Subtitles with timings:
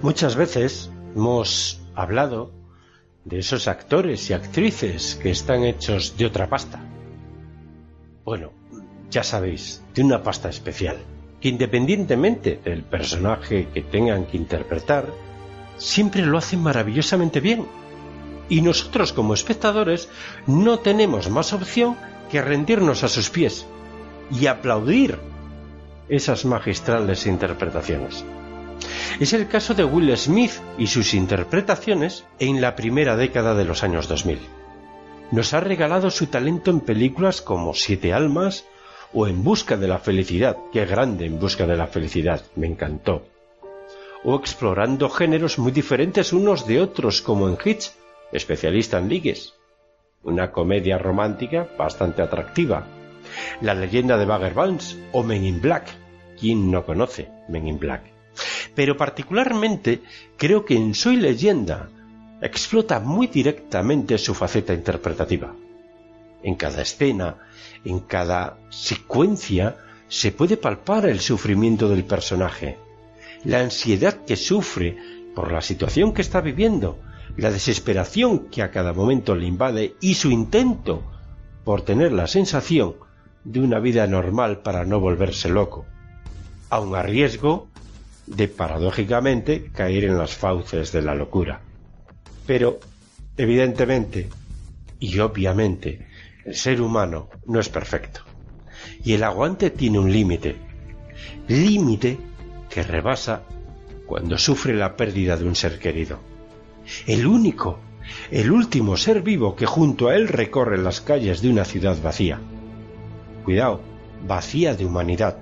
[0.00, 2.52] Muchas veces hemos hablado
[3.24, 6.80] de esos actores y actrices que están hechos de otra pasta.
[8.24, 8.52] Bueno,
[9.10, 10.98] ya sabéis, de una pasta especial,
[11.40, 15.12] que independientemente del personaje que tengan que interpretar,
[15.78, 17.66] siempre lo hacen maravillosamente bien.
[18.48, 20.08] Y nosotros como espectadores
[20.46, 21.96] no tenemos más opción
[22.30, 23.66] que rendirnos a sus pies
[24.30, 25.18] y aplaudir
[26.08, 28.24] esas magistrales interpretaciones.
[29.20, 33.82] Es el caso de Will Smith y sus interpretaciones en la primera década de los
[33.82, 34.38] años 2000.
[35.32, 38.64] Nos ha regalado su talento en películas como Siete Almas
[39.12, 43.26] o En Busca de la Felicidad, qué grande En Busca de la Felicidad, me encantó.
[44.22, 47.90] O explorando géneros muy diferentes unos de otros como en Hitch,
[48.32, 49.54] especialista en ligues.
[50.22, 52.86] Una comedia romántica bastante atractiva.
[53.60, 55.88] La leyenda de Bagger Vance o Men in Black.
[56.38, 58.17] ¿Quién no conoce Men in Black?
[58.74, 60.02] Pero particularmente
[60.36, 61.88] creo que en Soy leyenda
[62.40, 65.54] explota muy directamente su faceta interpretativa.
[66.42, 67.36] En cada escena,
[67.84, 69.76] en cada secuencia,
[70.08, 72.78] se puede palpar el sufrimiento del personaje,
[73.44, 74.96] la ansiedad que sufre
[75.34, 76.98] por la situación que está viviendo,
[77.36, 81.02] la desesperación que a cada momento le invade y su intento
[81.64, 82.94] por tener la sensación
[83.44, 85.86] de una vida normal para no volverse loco,
[86.70, 87.68] aun a riesgo
[88.28, 91.60] de paradójicamente caer en las fauces de la locura.
[92.46, 92.80] Pero,
[93.36, 94.28] evidentemente
[95.00, 96.06] y obviamente,
[96.44, 98.20] el ser humano no es perfecto.
[99.04, 100.56] Y el aguante tiene un límite.
[101.46, 102.18] Límite
[102.68, 103.42] que rebasa
[104.06, 106.18] cuando sufre la pérdida de un ser querido.
[107.06, 107.78] El único,
[108.30, 112.40] el último ser vivo que junto a él recorre las calles de una ciudad vacía.
[113.44, 113.80] Cuidado,
[114.26, 115.38] vacía de humanidad,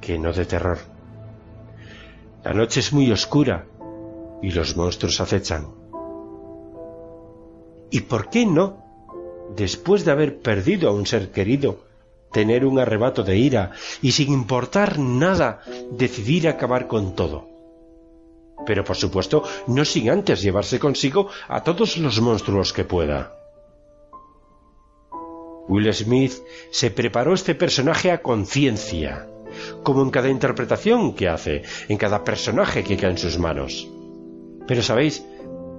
[0.00, 0.78] que no de terror.
[2.42, 3.66] La noche es muy oscura
[4.40, 5.68] y los monstruos acechan.
[7.90, 8.84] ¿Y por qué no,
[9.56, 11.84] después de haber perdido a un ser querido,
[12.32, 15.60] tener un arrebato de ira y sin importar nada
[15.90, 17.46] decidir acabar con todo?
[18.64, 23.34] Pero por supuesto, no sin antes llevarse consigo a todos los monstruos que pueda.
[25.68, 26.32] Will Smith
[26.70, 29.29] se preparó este personaje a conciencia
[29.82, 33.88] como en cada interpretación que hace, en cada personaje que cae en sus manos.
[34.66, 35.24] Pero sabéis,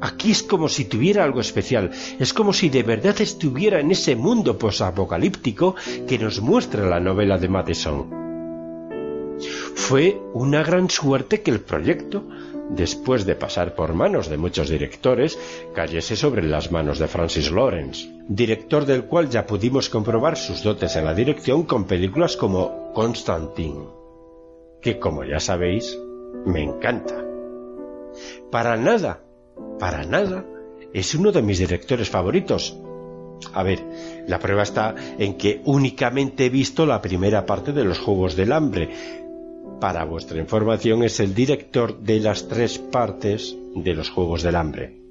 [0.01, 4.15] aquí es como si tuviera algo especial, es como si de verdad estuviera en ese
[4.15, 5.75] mundo posapocalíptico
[6.07, 8.21] que nos muestra la novela de Matheson.
[9.75, 12.23] Fue una gran suerte que el proyecto,
[12.75, 15.37] después de pasar por manos de muchos directores,
[15.73, 20.95] cayese sobre las manos de Francis Lawrence, director del cual ya pudimos comprobar sus dotes
[20.95, 23.87] en la dirección con películas como Constantine,
[24.81, 25.97] que como ya sabéis,
[26.45, 27.23] me encanta.
[28.51, 29.21] Para nada,
[29.79, 30.45] para nada,
[30.93, 32.77] es uno de mis directores favoritos.
[33.53, 33.79] A ver,
[34.27, 38.51] la prueba está en que únicamente he visto la primera parte de los Juegos del
[38.51, 38.89] Hambre,
[39.81, 45.01] para vuestra información, es el director de las tres partes de los Juegos del Hambre.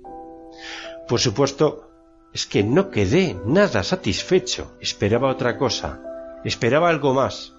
[1.09, 1.91] Por supuesto,
[2.33, 4.77] es que no quedé nada satisfecho.
[4.81, 6.01] Esperaba otra cosa.
[6.45, 7.53] Esperaba algo más.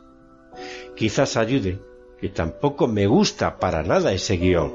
[0.96, 1.80] Quizás ayude,
[2.20, 4.74] que tampoco me gusta para nada ese guion.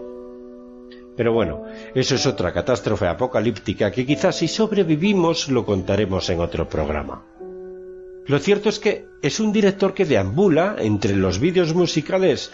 [1.16, 1.64] Pero bueno,
[1.94, 7.24] eso es otra catástrofe apocalíptica que quizás si sobrevivimos lo contaremos en otro programa.
[8.28, 12.50] Lo cierto es que es un director que deambula entre los vídeos musicales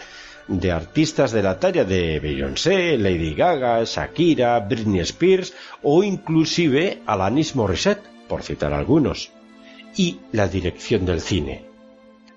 [0.47, 7.55] de artistas de la talla de Beyoncé, Lady Gaga, Shakira, Britney Spears o inclusive Alanis
[7.55, 9.31] Morissette, por citar algunos,
[9.95, 11.65] y la dirección del cine.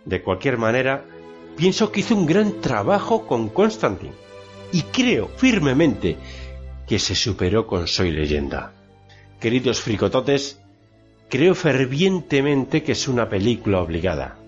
[0.04, 1.04] De cualquier manera,
[1.56, 4.14] pienso que hizo un gran trabajo con Constantine
[4.72, 6.16] y creo firmemente
[6.86, 8.72] que se superó con Soy leyenda.
[9.40, 10.60] Queridos fricototes,
[11.28, 14.38] Creo fervientemente que es una película obligada,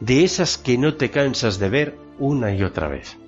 [0.00, 3.18] de esas que no te cansas de ver una y otra vez.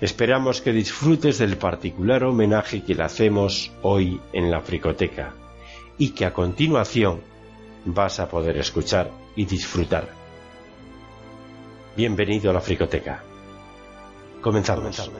[0.00, 5.34] Esperamos que disfrutes del particular homenaje que le hacemos hoy en la Fricoteca
[5.98, 7.20] y que a continuación
[7.84, 10.08] vas a poder escuchar y disfrutar.
[11.96, 13.22] Bienvenido a la Fricoteca.
[14.40, 15.10] Comenzamos.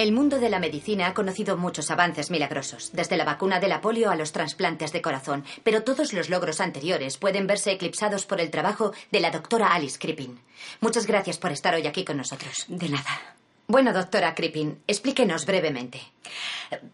[0.00, 3.82] El mundo de la medicina ha conocido muchos avances milagrosos, desde la vacuna de la
[3.82, 8.40] polio a los trasplantes de corazón, pero todos los logros anteriores pueden verse eclipsados por
[8.40, 10.40] el trabajo de la doctora Alice Crippin.
[10.80, 12.64] Muchas gracias por estar hoy aquí con nosotros.
[12.68, 13.39] De nada.
[13.70, 16.00] Bueno, doctora Crippin, explíquenos brevemente.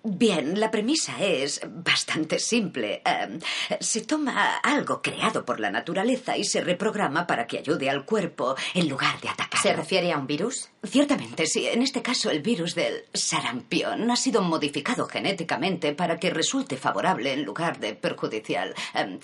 [0.03, 3.01] Bien, la premisa es bastante simple.
[3.03, 3.41] Em,
[3.81, 8.57] se toma algo creado por la naturaleza y se reprograma para que ayude al cuerpo
[8.75, 9.59] en lugar de atacar.
[9.59, 10.69] ¿Se refiere a un virus?
[10.85, 11.67] Ciertamente, sí.
[11.67, 17.33] En este caso, el virus del sarampión ha sido modificado genéticamente para que resulte favorable
[17.33, 18.75] en lugar de perjudicial.
[18.93, 19.19] Em,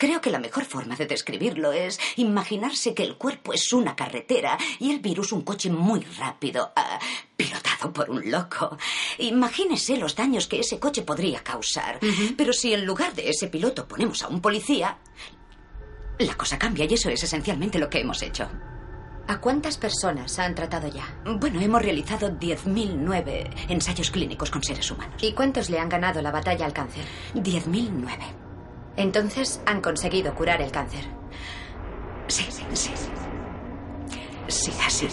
[0.00, 4.56] creo que la mejor forma de describirlo es imaginarse que el cuerpo es una carretera
[4.78, 6.98] y el virus un coche muy rápido, ah,
[7.36, 8.78] pilotado por un loco.
[9.18, 12.00] Imagínese los daños que ese coche podría causar.
[12.36, 14.96] Pero si en lugar de ese piloto ponemos a un policía,
[16.18, 18.48] la cosa cambia y eso es esencialmente lo que hemos hecho.
[19.28, 21.14] ¿A cuántas personas han tratado ya?
[21.38, 25.22] Bueno, hemos realizado 10.009 ensayos clínicos con seres humanos.
[25.22, 27.04] ¿Y cuántos le han ganado la batalla al cáncer?
[27.34, 28.39] 10.009.
[29.00, 31.06] Entonces han conseguido curar el cáncer.
[32.28, 32.90] Sí, sí, sí.
[34.46, 35.08] Sí, así.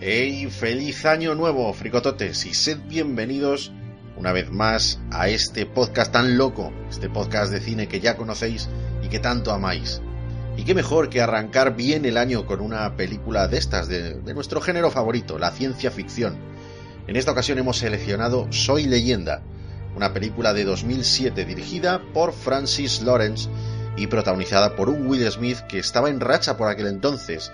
[0.00, 0.48] ¡Hey!
[0.50, 2.44] ¡Feliz año nuevo, fricototes!
[2.44, 3.72] Y sed bienvenidos
[4.20, 8.68] una vez más a este podcast tan loco, este podcast de cine que ya conocéis
[9.02, 10.02] y que tanto amáis.
[10.58, 14.60] Y qué mejor que arrancar bien el año con una película de estas, de, nuestro
[14.60, 16.36] género favorito, la ciencia ficción.
[17.06, 19.40] En esta ocasión hemos seleccionado Soy leyenda,
[19.96, 23.48] una película de 2007 dirigida por Francis Lawrence
[23.96, 27.50] y protagonizada por un Will Smith que estaba en racha por aquel entonces,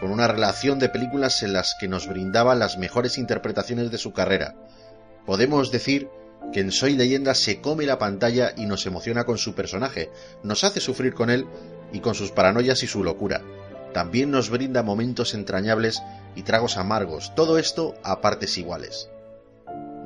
[0.00, 4.12] con una relación de películas en las que nos brindaba las mejores interpretaciones de su
[4.12, 4.54] carrera.
[5.30, 6.10] Podemos decir
[6.52, 10.10] que en Soy leyenda se come la pantalla y nos emociona con su personaje,
[10.42, 11.46] nos hace sufrir con él
[11.92, 13.40] y con sus paranoias y su locura.
[13.94, 16.02] También nos brinda momentos entrañables
[16.34, 19.08] y tragos amargos, todo esto a partes iguales.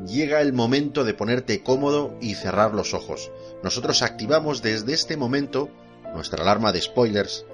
[0.06, 3.30] Llega el momento de ponerte cómodo y cerrar los ojos.
[3.62, 5.70] Nosotros activamos desde este momento
[6.12, 7.46] nuestra alarma de spoilers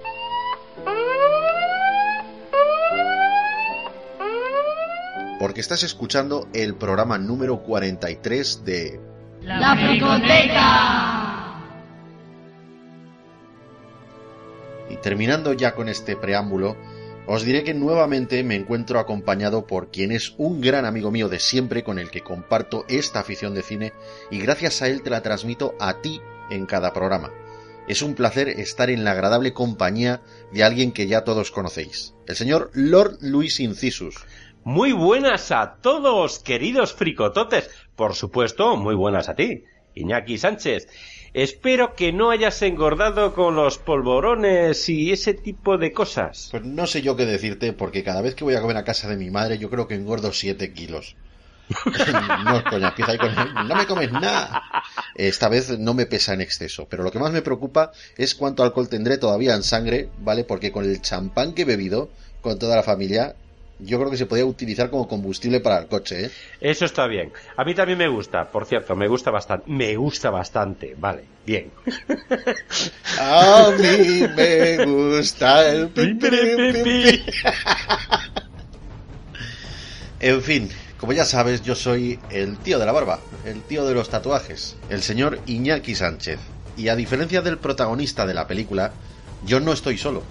[5.41, 9.01] porque estás escuchando el programa número 43 de
[9.41, 11.57] La Fricoteca.
[14.91, 16.77] Y terminando ya con este preámbulo,
[17.27, 21.39] os diré que nuevamente me encuentro acompañado por quien es un gran amigo mío de
[21.39, 23.93] siempre con el que comparto esta afición de cine
[24.31, 26.21] y gracias a él te la transmito a ti
[26.51, 27.31] en cada programa.
[27.89, 30.21] Es un placer estar en la agradable compañía
[30.53, 34.17] de alguien que ya todos conocéis, el señor Lord Luis Incisus.
[34.65, 37.71] Muy buenas a todos, queridos fricototes.
[37.97, 39.65] Por supuesto, muy buenas a ti,
[39.95, 40.87] Iñaki Sánchez.
[41.33, 46.49] Espero que no hayas engordado con los polvorones y ese tipo de cosas.
[46.51, 49.09] Pues no sé yo qué decirte, porque cada vez que voy a comer a casa
[49.09, 51.17] de mi madre, yo creo que engordo 7 kilos.
[52.45, 54.63] no es coña, empieza ahí con no me comes nada.
[55.15, 58.63] Esta vez no me pesa en exceso, pero lo que más me preocupa es cuánto
[58.63, 60.45] alcohol tendré todavía en sangre, ¿vale?
[60.45, 62.11] Porque con el champán que he bebido
[62.43, 63.37] con toda la familia,
[63.83, 66.31] yo creo que se podía utilizar como combustible para el coche, ¿eh?
[66.61, 67.33] Eso está bien.
[67.57, 69.71] A mí también me gusta, por cierto, me gusta bastante.
[69.71, 71.71] Me gusta bastante, vale, bien.
[73.19, 75.91] A mí me gusta el.
[80.23, 80.69] En fin,
[80.99, 84.77] como ya sabes, yo soy el tío de la barba, el tío de los tatuajes,
[84.91, 86.39] el señor Iñaki Sánchez.
[86.77, 88.93] Y a diferencia del protagonista de la película,
[89.47, 90.23] yo no estoy solo.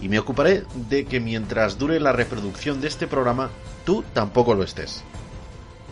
[0.00, 3.50] Y me ocuparé de que mientras dure la reproducción de este programa,
[3.84, 5.04] tú tampoco lo estés.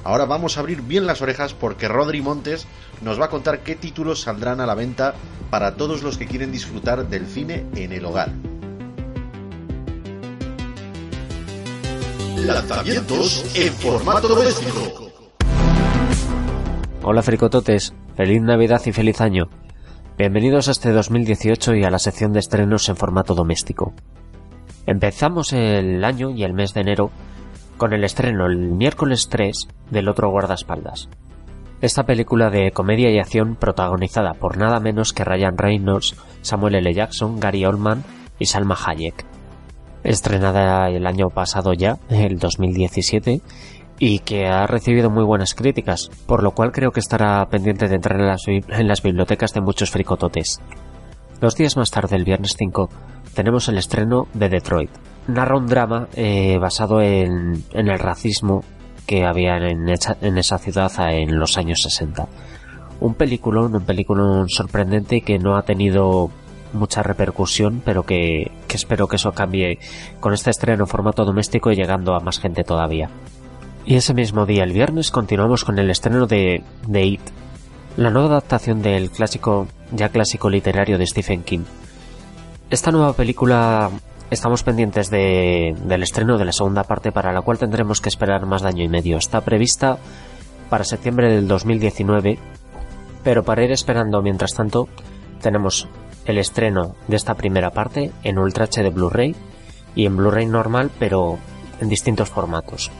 [0.05, 2.67] Ahora vamos a abrir bien las orejas porque Rodri Montes
[3.03, 5.15] nos va a contar qué títulos saldrán a la venta
[5.51, 8.31] para todos los que quieren disfrutar del cine en el hogar.
[12.37, 15.11] Lanzamientos en formato doméstico.
[17.03, 19.51] Hola fricototes, feliz Navidad y feliz año.
[20.19, 23.93] Bienvenidos a este 2018 y a la sección de estrenos en formato doméstico.
[24.85, 27.13] Empezamos el año y el mes de enero
[27.77, 31.09] con el estreno el miércoles 3 del otro guardaespaldas.
[31.81, 36.93] Esta película de comedia y acción protagonizada por nada menos que Ryan Reynolds, Samuel L.
[36.93, 38.03] Jackson, Gary Oldman
[38.41, 39.25] y Salma Hayek.
[40.03, 43.41] Estrenada el año pasado ya, el 2017,
[43.99, 47.97] y que ha recibido muy buenas críticas, por lo cual creo que estará pendiente de
[47.97, 50.61] entrar en las, bibliotecas de muchos fricototes.
[51.41, 52.89] Dos días más tarde, el viernes 5,
[53.35, 54.91] tenemos el estreno de Detroit.
[55.27, 58.63] Narra un drama eh, basado en, el racismo
[59.07, 62.29] que había en, esa, en esa ciudad en los años 60.
[63.01, 66.31] Un peliculón, un peliculón sorprendente que no ha tenido
[66.73, 69.79] mucha repercusión, pero que, que espero que eso cambie
[70.21, 73.09] con este estreno en formato doméstico y llegando a más gente todavía.
[73.89, 77.23] Y ese mismo día, el viernes, continuamos con el estreno de, de It,
[77.97, 81.65] la nueva adaptación del clásico, ya clásico literario de Stephen King.
[82.69, 83.91] Esta nueva película
[84.31, 88.61] estamos pendientes del estreno de la segunda parte para la cual tendremos que esperar más
[88.61, 89.17] de año y medio.
[89.17, 89.97] Está prevista
[90.69, 92.39] para septiembre del 2019,
[93.25, 94.87] pero para ir esperando mientras tanto
[95.41, 95.89] tenemos
[96.27, 99.35] el estreno de esta primera parte en Ultra HD Blu-ray
[99.95, 101.39] y en Blu-ray normal, pero
[101.81, 102.91] en distintos formatos.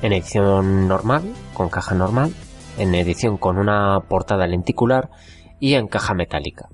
[0.00, 2.32] En edición normal, con caja normal,
[2.78, 5.10] en edición con una portada lenticular
[5.58, 6.68] y en caja metálica.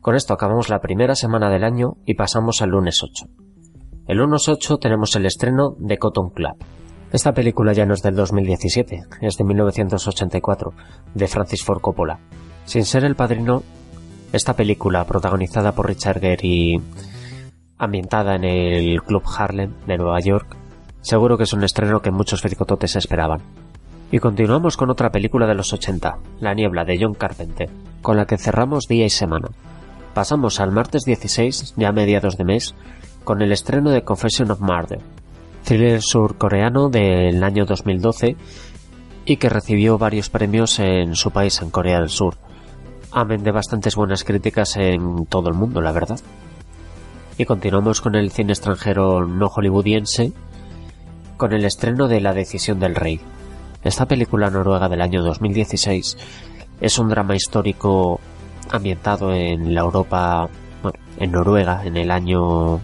[0.00, 3.26] Con esto acabamos la primera semana del año y pasamos al lunes 8.
[4.08, 6.56] El lunes 8 tenemos el estreno de Cotton Club.
[7.12, 10.72] Esta película ya no es del 2017, es de 1984,
[11.14, 12.18] de Francis Ford Coppola.
[12.64, 13.62] Sin ser el padrino,
[14.32, 16.80] esta película, protagonizada por Richard Gere y
[17.78, 20.56] ambientada en el Club Harlem de Nueva York,
[21.02, 23.42] seguro que es un estreno que muchos fricototes esperaban.
[24.10, 27.68] Y continuamos con otra película de los 80, La Niebla de John Carpenter,
[28.00, 29.48] con la que cerramos día y semana.
[30.14, 32.74] Pasamos al martes 16, ya mediados de mes,
[33.24, 35.00] con el estreno de Confession of Murder,
[35.64, 38.36] thriller surcoreano del año 2012
[39.24, 42.34] y que recibió varios premios en su país, en Corea del Sur.
[43.12, 46.20] Amén de bastantes buenas críticas en todo el mundo, la verdad.
[47.38, 50.32] Y continuamos con el cine extranjero no hollywoodiense,
[51.42, 53.20] con el estreno de La decisión del rey.
[53.82, 56.16] Esta película noruega del año 2016
[56.80, 58.20] es un drama histórico
[58.70, 60.48] ambientado en la Europa,
[60.84, 62.78] bueno, en Noruega, en el año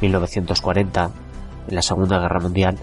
[0.00, 1.10] 1940,
[1.68, 2.78] en la Segunda Guerra Mundial,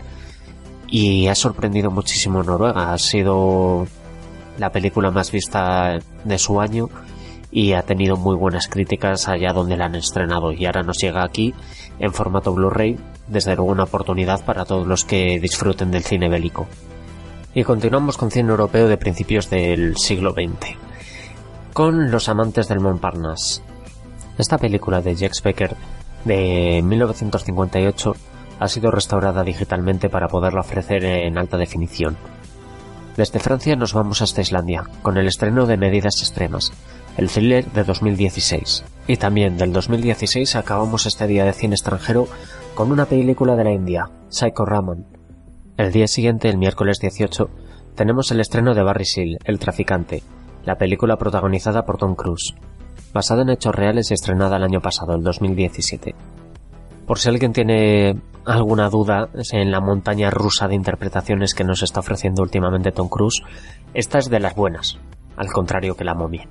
[0.88, 2.94] y ha sorprendido muchísimo Noruega.
[2.94, 3.86] Ha sido
[4.60, 6.88] la película más vista de su año
[7.52, 11.24] y ha tenido muy buenas críticas allá donde la han estrenado y ahora nos llega
[11.24, 11.54] aquí
[12.00, 16.68] en formato Blu-ray, desde luego una oportunidad para todos los que disfruten del cine bélico.
[17.54, 20.78] Y continuamos con cine europeo de principios del siglo XX
[21.74, 23.62] con Los amantes del Montparnasse.
[24.38, 25.76] Esta película de Jacques Becker
[26.26, 28.16] de 1958
[28.60, 32.18] ha sido restaurada digitalmente para poderla ofrecer en alta definición.
[33.18, 36.72] Desde Francia nos vamos hasta Islandia, con el estreno de Medidas Extremas,
[37.18, 38.86] el thriller de 2016.
[39.08, 42.28] Y también del 2016 acabamos este día de cine extranjero
[42.76, 45.06] con una película de la India, Psycho Ramon.
[45.78, 47.50] El día siguiente, el miércoles 18,
[47.96, 50.24] tenemos el estreno de Barry Seal, El Traficante,
[50.64, 52.54] la película protagonizada por Tom Cruise,
[53.14, 56.16] basada en hechos reales y estrenada el año pasado, el 2017.
[57.06, 58.16] Por si alguien tiene
[58.46, 63.42] alguna duda en la montaña rusa de interpretaciones que nos está ofreciendo últimamente Tom Cruise,
[63.94, 64.98] esta es de las buenas,
[65.36, 66.48] al contrario que la momia.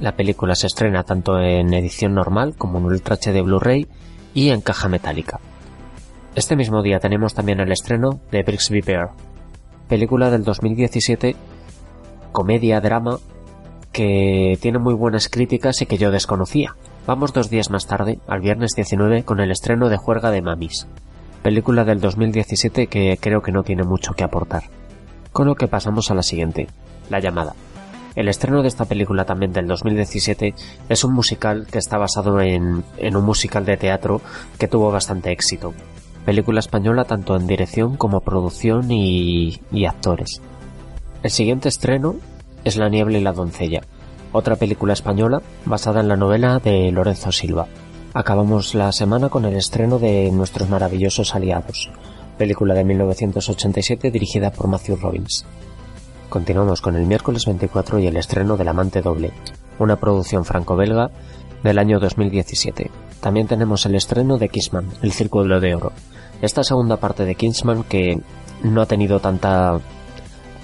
[0.00, 3.86] La película se estrena tanto en edición normal como en Ultra HD Blu-ray
[4.32, 5.40] y en caja metálica.
[6.34, 9.10] Este mismo día tenemos también el estreno de Brixby Bear,
[9.88, 11.36] película del 2017,
[12.32, 13.18] comedia-drama
[13.92, 16.76] que tiene muy buenas críticas y que yo desconocía.
[17.06, 20.86] Vamos dos días más tarde, al viernes 19, con el estreno de Juerga de Mamis,
[21.42, 24.62] película del 2017 que creo que no tiene mucho que aportar.
[25.32, 26.68] Con lo que pasamos a la siguiente,
[27.10, 27.54] La llamada.
[28.20, 30.54] El estreno de esta película también del 2017
[30.90, 34.20] es un musical que está basado en, un musical de teatro
[34.58, 35.72] que tuvo bastante éxito.
[36.26, 40.42] Película española tanto en dirección como producción y, y actores.
[41.22, 42.16] El siguiente estreno
[42.62, 43.80] es La niebla y la doncella,
[44.32, 47.68] otra película española basada en la novela de Lorenzo Silva.
[48.12, 51.88] Acabamos la semana con el estreno de Nuestros maravillosos aliados,
[52.36, 55.46] película de 1987 dirigida por Matthew Robbins.
[56.30, 59.32] Continuamos con el miércoles 24 y el estreno del Amante Doble,
[59.80, 61.10] una producción franco-belga
[61.64, 62.88] del año 2017.
[63.20, 65.90] También tenemos el estreno de Kingsman, El Círculo de Oro.
[66.40, 68.20] Esta segunda parte de Kingsman que
[68.62, 69.80] no ha tenido tanta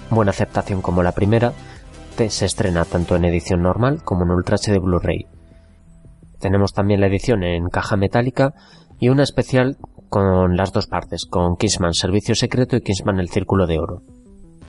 [0.09, 1.53] buena aceptación como la primera,
[2.29, 5.27] se estrena tanto en edición normal como en Ultra HD Blu-ray.
[6.39, 8.55] Tenemos también la edición en caja metálica
[9.01, 9.79] y una especial
[10.11, 14.16] con las dos partes, con Kingsman Servicio Secreto y Kingsman El Círculo de Oro.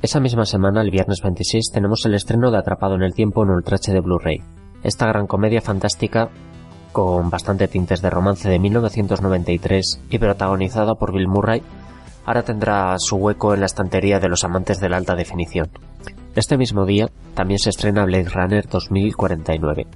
[0.02, 3.50] Esa misma semana, el viernes 26, tenemos el estreno de Atrapado en el Tiempo en
[3.50, 4.44] Ultra HD Blu-ray.
[4.84, 6.30] Esta gran comedia fantástica
[6.92, 11.62] con bastante tintes de romance de 1993 y protagonizada por Bill Murray,
[12.26, 15.70] ahora tendrá su hueco en la estantería de los amantes de la alta definición.
[16.36, 19.88] Este mismo día también se estrena Blade Runner 2049,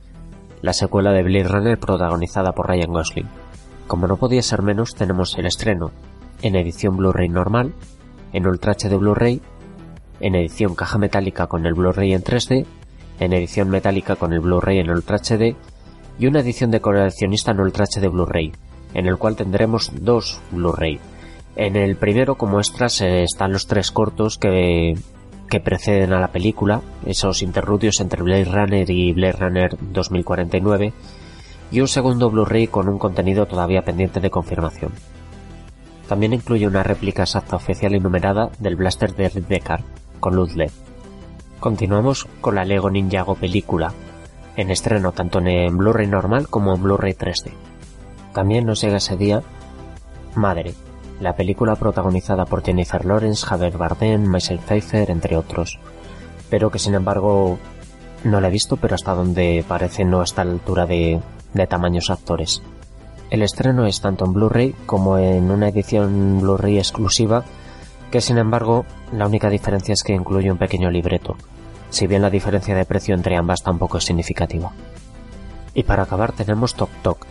[0.62, 3.29] la secuela de Blade Runner protagonizada por Ryan Gosling.
[3.88, 5.91] Como no podía ser menos, tenemos el estreno
[6.41, 7.74] en edición Blu-ray normal,
[8.34, 9.41] en Ultra HD Blu-ray,
[10.22, 12.66] en edición caja metálica con el Blu-ray en 3D,
[13.20, 15.56] en edición metálica con el Blu-ray en Ultra HD
[16.20, 18.51] y una edición de coleccionista en Ultra HD Blu-ray,
[18.94, 21.00] en el cual tendremos dos Blu-ray.
[21.56, 24.96] En el primero, como extras, eh, están los tres cortos que
[25.51, 30.94] que preceden a la película, esos interludios entre Blade Runner y Blade Runner 2049,
[31.72, 34.94] y un segundo Blu-ray con un contenido todavía pendiente de confirmación.
[36.08, 39.84] También incluye una réplica exacta oficial y numerada del blaster de Rick Deckard,
[40.22, 40.54] con luz.
[41.60, 43.92] Continuamos con la Lego Ninjago película,
[44.56, 47.51] en estreno tanto en Blu-ray normal como en Blu-ray 3D.
[48.34, 49.44] También nos llega ese día
[50.36, 50.74] Madre,
[51.20, 55.78] la película protagonizada por Jennifer Lawrence, Javier Bardem, Michelle Pfeiffer, entre otros,
[56.50, 57.60] pero que sin embargo
[58.24, 61.20] no la he visto, pero hasta donde parece no está a la altura de,
[61.54, 62.62] de tamaños actores.
[63.30, 67.44] El estreno es tanto en Blu-ray como en una edición Blu-ray exclusiva,
[68.12, 71.36] que sin embargo la única diferencia es que incluye un pequeño libreto,
[71.89, 74.72] si bien la diferencia de precio entre ambas tampoco es significativa.
[75.74, 77.25] Y para acabar tenemos Tok Tok,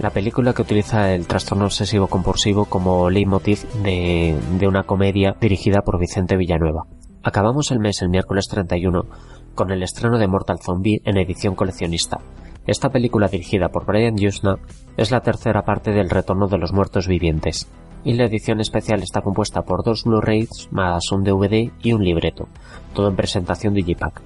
[0.00, 5.98] la película que utiliza el trastorno obsesivo compulsivo como leitmotiv de, una comedia dirigida por
[5.98, 6.84] Vicente Villanueva.
[7.22, 9.06] Acabamos el mes el miércoles 31
[9.54, 12.18] con el estreno de Mortal Zombie en edición coleccionista.
[12.66, 14.56] Esta película dirigida por Brian Yusna
[14.96, 17.68] es la tercera parte del Retorno de los Muertos Vivientes,
[18.08, 22.48] y la edición especial está compuesta por dos Blu-rays más un DVD y un libreto,
[22.94, 24.22] todo en presentación Digipack.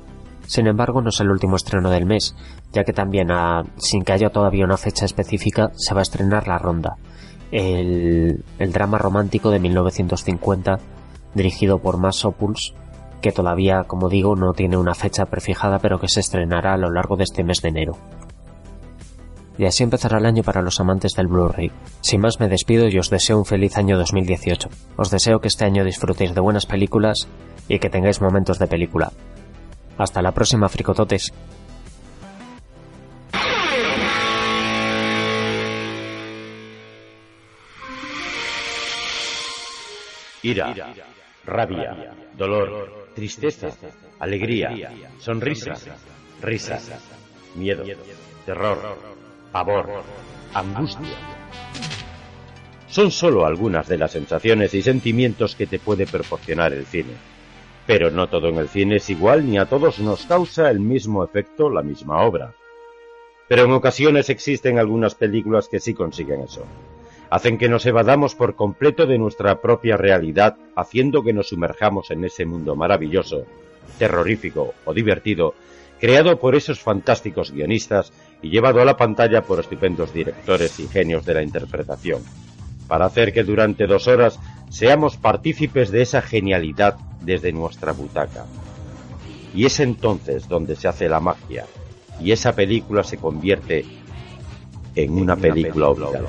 [0.47, 2.37] Sin embargo, no es el último estreno del mes,
[2.73, 3.27] ya que también,
[3.79, 6.95] sin que haya todavía una fecha específica, se va a estrenar La Ronda,
[7.51, 10.79] el, drama romántico de 1950
[11.35, 12.75] dirigido por Mass Opuls,
[13.21, 16.93] que todavía, como digo, no tiene una fecha prefijada, pero que se estrenará a lo
[16.93, 17.97] largo de este mes de enero.
[19.59, 21.71] Y así empezará el año para los amantes del Blu-ray.
[22.01, 24.69] Sin más me despido y os deseo un feliz año 2018.
[24.97, 27.29] Os deseo que este año disfrutéis de buenas películas
[27.69, 29.13] y que tengáis momentos de película.
[29.99, 31.33] Hasta la próxima, fricototes.
[40.45, 40.75] Ira,
[41.45, 43.69] rabia, dolor, tristeza,
[44.19, 44.71] alegría,
[45.21, 45.75] sonrisa,
[46.41, 46.81] risa,
[47.55, 47.85] miedo,
[48.45, 49.12] terror,
[49.53, 49.89] pavor,
[50.55, 51.17] angustia.
[52.89, 57.13] Son solo algunas de las sensaciones y sentimientos que te puede proporcionar el cine
[57.87, 61.25] pero no todo en el cine es igual ni a todos nos causa el mismo
[61.25, 62.55] efecto la misma obra.
[63.49, 66.65] Pero en ocasiones existen algunas películas que sí consiguen eso.
[67.29, 72.25] Hacen que nos evadamos por completo de nuestra propia realidad, haciendo que nos sumerjamos en
[72.25, 73.47] ese mundo maravilloso,
[73.99, 75.55] terrorífico o divertido,
[75.99, 78.13] creado por esos fantásticos guionistas
[78.43, 82.23] y llevado a la pantalla por estupendos directores y genios de la interpretación,
[82.89, 88.45] para hacer que durante dos horas seamos partícipes de esa genialidad desde nuestra butaca.
[89.55, 91.67] Y es entonces donde se hace la magia
[92.21, 93.85] y esa película se convierte
[94.95, 96.21] en una, película, película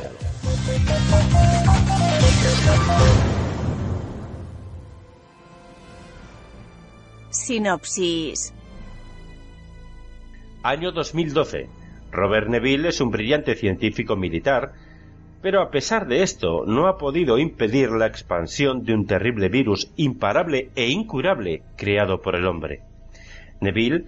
[7.29, 8.53] Sinopsis.
[10.63, 11.82] Año 2012.
[12.13, 14.73] Robert Neville es un brillante científico militar
[15.43, 19.91] pero a pesar de esto, no ha podido impedir la expansión de un terrible virus
[19.97, 22.79] imparable e incurable creado por el hombre.
[23.59, 24.05] Neville,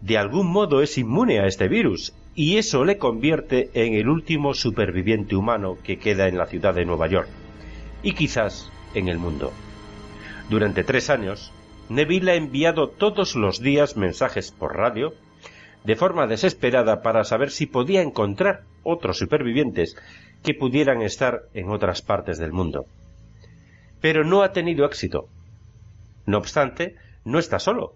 [0.00, 4.54] de algún modo, es inmune a este virus, y eso le convierte en el último
[4.54, 7.28] superviviente humano que queda en la ciudad de Nueva York,
[8.04, 9.52] y quizás en el mundo.
[10.48, 11.52] Durante tres años,
[11.88, 15.12] Neville ha enviado todos los días mensajes por radio,
[15.84, 19.96] de forma desesperada para saber si podía encontrar otros supervivientes
[20.42, 22.86] que pudieran estar en otras partes del mundo.
[24.00, 25.28] Pero no ha tenido éxito.
[26.26, 27.94] No obstante, no está solo.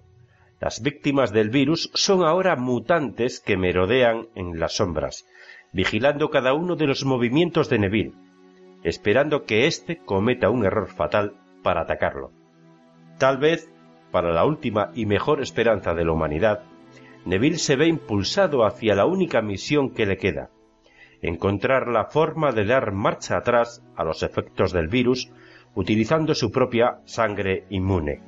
[0.60, 5.26] Las víctimas del virus son ahora mutantes que merodean en las sombras,
[5.72, 8.14] vigilando cada uno de los movimientos de Neville,
[8.84, 12.30] esperando que éste cometa un error fatal para atacarlo.
[13.18, 13.70] Tal vez,
[14.10, 16.62] para la última y mejor esperanza de la humanidad,
[17.24, 20.50] Neville se ve impulsado hacia la única misión que le queda,
[21.20, 25.30] encontrar la forma de dar marcha atrás a los efectos del virus
[25.74, 28.20] utilizando su propia sangre inmune.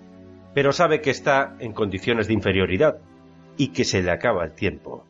[0.54, 2.98] Pero sabe que está en condiciones de inferioridad
[3.56, 5.04] y que se le acaba el tiempo.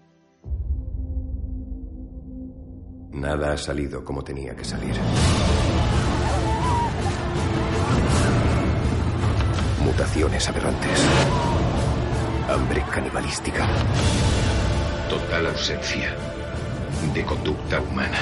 [3.13, 4.95] Nada ha salido como tenía que salir.
[9.85, 11.54] Mutaciones aberrantes.
[12.49, 13.67] Hambre canibalística.
[15.09, 16.15] Total ausencia
[17.15, 18.19] de conducta humana.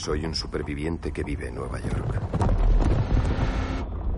[0.00, 2.22] Soy un superviviente que vive en Nueva York.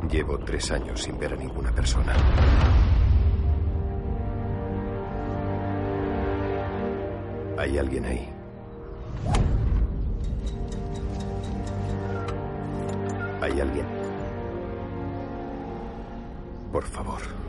[0.08, 2.14] Llevo tres años sin ver a ninguna persona.
[7.58, 8.28] Hay alguien ahí.
[13.40, 13.86] Hay alguien.
[16.70, 17.41] Por favor.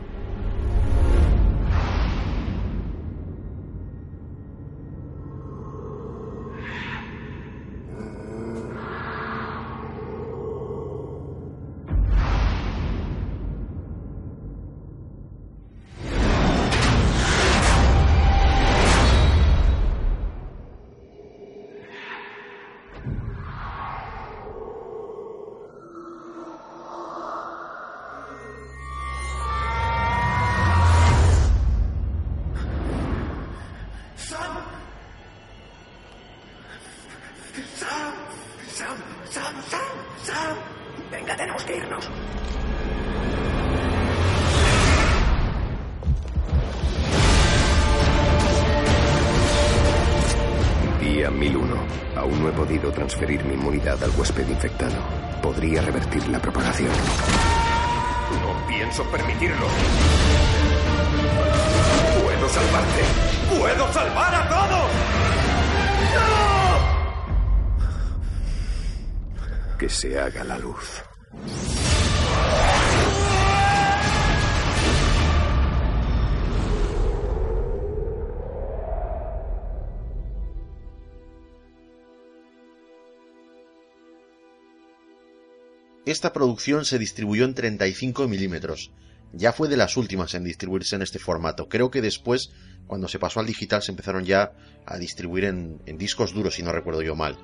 [86.13, 88.91] Esta producción se distribuyó en 35 milímetros.
[89.31, 91.67] Ya fue de las últimas en distribuirse en este formato.
[91.67, 92.51] Creo que después,
[92.85, 94.51] cuando se pasó al digital, se empezaron ya
[94.85, 97.35] a distribuir en, discos duros, si no recuerdo yo mal.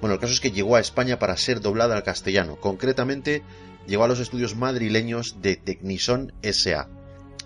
[0.00, 2.56] Bueno, el caso es que llegó a España para ser doblada al castellano.
[2.56, 3.44] Concretamente,
[3.86, 6.88] llegó a los estudios madrileños de Tecnison SA.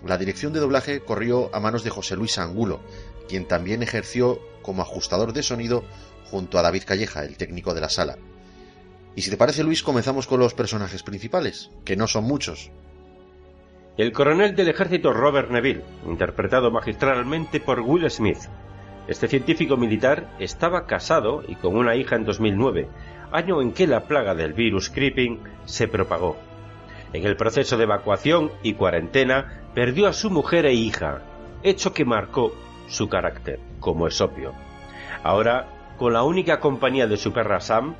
[0.07, 2.81] La dirección de doblaje corrió a manos de José Luis Angulo,
[3.29, 5.83] quien también ejerció como ajustador de sonido
[6.31, 8.17] junto a David Calleja, el técnico de la sala.
[9.17, 12.69] Y si te parece, Luis, comenzamos con los personajes principales, que no son muchos.
[13.97, 18.37] El coronel del ejército Robert Neville, interpretado magistralmente por Will Smith.
[19.07, 22.89] Este científico militar estaba casado y con una hija en 2009,
[23.31, 26.37] año en que la plaga del virus Creeping se propagó.
[27.11, 31.23] En el proceso de evacuación y cuarentena perdió a su mujer e hija,
[31.63, 32.53] hecho que marcó
[32.87, 34.53] su carácter, como es obvio.
[35.23, 37.95] Ahora, con la única compañía de su perra Sam,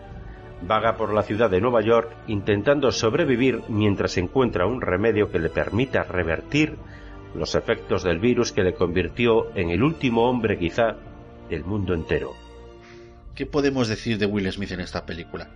[0.61, 5.49] vaga por la ciudad de Nueva York intentando sobrevivir mientras encuentra un remedio que le
[5.49, 6.75] permita revertir
[7.35, 10.95] los efectos del virus que le convirtió en el último hombre quizá
[11.49, 12.33] del mundo entero.
[13.35, 15.49] ¿Qué podemos decir de Will Smith en esta película?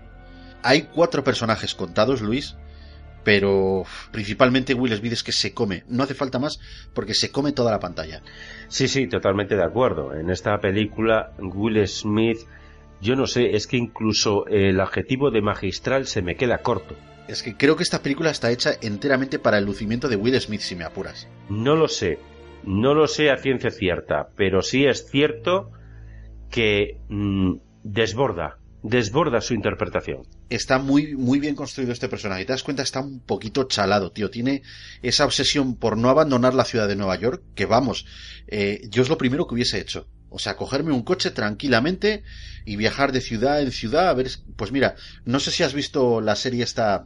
[0.64, 2.56] Hay cuatro personajes contados, Luis,
[3.24, 6.60] pero principalmente Will Smith es que se come, no hace falta más
[6.94, 8.22] porque se come toda la pantalla.
[8.68, 10.14] Sí, sí, totalmente de acuerdo.
[10.14, 12.40] En esta película Will Smith
[13.02, 16.96] yo no sé, es que incluso el adjetivo de magistral se me queda corto.
[17.28, 20.62] Es que creo que esta película está hecha enteramente para el lucimiento de Will Smith,
[20.62, 21.28] si me apuras.
[21.50, 22.20] No lo sé,
[22.64, 25.72] no lo sé a ciencia cierta, pero sí es cierto
[26.50, 30.24] que mmm, desborda, desborda su interpretación.
[30.50, 32.46] Está muy, muy bien construido este personaje.
[32.46, 34.30] Te das cuenta, está un poquito chalado, tío.
[34.30, 34.62] Tiene
[35.02, 38.06] esa obsesión por no abandonar la ciudad de Nueva York, que vamos,
[38.48, 40.08] eh, yo es lo primero que hubiese hecho.
[40.32, 42.24] O sea, cogerme un coche tranquilamente
[42.66, 44.28] y viajar de ciudad en ciudad a ver...
[44.56, 47.06] Pues mira, no sé si has visto la serie esta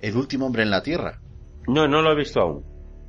[0.00, 1.20] El último hombre en la Tierra.
[1.66, 2.64] No, no lo he visto aún.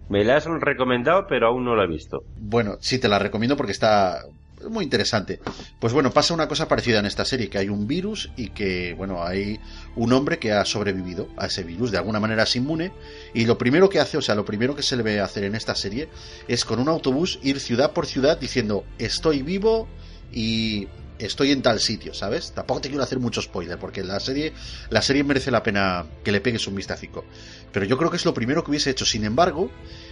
[0.09, 2.23] Me la has recomendado, pero aún no la he visto.
[2.37, 4.23] Bueno, sí, te la recomiendo porque está
[4.69, 5.39] muy interesante.
[5.79, 8.93] Pues bueno, pasa una cosa parecida en esta serie, que hay un virus y que,
[8.93, 9.59] bueno, hay
[9.95, 12.91] un hombre que ha sobrevivido a ese virus, de alguna manera es inmune,
[13.33, 15.55] y lo primero que hace, o sea, lo primero que se le ve hacer en
[15.55, 16.09] esta serie
[16.47, 19.87] es con un autobús ir ciudad por ciudad diciendo, estoy vivo
[20.31, 20.87] y
[21.19, 22.51] estoy en tal sitio, ¿sabes?
[22.53, 24.53] Tampoco te quiero hacer mucho spoiler, porque la serie,
[24.89, 27.25] la serie merece la pena que le pegues un vistacico.
[27.71, 29.05] Pero yo creo que es lo primero que hubiese hecho.
[29.05, 29.71] Sin embargo,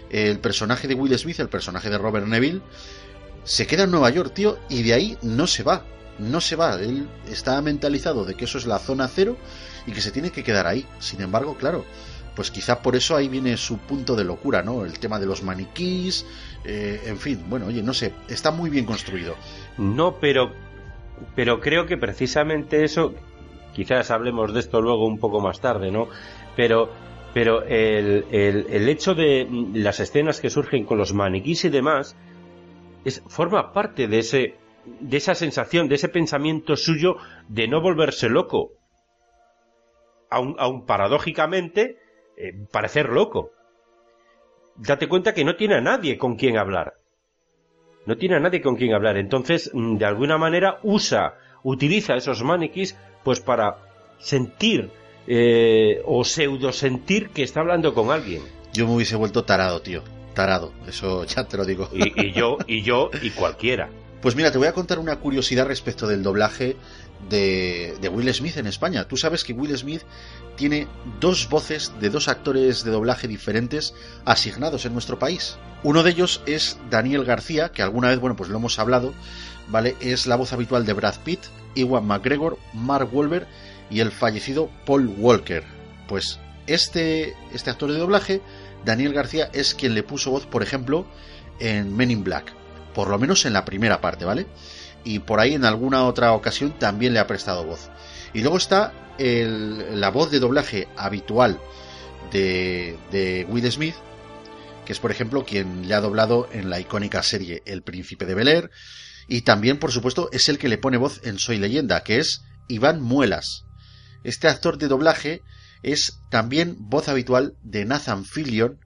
[0.10, 2.62] el personaje de Will Smith, el personaje de Robert Neville,
[3.43, 5.84] se queda en Nueva York, tío, y de ahí no se va.
[6.19, 6.75] No se va.
[6.75, 9.38] Él está mentalizado de que eso es la zona cero
[9.88, 10.86] y que se tiene que quedar ahí.
[10.99, 11.86] Sin embargo, claro,
[12.36, 14.86] pues quizá por eso ahí viene su punto de locura, ¿no?
[14.86, 16.25] El tema de los maniquís,
[16.63, 19.36] eh, en fin, bueno, oye, no sé, está muy bien construido.
[19.77, 20.51] No, pero,
[21.36, 23.13] pero creo que precisamente eso,
[23.73, 26.08] quizás hablemos de esto luego un poco más tarde, ¿no?
[26.56, 26.91] Pero,
[27.34, 32.15] pero el, el, el hecho de las escenas que surgen con los maniquís y demás,
[33.06, 38.30] es, forma parte de ese de esa sensación, de ese pensamiento suyo de no volverse
[38.30, 38.74] loco.
[40.30, 42.00] Aun, aun paradójicamente,
[42.38, 43.52] eh, parecer loco.
[44.76, 46.96] Date cuenta que no tiene a nadie con quien hablar.
[48.06, 49.18] No tiene a nadie con quien hablar.
[49.18, 53.78] Entonces, mm, de alguna manera, usa, utiliza esos maniquís pues para
[54.18, 54.90] sentir
[55.28, 58.42] eh, o pseudo sentir que está hablando con alguien.
[58.74, 60.02] Yo me hubiese vuelto tarado, tío.
[60.34, 61.89] Tarado, eso ya te lo digo.
[61.94, 63.89] Y, yo, y yo, y cualquiera.
[64.22, 66.78] Pues mira, te voy a contar una curiosidad respecto del doblaje
[67.30, 69.08] de, de, Will Smith en España.
[69.08, 70.04] Tú sabes que Will Smith
[70.56, 70.88] tiene
[71.20, 75.58] dos voces de dos actores de doblaje diferentes asignados en nuestro país.
[75.84, 79.13] Uno de ellos es Daniel García, que alguna vez, bueno, pues lo hemos hablado,
[79.70, 79.96] ¿vale?
[80.00, 81.39] Es la voz habitual de Brad Pitt,
[81.74, 83.48] Iwan McGregor, Mark Wolver
[83.89, 85.63] y el fallecido Paul Walker.
[86.08, 88.41] Pues este, este actor de doblaje,
[88.86, 91.06] Daniel García, es quien le puso voz, por ejemplo,
[91.60, 92.54] en Men in Black.
[92.94, 94.48] Por lo menos en la primera parte, ¿vale?
[95.04, 97.89] Y por ahí en alguna otra ocasión también le ha prestado voz.
[98.34, 101.60] Y luego está la voz de doblaje habitual
[102.32, 103.96] de, de Will Smith,
[104.86, 108.34] que es por ejemplo quien le ha doblado en la icónica serie El Príncipe de
[108.34, 108.72] Bel Air,
[109.28, 112.41] y también por supuesto es el que le pone voz en Soy Leyenda, que es
[112.67, 113.65] Iván Muelas.
[114.24, 115.44] Este actor de doblaje
[115.84, 118.80] es también voz habitual de Nathan Fillion,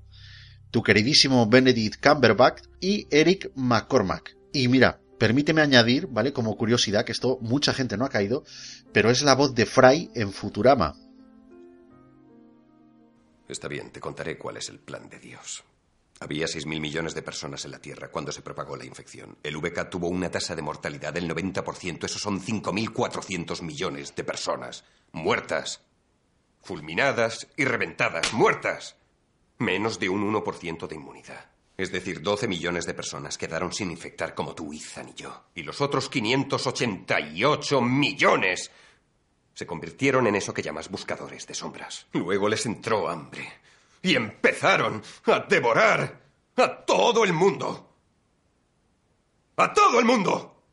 [0.71, 4.35] tu queridísimo Benedict Cumberbatch y Eric McCormack.
[4.51, 6.33] Y mira, permíteme añadir, ¿vale?
[6.33, 8.43] Como curiosidad, que esto mucha gente no ha caído,
[8.91, 10.95] pero es la voz de Fry en Futurama.
[13.47, 15.63] Está bien, te contaré cuál es el plan de Dios.
[16.19, 19.37] Había 6.000 millones de personas en la Tierra cuando se propagó la infección.
[19.43, 22.05] El VK tuvo una tasa de mortalidad del 90%.
[22.05, 25.81] Eso son 5.400 millones de personas muertas.
[26.65, 28.33] Fulminadas y reventadas.
[28.33, 28.95] Muertas.
[29.59, 31.45] Menos de un 1% de inmunidad.
[31.77, 35.43] Es decir, 12 millones de personas quedaron sin infectar como tú, Ethan y yo.
[35.53, 38.71] Y los otros 588 millones
[39.53, 42.07] se convirtieron en eso que llamas buscadores de sombras.
[42.13, 43.47] Luego les entró hambre
[44.01, 46.19] y empezaron a devorar
[46.55, 47.93] a todo el mundo.
[49.57, 50.63] ¡A todo el mundo!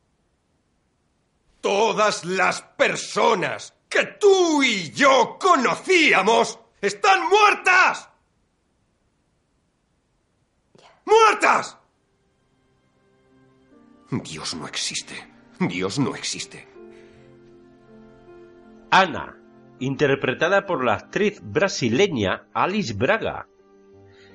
[1.60, 8.08] Todas las personas que tú y yo conocíamos están muertas.
[11.04, 11.78] ¡Muertas!
[14.10, 15.14] Dios no existe.
[15.58, 16.66] Dios no existe.
[18.90, 19.38] Ana
[19.78, 23.48] interpretada por la actriz brasileña Alice Braga,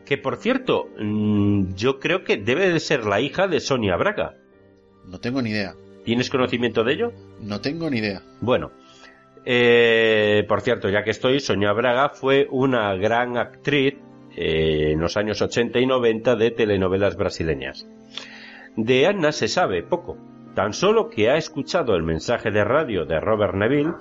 [0.06, 4.36] que por cierto, mm, yo creo que debe de ser la hija de Sonia Braga.
[5.06, 5.76] No tengo ni idea.
[6.04, 7.14] ¿Tienes conocimiento de ello?
[7.42, 8.22] No tengo ni idea.
[8.42, 8.72] Bueno,
[9.50, 13.96] eh, por cierto, ya que estoy, Sonia Braga fue una gran actriz
[14.36, 17.88] eh, en los años 80 y 90 de telenovelas brasileñas.
[18.76, 20.18] De Anna se sabe poco,
[20.54, 23.94] tan solo que ha escuchado el mensaje de radio de Robert Neville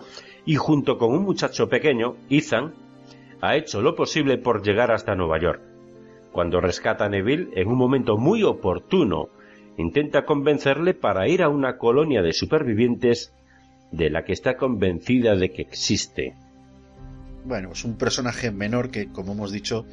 [0.45, 2.75] y junto con un muchacho pequeño, Ethan,
[3.41, 5.63] ha hecho lo posible por llegar hasta Nueva York.
[6.33, 9.29] Cuando rescata a Neville, en un momento muy oportuno,
[9.77, 13.33] intenta convencerle para ir a una colonia de supervivientes
[13.93, 16.35] de la que está convencida de que existe.
[17.45, 19.87] Bueno, es un personaje menor que, como hemos dicho,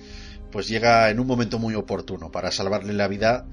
[0.51, 3.45] pues llega en un momento muy oportuno para salvarle la vida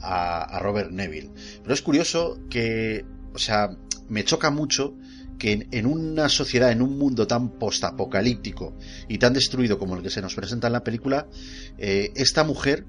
[0.00, 1.30] a, Robert Neville.
[1.62, 3.04] Pero es curioso que,
[3.34, 3.70] o sea,
[4.08, 4.94] me choca mucho
[5.38, 8.74] que en, una sociedad, en un mundo tan postapocalíptico
[9.08, 11.26] y tan destruido como el que se nos presenta en la película,
[11.78, 12.86] eh, esta mujer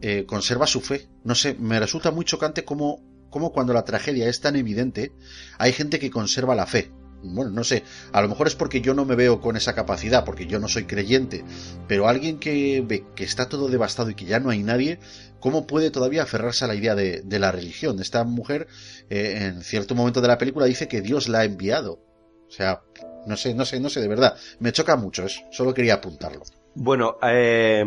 [0.00, 1.08] eh, conserva su fe.
[1.24, 5.12] No sé, me resulta muy chocante cómo, cómo cuando la tragedia es tan evidente,
[5.58, 6.90] hay gente que conserva la fe
[7.22, 10.24] bueno, no sé, a lo mejor es porque yo no me veo con esa capacidad,
[10.24, 11.44] porque yo no soy creyente,
[11.88, 15.00] pero alguien que ve que está todo devastado y que ya no hay nadie,
[15.40, 18.00] ¿cómo puede todavía aferrarse a la idea de, la religión?
[18.00, 18.68] Esta mujer,
[19.10, 22.00] eh, en cierto momento de la película, dice que Dios la ha enviado.
[22.46, 22.82] O sea,
[23.26, 26.42] no sé, no sé, no sé, de verdad, me choca mucho, eso, solo quería apuntarlo.
[26.74, 27.84] Bueno, eh,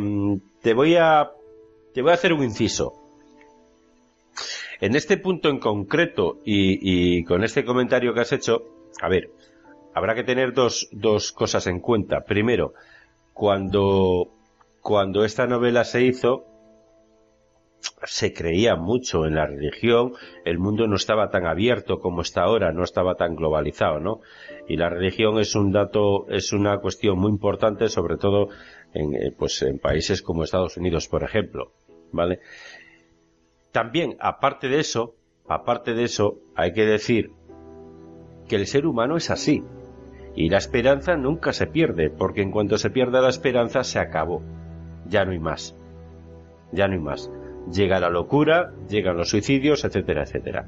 [0.61, 1.31] te voy a,
[1.93, 3.00] te voy a hacer un inciso.
[4.81, 8.63] En este punto en concreto y con este comentario que has hecho,
[9.01, 9.29] a ver,
[9.93, 12.21] habrá que tener dos, dos cosas en cuenta.
[12.21, 12.73] Primero,
[13.33, 14.29] cuando,
[14.81, 16.45] cuando esta novela se hizo,
[18.03, 20.13] se creía mucho en la religión,
[20.45, 24.21] el mundo no estaba tan abierto como está ahora, no estaba tan globalizado, ¿no?
[24.67, 28.49] Y la religión es un dato, es una cuestión muy importante, sobre todo
[28.93, 31.71] en, eh, pues en países como Estados Unidos, por ejemplo,
[32.11, 32.39] ¿vale?
[33.71, 35.15] También, aparte de eso,
[35.47, 37.31] aparte de eso, hay que decir
[38.47, 39.63] que el ser humano es así.
[40.35, 44.41] Y la esperanza nunca se pierde, porque en cuanto se pierda la esperanza se acabó.
[45.07, 45.75] Ya no hay más.
[46.71, 47.31] Ya no hay más.
[47.71, 50.67] Llega la locura, llegan los suicidios, etcétera, etcétera.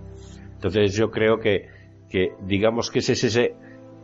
[0.53, 1.69] Entonces yo creo que,
[2.09, 3.55] que digamos que es ese,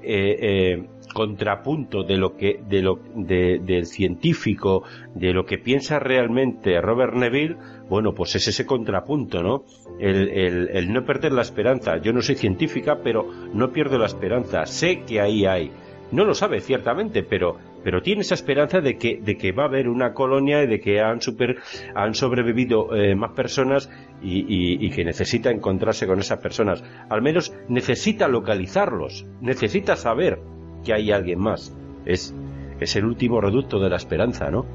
[0.02, 4.84] eh, eh, contrapunto de lo que de lo del científico
[5.14, 7.58] de lo que piensa realmente Robert Neville
[7.89, 9.63] bueno pues es ese contrapunto no
[9.99, 14.65] el, el, no perder la esperanza yo no soy científica pero no pierdo la esperanza
[14.65, 15.71] sé que ahí hay
[16.12, 19.67] no lo sabe ciertamente pero pero tiene esa esperanza de que, de que va a
[19.67, 21.58] haber una colonia y de que han, super,
[21.95, 23.89] han sobrevivido eh, más personas
[24.21, 26.84] y, y, que necesita encontrarse con esas personas.
[27.10, 30.39] Al menos necesita localizarlos, necesita saber
[30.84, 31.73] que hay alguien más.
[32.06, 32.36] Es,
[32.80, 34.65] es el último reducto de la esperanza, ¿no?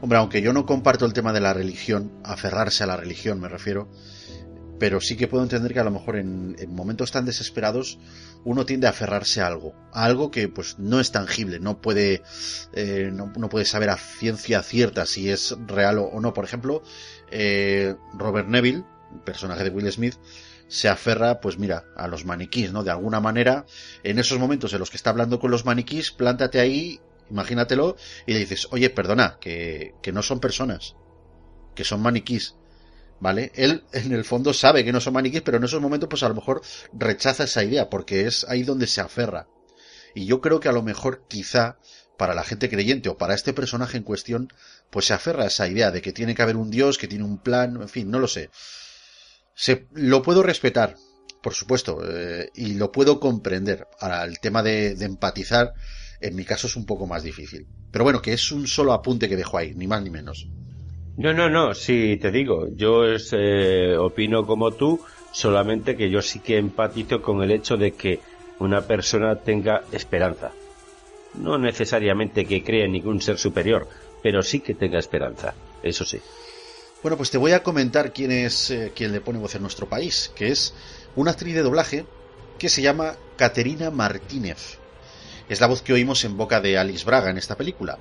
[0.00, 3.48] Hombre, aunque yo no comparto el tema de la religión, aferrarse a la religión me
[3.48, 3.88] refiero,
[4.78, 7.98] pero sí que puedo entender que a lo mejor en, momentos tan desesperados
[8.44, 12.22] uno tiende a aferrarse a algo, a algo que pues no es tangible, no puede,
[12.72, 16.32] eh, no, puede saber a ciencia cierta si es real o, no.
[16.32, 16.82] Por ejemplo,
[17.30, 18.84] eh, Robert Neville,
[19.24, 20.14] personaje de Will Smith,
[20.68, 22.84] se aferra, pues mira, a los maniquís, ¿no?
[22.84, 23.64] De alguna manera,
[24.04, 27.00] en esos momentos en los que está hablando con los maniquís, plántate ahí,
[27.30, 30.96] imagínatelo, y le dices, oye, perdona, que, que no son personas,
[31.74, 32.54] que son maniquís.
[33.20, 33.50] ¿Vale?
[33.56, 36.28] Él en el fondo sabe que no son maniquís, pero en esos momentos pues a
[36.28, 36.62] lo mejor
[36.92, 39.48] rechaza esa idea, porque es ahí donde se aferra.
[40.14, 41.78] Y yo creo que a lo mejor quizá
[42.18, 44.52] para la gente creyente o para este personaje en cuestión,
[44.90, 47.24] pues se aferra a esa idea de que tiene que haber un Dios, que tiene
[47.24, 48.50] un plan, en fin, no lo sé.
[49.54, 50.96] Se, lo puedo respetar,
[51.42, 53.86] por supuesto, eh, y lo puedo comprender.
[54.00, 55.74] Ahora, el tema de, empatizar,
[56.20, 57.66] en mi caso es un poco más difícil.
[57.90, 60.48] Pero bueno, que es un solo apunte que dejo ahí, ni más ni menos.
[61.16, 65.00] No, no, no, sí, te digo, yo eh, opino como tú,
[65.32, 68.20] solamente que yo sí que empatizo con el hecho de que
[68.60, 70.52] una persona tenga esperanza.
[71.34, 73.88] No necesariamente que crea en ningún ser superior,
[74.22, 76.20] pero sí que tenga esperanza, eso sí.
[77.02, 79.88] Bueno, pues te voy a comentar quién es eh, quien le pone voz en nuestro
[79.88, 80.74] país, que es
[81.14, 82.06] una actriz de doblaje
[82.58, 84.78] que se llama Caterina Martínez.
[85.48, 87.98] Es la voz que oímos en boca de Alice Braga en esta película.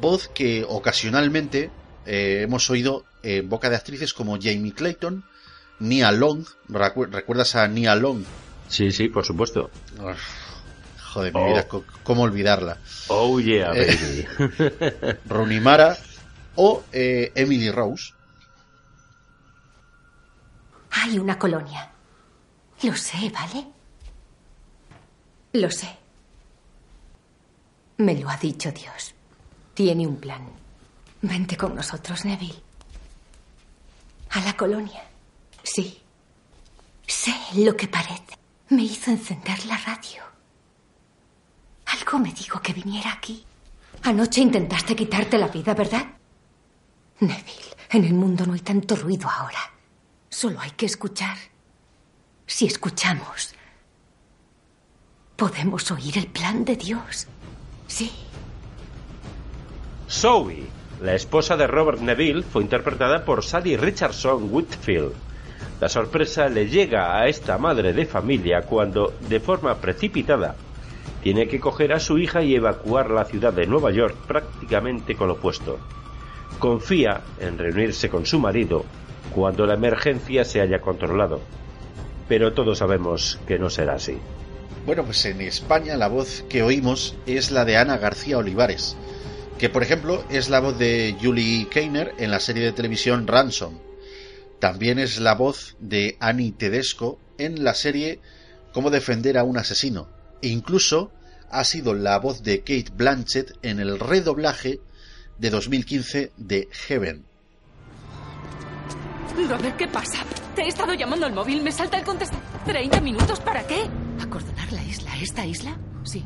[0.00, 1.70] Voz que ocasionalmente
[2.06, 5.24] eh, hemos oído en boca de actrices como Jamie Clayton,
[5.80, 6.44] Nia Long.
[6.68, 8.24] ¿Recuerdas a Nia Long?
[8.68, 9.70] Sí, sí, por supuesto.
[11.12, 11.82] joder, mi vida, oh.
[12.04, 12.78] ¿cómo olvidarla?
[13.08, 15.18] Oh, yeah, eh, baby.
[15.28, 15.96] Runimara
[16.54, 18.12] o Emily Rose.
[20.92, 21.90] Hay una colonia.
[22.82, 23.66] Lo sé, ¿vale?
[25.52, 26.05] Lo sé.
[27.98, 29.14] Me lo ha dicho Dios.
[29.74, 30.42] Tiene un plan.
[31.22, 32.62] Vente con nosotros, Neville.
[34.30, 35.02] A la colonia.
[35.62, 36.00] Sí.
[37.06, 38.38] Sé lo que parece.
[38.68, 40.22] Me hizo encender la radio.
[41.86, 43.44] Algo me dijo que viniera aquí.
[44.02, 46.04] Anoche intentaste quitarte la vida, ¿verdad?
[47.20, 49.72] Neville, en el mundo no hay tanto ruido ahora.
[50.28, 51.36] Solo hay que escuchar.
[52.46, 53.54] Si escuchamos,
[55.36, 57.26] podemos oír el plan de Dios.
[57.86, 58.10] Sí.
[60.08, 60.64] Zoe,
[61.02, 65.12] la esposa de Robert Neville, fue interpretada por Sally Richardson Whitfield.
[65.80, 70.56] La sorpresa le llega a esta madre de familia cuando, de forma precipitada,
[71.22, 75.28] tiene que coger a su hija y evacuar la ciudad de Nueva York prácticamente con
[75.28, 75.78] lo opuesto.
[76.58, 78.84] Confía en reunirse con su marido
[79.34, 81.40] cuando la emergencia se haya controlado.
[82.28, 84.18] Pero todos sabemos que no será así.
[84.86, 88.96] Bueno, pues en España la voz que oímos es la de Ana García Olivares,
[89.58, 93.80] que por ejemplo es la voz de Julie Keiner en la serie de televisión Ransom.
[94.60, 98.20] También es la voz de Annie Tedesco en la serie
[98.72, 100.08] Cómo defender a un asesino.
[100.40, 101.10] E incluso
[101.50, 104.78] ha sido la voz de Kate Blanchett en el redoblaje
[105.36, 107.25] de 2015 de Heaven.
[109.44, 110.18] Robert, ¿qué pasa?
[110.54, 112.42] Te he estado llamando al móvil, me salta el contestador.
[112.66, 113.84] ¿30 minutos para qué?
[114.20, 115.14] ¿Acordonar la isla?
[115.20, 115.76] ¿Esta isla?
[116.04, 116.24] Sí,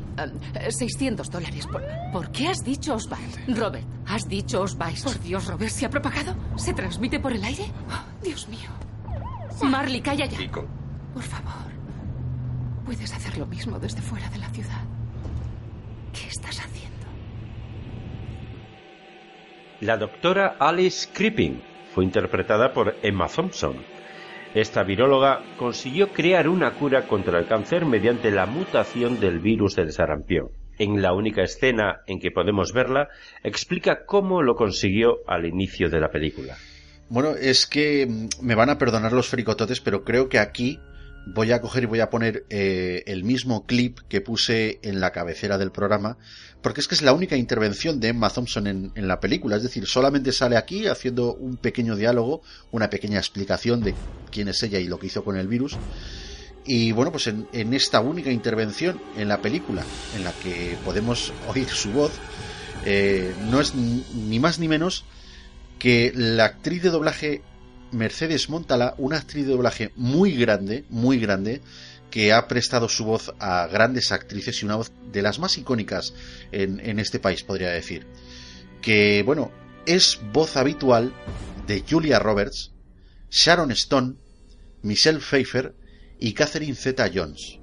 [0.69, 1.67] 600 em, dólares.
[1.67, 3.37] ¿Por, qué has dicho os vais?
[3.47, 5.03] Robert, has dicho os vais.
[5.03, 6.35] Por Dios, Robert, ¿se ha propagado?
[6.55, 7.65] ¿Se transmite por el aire?
[7.89, 8.69] Oh, Dios mío.
[9.61, 10.39] Marley, calla ya.
[10.49, 11.71] Por favor,
[12.85, 14.81] puedes hacer lo mismo desde fuera de la ciudad.
[16.13, 17.07] ¿Qué estás haciendo?
[19.81, 23.75] La doctora Alice Creeping fue interpretada por Emma Thompson.
[24.53, 29.93] Esta viróloga consiguió crear una cura contra el cáncer mediante la mutación del virus del
[29.93, 30.49] sarampión.
[30.77, 33.07] En la única escena en que podemos verla,
[33.43, 36.57] explica cómo lo consiguió al inicio de la película.
[37.07, 40.79] Bueno, es que mm, me van a perdonar los fricototes, pero creo que aquí
[41.25, 45.11] voy a coger y voy a poner eh, el mismo clip que puse en la
[45.11, 46.17] cabecera del programa,
[46.61, 49.63] porque es que es la única intervención de Emma Thompson en, en, la película, es
[49.63, 52.41] decir, solamente sale aquí haciendo un pequeño diálogo,
[52.71, 53.95] una pequeña explicación de
[54.31, 55.77] quién es ella y lo que hizo con el virus.
[56.65, 59.83] Y bueno, pues en, esta única intervención en la película,
[60.15, 62.11] en la que podemos oír su voz,
[62.85, 65.05] eh, no es ni más ni menos
[65.79, 67.41] que la actriz de doblaje
[67.91, 71.61] Mercedes Montala, una actriz de doblaje muy grande, muy grande,
[72.11, 76.13] que ha prestado su voz a grandes actrices y una voz de las más icónicas
[76.51, 78.05] en, en este país, podría decir.
[78.81, 79.51] Que, bueno,
[79.85, 81.13] es voz habitual
[81.65, 82.71] de Julia Roberts,
[83.29, 84.15] Sharon Stone,
[84.83, 85.73] Michelle Pfeiffer
[86.19, 87.60] y Catherine Zeta Jones.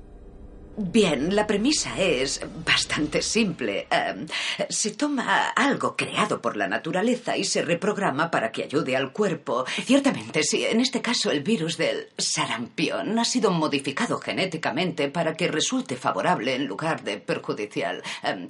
[0.81, 3.89] Bien, la premisa es bastante simple.
[3.91, 4.29] Em,
[4.69, 9.65] se toma algo creado por la naturaleza y se reprograma para que ayude al cuerpo.
[9.67, 15.49] Ciertamente, sí, en este caso el virus del sarampión ha sido modificado genéticamente para que
[15.49, 18.01] resulte favorable en lugar de perjudicial.
[18.23, 18.49] Em,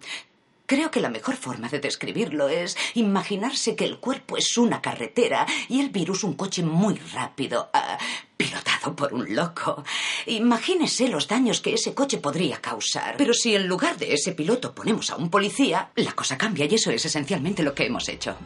[0.68, 5.46] creo que la mejor forma de describirlo es imaginarse que el cuerpo es una carretera
[5.68, 7.70] y el virus un coche muy rápido.
[7.72, 7.98] Ah,
[8.36, 9.82] pilotado por un loco.
[10.26, 13.16] Imagínese los daños que ese coche podría causar.
[13.16, 16.74] Pero si en lugar de ese piloto ponemos a un policía, la cosa cambia y
[16.74, 18.36] eso es esencialmente lo que hemos hecho.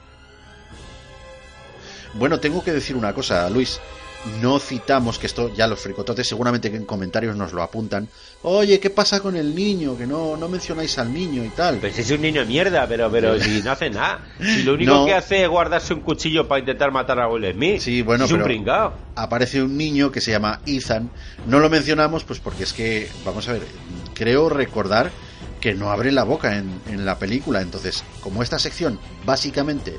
[2.15, 3.81] Bueno, tengo que decir una cosa, Luis
[4.41, 8.09] no citamos, que esto ya los fricototes seguramente que en comentarios nos lo apuntan,
[8.43, 9.97] oye, ¿qué pasa con el niño?
[9.97, 11.79] Que no, no mencionáis al niño y tal.
[11.79, 14.21] Pues es un niño de mierda, pero, pero si no hace nada.
[14.39, 17.81] Si lo único que hace es guardarse un cuchillo para intentar matar a Will Smith.
[17.81, 18.95] Sí, bueno, es un pringao.
[19.17, 21.11] Aparece un niño que se llama Ethan.
[21.47, 23.63] No lo mencionamos, pues porque es que, vamos a ver,
[24.15, 25.11] creo recordar
[25.61, 27.61] que no abre la boca en, en la película.
[27.61, 29.99] Entonces, como esta sección básicamente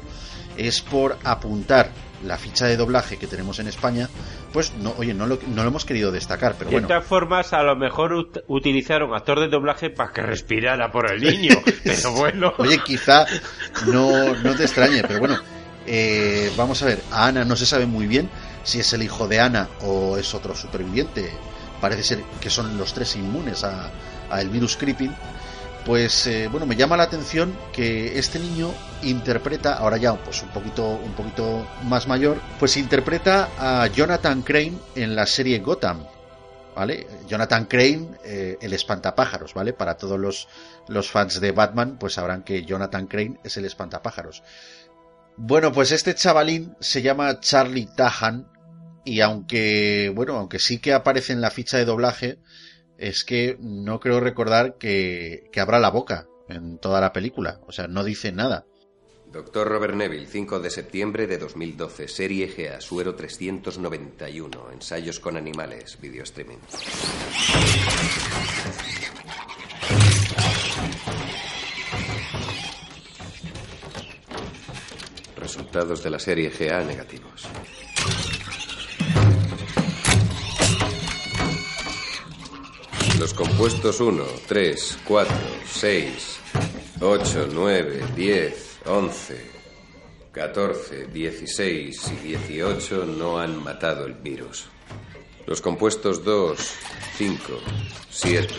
[0.57, 1.91] es por apuntar
[2.25, 4.09] la ficha de doblaje que tenemos en España,
[4.51, 6.87] pues no, oye, no lo, no lo hemos querido destacar, pero de bueno.
[6.87, 11.21] De todas formas, a lo mejor utilizaron actor de doblaje para que respirara por el
[11.21, 12.53] niño, pero bueno.
[12.57, 13.25] Oye, quizá
[13.87, 15.37] no, no te extrañe, pero bueno,
[15.85, 18.29] eh, vamos a ver, a Ana no se sabe muy bien
[18.63, 21.29] si es el hijo de Ana o es otro superviviente.
[21.81, 23.91] Parece ser que son los tres inmunes a,
[24.29, 25.13] a el virus creeping
[25.85, 30.49] pues eh, bueno, me llama la atención que este niño interpreta, ahora ya pues un
[30.49, 36.05] poquito, un poquito más mayor, pues interpreta a Jonathan Crane en la serie Gotham.
[36.75, 37.05] ¿Vale?
[37.27, 39.73] Jonathan Crane, eh, el espantapájaros, ¿vale?
[39.73, 40.47] Para todos los,
[40.87, 44.41] los fans de Batman, pues sabrán que Jonathan Crane es el espantapájaros.
[45.37, 48.47] Bueno, pues este chavalín se llama Charlie Tahan
[49.05, 52.39] y aunque, bueno, aunque sí que aparece en la ficha de doblaje,
[53.03, 57.59] es que no creo recordar que, que abra la boca en toda la película.
[57.67, 58.65] O sea, no dice nada.
[59.29, 65.97] Doctor Robert Neville, 5 de septiembre de 2012, serie GA, suero 391, ensayos con animales,
[65.99, 66.59] video streaming.
[75.35, 77.49] Resultados de la serie GA negativos.
[83.23, 86.39] Los compuestos 1, 3, 4, 6,
[86.99, 89.51] 8, 9, 10, 11,
[90.33, 94.65] 14, 16 y 18 no han matado el virus.
[95.47, 96.59] Los compuestos 2,
[97.15, 97.43] 5,
[98.09, 98.55] 7,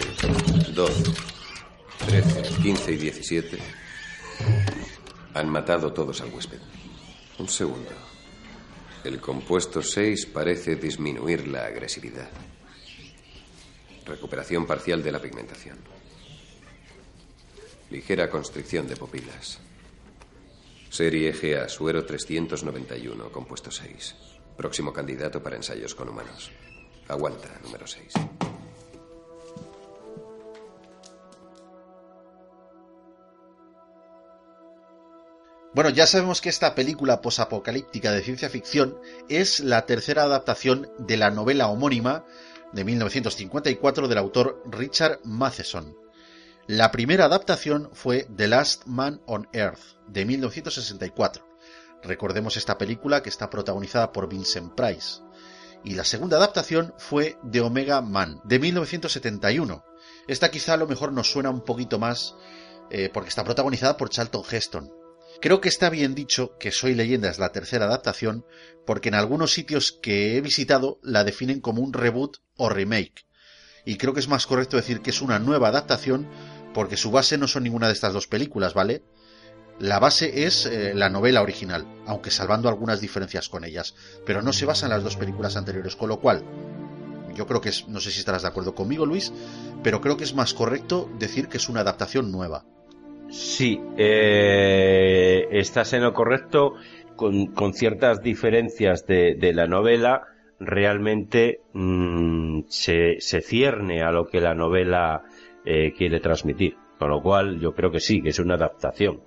[0.72, 1.12] 12,
[2.06, 3.58] 13, 15 y 17
[5.34, 6.60] han matado todos al huésped.
[7.38, 7.90] Un segundo.
[9.04, 12.30] El compuesto 6 parece disminuir la agresividad.
[14.04, 15.78] Recuperación parcial de la pigmentación.
[17.90, 19.60] Ligera constricción de pupilas.
[20.90, 24.14] Serie GA, suero 391, compuesto 6.
[24.56, 26.50] Próximo candidato para ensayos con humanos.
[27.08, 28.12] Aguanta, número 6.
[35.74, 38.96] Bueno, ya sabemos que esta película posapocalíptica de ciencia ficción
[39.28, 42.24] es la tercera adaptación de la novela homónima
[42.74, 45.96] de 1954 del autor Richard Matheson.
[46.66, 51.46] La primera adaptación fue The Last Man on Earth de 1964.
[52.02, 55.20] Recordemos esta película que está protagonizada por Vincent Price.
[55.84, 59.84] Y la segunda adaptación fue The Omega Man de 1971.
[60.26, 62.34] Esta quizá a lo mejor nos suena un poquito más
[62.90, 65.03] eh, porque está protagonizada por Charlton Heston.
[65.44, 68.46] Creo que está bien dicho que Soy leyenda es la tercera adaptación
[68.86, 73.26] porque en algunos sitios que he visitado la definen como un reboot o remake.
[73.84, 76.26] Y creo que es más correcto decir que es una nueva adaptación
[76.72, 79.02] porque su base no son ninguna de estas dos películas, ¿vale?
[79.78, 84.54] La base es eh, la novela original, aunque salvando algunas diferencias con ellas, pero no
[84.54, 86.42] se basa en las dos películas anteriores, con lo cual
[87.34, 89.30] yo creo que es, no sé si estarás de acuerdo conmigo, Luis,
[89.82, 92.64] pero creo que es más correcto decir que es una adaptación nueva.
[93.34, 96.74] Sí, eh, estás en lo correcto
[97.16, 100.22] con, ciertas diferencias de, la novela.
[100.60, 105.24] Realmente mm, se, se cierne a lo que la novela
[105.64, 106.76] eh, quiere transmitir.
[106.96, 109.20] Con lo cual yo creo que sí, que es una adaptación.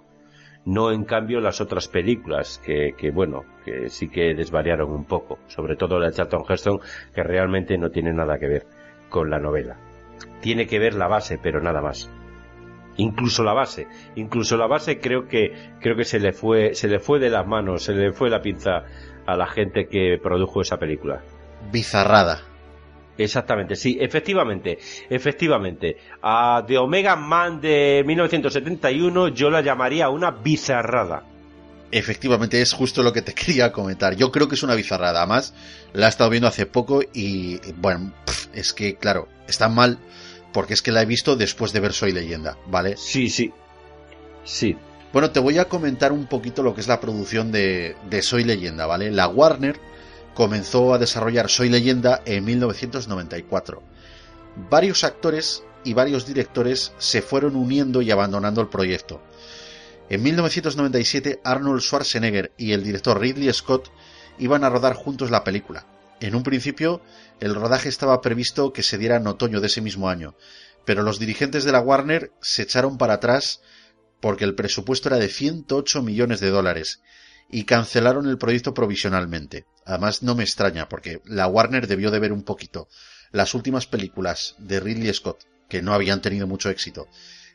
[0.63, 5.39] No en cambio las otras películas, que, que bueno, que sí que desvariaron un poco.
[5.47, 6.79] Sobre todo la de Charlton Heston,
[7.13, 8.67] que realmente no tiene nada que ver
[9.09, 9.77] con la novela.
[10.39, 12.09] Tiene que ver la base, pero nada más
[12.97, 16.99] incluso la base incluso la base creo que creo que se le fue se le
[16.99, 18.83] fue de las manos se le fue la pinza
[19.25, 21.21] a la gente que produjo esa película
[21.71, 22.41] bizarrada
[23.17, 24.77] Exactamente, sí, efectivamente,
[25.09, 25.97] efectivamente.
[26.21, 31.23] A The Omega Man de 1971 yo la llamaría una bizarrada.
[31.89, 34.15] Efectivamente, es justo lo que te quería comentar.
[34.15, 35.19] Yo creo que es una bizarrada.
[35.19, 35.53] Además,
[35.93, 38.13] la he estado viendo hace poco y, bueno,
[38.53, 39.99] es que, claro, está mal
[40.53, 42.97] porque es que la he visto después de ver Soy Leyenda, ¿vale?
[42.97, 43.51] Sí, sí.
[44.43, 44.75] Sí.
[45.13, 48.43] Bueno, te voy a comentar un poquito lo que es la producción de, de Soy
[48.43, 49.11] Leyenda, ¿vale?
[49.11, 49.79] La Warner
[50.33, 53.81] comenzó a desarrollar Soy Leyenda en 1994.
[54.69, 59.21] Varios actores y varios directores se fueron uniendo y abandonando el proyecto.
[60.09, 63.89] En 1997 Arnold Schwarzenegger y el director Ridley Scott
[64.39, 65.85] iban a rodar juntos la película.
[66.19, 67.01] En un principio
[67.39, 70.35] el rodaje estaba previsto que se diera en otoño de ese mismo año,
[70.85, 73.61] pero los dirigentes de la Warner se echaron para atrás
[74.19, 77.01] porque el presupuesto era de 108 millones de dólares
[77.49, 79.65] y cancelaron el proyecto provisionalmente.
[79.85, 82.87] Además, no me extraña, porque la Warner debió de ver un poquito
[83.31, 87.07] las últimas películas de Ridley Scott, que no habían tenido mucho éxito,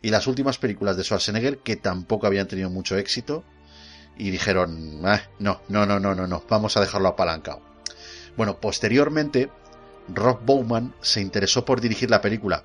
[0.02, 3.44] y las últimas películas de Schwarzenegger, que tampoco habían tenido mucho éxito,
[4.16, 7.71] y dijeron, ah, no, no, no, no, no, no, vamos a dejarlo apalancado.
[8.36, 9.50] Bueno, posteriormente,
[10.08, 12.64] Rob Bowman se interesó por dirigir la película,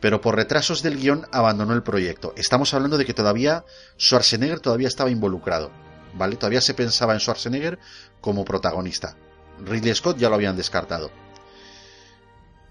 [0.00, 2.32] pero por retrasos del guion abandonó el proyecto.
[2.36, 3.64] Estamos hablando de que todavía
[3.98, 5.70] Schwarzenegger todavía estaba involucrado.
[6.16, 6.36] ¿vale?
[6.36, 7.78] Todavía se pensaba en Schwarzenegger
[8.20, 9.16] como protagonista.
[9.64, 11.10] Ridley Scott ya lo habían descartado.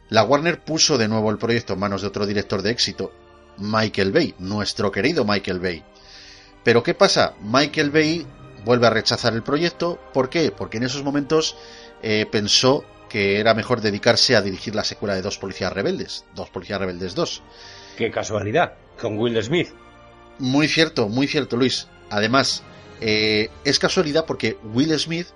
[0.09, 3.11] La Warner puso de nuevo el proyecto en manos de otro director de éxito,
[3.57, 5.83] Michael Bay, nuestro querido Michael Bay.
[6.63, 7.33] Pero ¿qué pasa?
[7.41, 8.27] Michael Bay
[8.63, 9.99] vuelve a rechazar el proyecto.
[10.13, 10.51] ¿Por qué?
[10.51, 11.55] Porque en esos momentos
[12.01, 16.49] eh, pensó que era mejor dedicarse a dirigir la secuela de Dos Policías Rebeldes, Dos
[16.49, 17.43] Policías Rebeldes 2.
[17.97, 19.69] Qué casualidad, con Will Smith.
[20.39, 21.87] Muy cierto, muy cierto, Luis.
[22.09, 22.63] Además,
[23.01, 25.27] eh, es casualidad porque Will Smith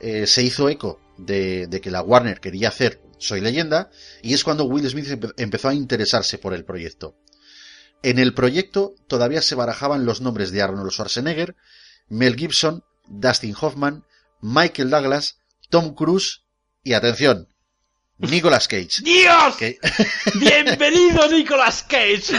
[0.00, 3.90] eh, se hizo eco de, que la Warner quería hacer Soy leyenda
[4.20, 7.14] y es cuando Will Smith empezó a interesarse por el proyecto.
[8.02, 11.54] En el proyecto todavía se barajaban los nombres de Arnold Schwarzenegger,
[12.08, 14.04] Mel Gibson, Dustin Hoffman,
[14.40, 15.41] Michael Douglas,
[15.72, 16.42] Tom Cruise
[16.84, 17.48] y atención,
[18.18, 19.02] Nicolas Cage.
[19.02, 19.56] ¡Dios!
[20.34, 22.34] ¡Bienvenido Nicolas Cage!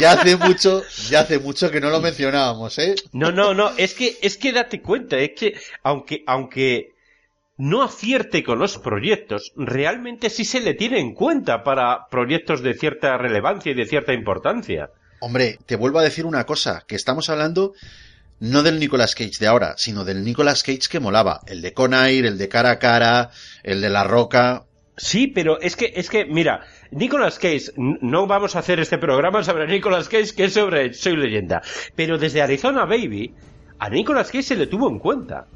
[0.00, 2.96] Ya hace mucho, ya hace mucho que no lo mencionábamos, ¿eh?
[3.12, 5.54] No, no, no, es que, es que date cuenta, es que
[5.84, 6.96] aunque, aunque
[7.56, 12.74] no acierte con los proyectos, realmente sí se le tiene en cuenta para proyectos de
[12.74, 14.90] cierta relevancia y de cierta importancia.
[15.20, 17.74] Hombre, te vuelvo a decir una cosa, que estamos hablando
[18.40, 22.26] no del Nicolas Cage de ahora, sino del Nicolas Cage que molaba, el de Conair,
[22.26, 23.30] el de cara a cara,
[23.62, 24.66] el de la roca,
[24.98, 29.44] Sí, pero es que, es que, mira, Nicolas Cage, no vamos a hacer este programa
[29.44, 31.62] sobre Nicolas Cage, que es sobre Soy Leyenda,
[31.94, 33.34] pero desde Arizona Baby,
[33.78, 35.46] a Nicolas Cage se le tuvo en cuenta.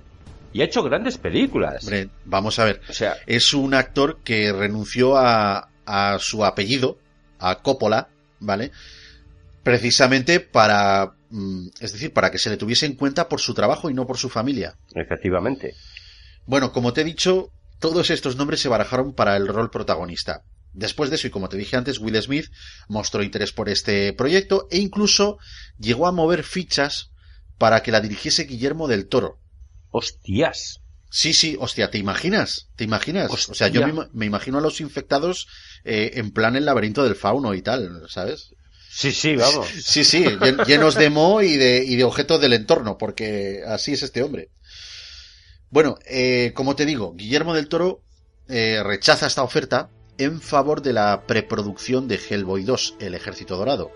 [0.53, 1.85] Y ha hecho grandes películas.
[1.85, 2.81] Hombre, vamos a ver.
[2.89, 6.99] O sea, es un actor que renunció a, a su apellido,
[7.39, 8.09] a Coppola,
[8.41, 8.72] ¿vale?
[9.62, 11.12] Precisamente para,
[11.81, 14.18] es decir, para que se le tuviese en cuenta por su trabajo y no por
[14.18, 14.76] su familia.
[14.95, 15.74] Efectivamente.
[16.47, 20.43] Bueno, como te he dicho, todos estos nombres se barajaron para el rol protagonista.
[20.72, 22.47] Después de eso, y como te dije antes, Will Smith
[22.89, 25.39] mostró interés por este proyecto e incluso
[25.78, 27.11] llegó a mover fichas
[27.59, 29.39] para que la dirigiese Guillermo del Toro.
[29.91, 30.81] ¡Hostias!
[31.11, 32.68] Sí, sí, hostia, ¿te imaginas?
[32.76, 33.49] ¿Te imaginas?
[33.49, 35.49] O sea, yo me, imagino a los infectados
[35.85, 38.55] eh, en plan el laberinto del fauno y tal, ¿sabes?
[38.93, 39.68] Sí, sí, vamos.
[39.84, 40.24] Sí, sí,
[40.66, 44.51] llenos de mo y de, y de objetos del entorno, porque así es este hombre.
[45.70, 48.03] Bueno, eh, como te digo, Guillermo del Toro
[48.49, 53.93] eh, rechaza esta oferta en favor de la preproducción de Hellboy 2, El Ejército Dorado.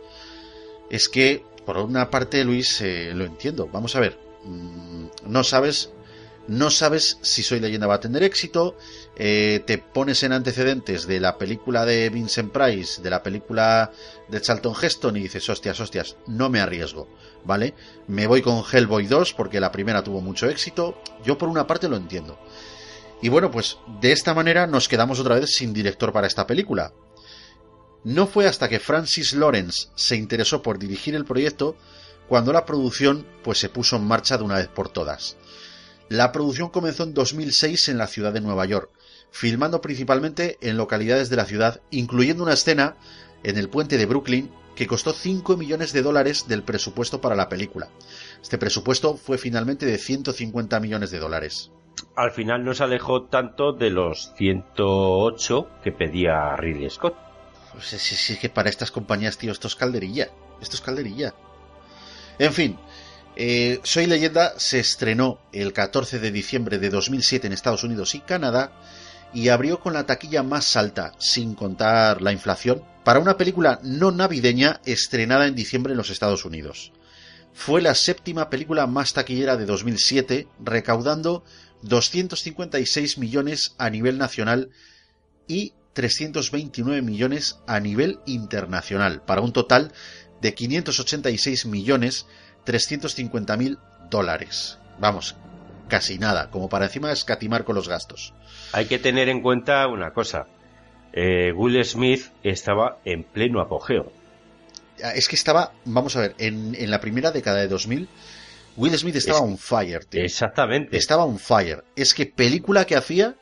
[0.90, 3.66] Es que, por una parte, Luis, eh, lo entiendo.
[3.66, 5.90] Vamos a ver, mm, no sabes
[6.46, 8.76] no sabes si Soy leyenda va a tener éxito,
[9.16, 13.92] eh, te pones en antecedentes de la película de Vincent Price, de la película
[14.28, 17.08] de Charlton Heston y dices, hostias, hostias, no me arriesgo,
[17.44, 17.74] ¿vale?
[18.08, 21.88] Me voy con Hellboy 2 porque la primera tuvo mucho éxito, yo por una parte
[21.88, 22.38] lo entiendo.
[23.22, 26.92] Y bueno, pues de esta manera nos quedamos otra vez sin director para esta película.
[28.02, 31.76] No fue hasta que Francis Lawrence se interesó por dirigir el proyecto
[32.28, 35.36] cuando la producción pues se puso en marcha de una vez por todas.
[36.08, 38.90] La producción comenzó en 2006 en la ciudad de Nueva York.
[39.34, 42.94] Filmando principalmente en localidades de la ciudad, incluyendo una escena
[43.42, 47.48] en el puente de Brooklyn que costó 5 millones de dólares del presupuesto para la
[47.48, 47.88] película.
[48.40, 51.72] Este presupuesto fue finalmente de 150 millones de dólares.
[52.14, 57.16] Al final no se alejó tanto de los 108 que pedía Ridley Scott.
[57.72, 60.28] Pues es, es que para estas compañías, tío, esto es calderilla.
[60.60, 61.34] Esto es calderilla.
[62.38, 62.78] En fin,
[63.34, 68.20] eh, Soy leyenda se estrenó el 14 de diciembre de 2007 en Estados Unidos y
[68.20, 68.70] Canadá
[69.34, 74.12] y abrió con la taquilla más alta, sin contar la inflación, para una película no
[74.12, 76.92] navideña estrenada en diciembre en los Estados Unidos.
[77.52, 81.44] Fue la séptima película más taquillera de 2007, recaudando
[81.82, 84.70] 256 millones a nivel nacional
[85.46, 89.92] y 329 millones a nivel internacional, para un total
[90.40, 92.26] de 586 millones
[92.64, 93.78] 350 mil
[94.10, 94.78] dólares.
[94.98, 95.36] Vamos,
[95.88, 98.34] casi nada, como para encima escatimar con los gastos.
[98.72, 100.46] Hay que tener en cuenta una cosa.
[101.12, 104.12] Eh, Will Smith estaba en pleno apogeo.
[105.02, 108.08] Ah, es que estaba, vamos a ver, en, en la primera década de 2000,
[108.76, 110.22] Will Smith estaba Es- on fire, tío.
[110.22, 110.96] Exactamente.
[110.96, 111.84] Estaba on fire.
[111.96, 113.34] Es que película que hacía,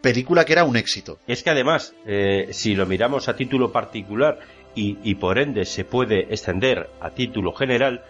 [0.00, 1.18] película que era un éxito.
[1.26, 4.38] Es que además, eh, si lo miramos a título particular
[4.74, 8.02] y, y por ende se puede extender a título general,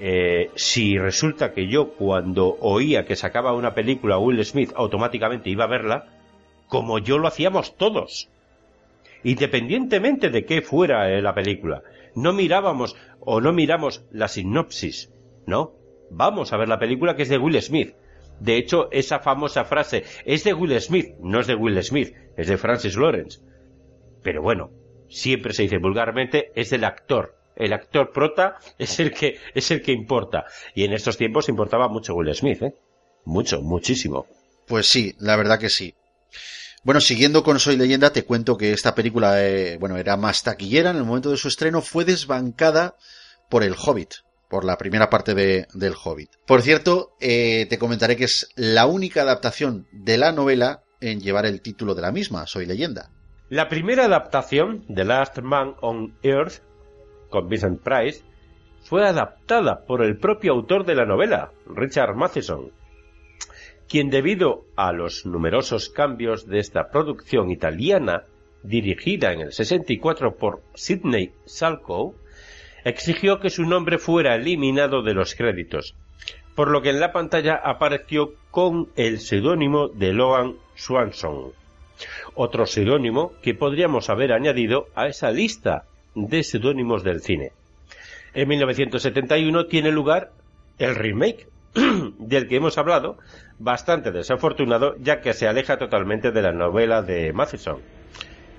[0.00, 5.64] eh, si resulta que yo cuando oía que sacaba una película Will Smith automáticamente iba
[5.64, 6.06] a verla,
[6.68, 8.30] como yo lo hacíamos todos,
[9.24, 11.82] independientemente de qué fuera eh, la película,
[12.14, 15.12] no mirábamos o no miramos la sinopsis,
[15.46, 15.72] no,
[16.10, 17.94] vamos a ver la película que es de Will Smith.
[18.40, 22.46] De hecho, esa famosa frase es de Will Smith, no es de Will Smith, es
[22.46, 23.40] de Francis Lawrence.
[24.22, 24.70] Pero bueno,
[25.08, 27.37] siempre se dice vulgarmente, es del actor.
[27.58, 30.44] El actor prota es el que es el que importa.
[30.74, 32.74] Y en estos tiempos importaba mucho Will Smith, ¿eh?
[33.24, 34.26] Mucho, muchísimo.
[34.66, 35.94] Pues sí, la verdad que sí.
[36.84, 40.90] Bueno, siguiendo con Soy Leyenda, te cuento que esta película, eh, bueno, era más taquillera
[40.90, 42.96] en el momento de su estreno, fue desbancada
[43.50, 44.14] por El Hobbit,
[44.48, 46.30] por la primera parte de, del Hobbit.
[46.46, 51.44] Por cierto, eh, te comentaré que es la única adaptación de la novela en llevar
[51.44, 53.10] el título de la misma, Soy Leyenda.
[53.50, 56.62] La primera adaptación de Last Man on Earth,
[57.28, 58.22] con Vincent Price,
[58.82, 62.70] fue adaptada por el propio autor de la novela, Richard Matheson,
[63.88, 68.24] quien debido a los numerosos cambios de esta producción italiana,
[68.62, 72.14] dirigida en el 64 por Sidney Salkow,
[72.84, 75.94] exigió que su nombre fuera eliminado de los créditos,
[76.54, 81.52] por lo que en la pantalla apareció con el seudónimo de Logan Swanson
[82.34, 85.84] otro seudónimo que podríamos haber añadido a esa lista
[86.26, 87.52] de seudónimos del cine.
[88.34, 90.32] En 1971 tiene lugar
[90.78, 91.46] el remake
[92.18, 93.18] del que hemos hablado,
[93.58, 97.80] bastante desafortunado ya que se aleja totalmente de la novela de Matheson.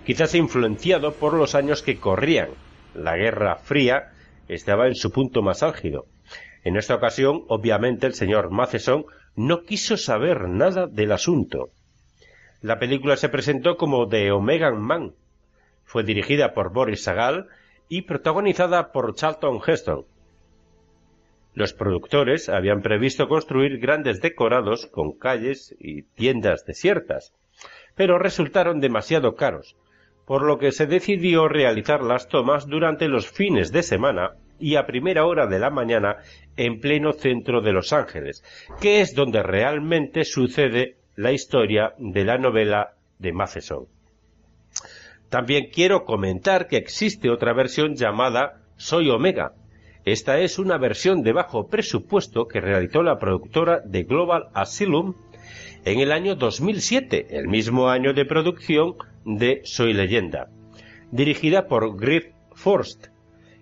[0.06, 2.50] Quizás influenciado por los años que corrían.
[2.96, 4.12] La Guerra Fría
[4.48, 6.06] estaba en su punto más álgido.
[6.64, 9.06] En esta ocasión, obviamente, el señor Matheson
[9.36, 11.70] no quiso saber nada del asunto.
[12.62, 15.14] La película se presentó como The Omega Man.
[15.90, 17.48] Fue dirigida por Boris Sagal
[17.88, 20.06] y protagonizada por Charlton Heston.
[21.56, 27.34] Los productores habían previsto construir grandes decorados con calles y tiendas desiertas,
[27.96, 29.78] pero resultaron demasiado caros,
[30.28, 34.86] por lo que se decidió realizar las tomas durante los fines de semana y a
[34.86, 36.18] primera hora de la mañana
[36.56, 38.44] en pleno centro de Los Ángeles,
[38.80, 43.88] que es donde realmente sucede la historia de la novela de Matheson.
[45.30, 49.54] También quiero comentar que existe otra versión llamada Soy Omega.
[50.04, 55.14] Esta es una versión de bajo presupuesto que realizó la productora de Global Asylum
[55.86, 60.50] en el año 2007, el mismo año de producción de Soy Leyenda,
[61.12, 63.08] dirigida por Griff Forst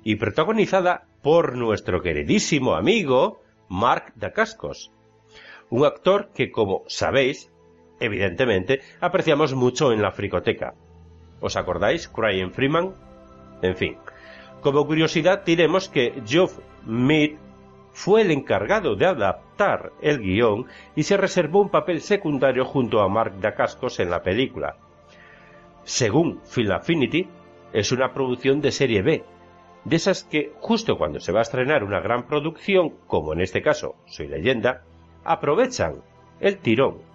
[0.05, 4.91] y protagonizada por nuestro queridísimo amigo Mark Dacascos,
[5.69, 7.51] un actor que, como sabéis,
[7.99, 10.73] evidentemente, apreciamos mucho en la fricoteca.
[11.39, 12.11] ¿Os acordáis?
[12.13, 12.93] Brian Freeman.
[13.61, 13.97] En fin.
[14.61, 17.37] Como curiosidad diremos que Geoff Mead
[17.91, 23.09] fue el encargado de adaptar el guion y se reservó un papel secundario junto a
[23.09, 24.77] Mark Dacascos en la película.
[25.83, 27.27] Según Film Affinity,
[27.73, 29.23] es una producción de serie B,
[29.83, 33.61] de esas que justo cuando se va a estrenar una gran producción, como en este
[33.61, 34.83] caso Soy leyenda,
[35.23, 36.03] aprovechan
[36.39, 37.06] el tirón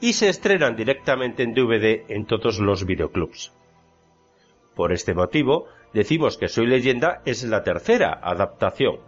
[0.00, 3.52] y se estrenan directamente en DVD en todos los videoclubs.
[4.74, 9.00] Por este motivo, decimos que Soy leyenda es la tercera adaptación,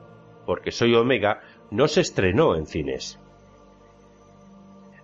[0.45, 1.41] porque Soy Omega
[1.71, 3.19] no se estrenó en cines.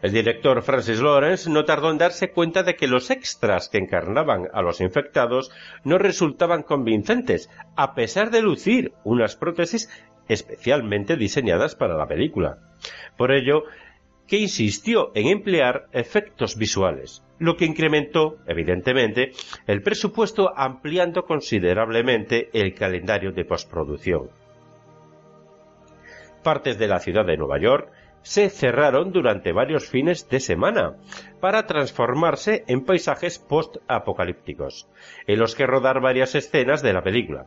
[0.00, 4.48] El director Francis Lawrence no tardó en darse cuenta de que los extras que encarnaban
[4.52, 5.50] a los infectados
[5.82, 9.90] no resultaban convincentes, a pesar de lucir unas prótesis
[10.28, 12.58] especialmente diseñadas para la película.
[13.16, 13.64] Por ello,
[14.28, 19.32] que insistió en emplear efectos visuales, lo que incrementó, evidentemente,
[19.66, 24.28] el presupuesto ampliando considerablemente el calendario de postproducción.
[26.44, 27.90] Partes de la ciudad de Nueva York
[28.22, 30.96] se cerraron durante varios fines de semana
[31.40, 34.86] para transformarse en paisajes post-apocalípticos,
[35.26, 37.46] en los que rodar varias escenas de la película.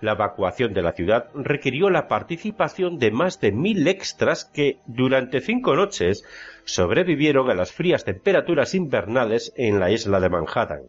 [0.00, 5.40] La evacuación de la ciudad requirió la participación de más de mil extras que, durante
[5.40, 6.24] cinco noches,
[6.64, 10.82] sobrevivieron a las frías temperaturas invernales en la isla de Manhattan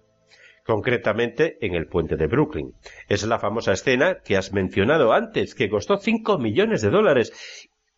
[0.68, 2.74] concretamente en el puente de Brooklyn.
[3.08, 7.32] Es la famosa escena que has mencionado antes, que costó cinco millones de dólares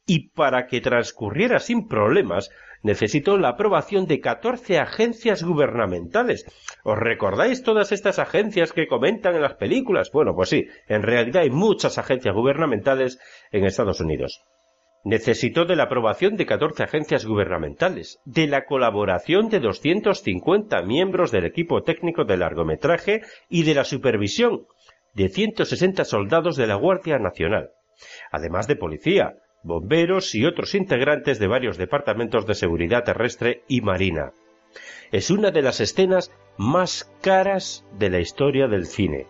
[0.05, 2.51] y para que transcurriera sin problemas
[2.83, 6.45] necesitó la aprobación de 14 agencias gubernamentales.
[6.83, 10.11] ¿Os recordáis todas estas agencias que comentan en las películas?
[10.11, 13.19] Bueno, pues sí, en realidad hay muchas agencias gubernamentales
[13.51, 14.43] en Estados Unidos.
[15.05, 21.45] Necesitó de la aprobación de 14 agencias gubernamentales, de la colaboración de 250 miembros del
[21.45, 24.67] equipo técnico de largometraje y de la supervisión
[25.13, 27.71] de 160 soldados de la Guardia Nacional,
[28.31, 34.31] además de policía, bomberos y otros integrantes de varios departamentos de seguridad terrestre y marina.
[35.11, 39.25] Es una de las escenas más caras de la historia del cine.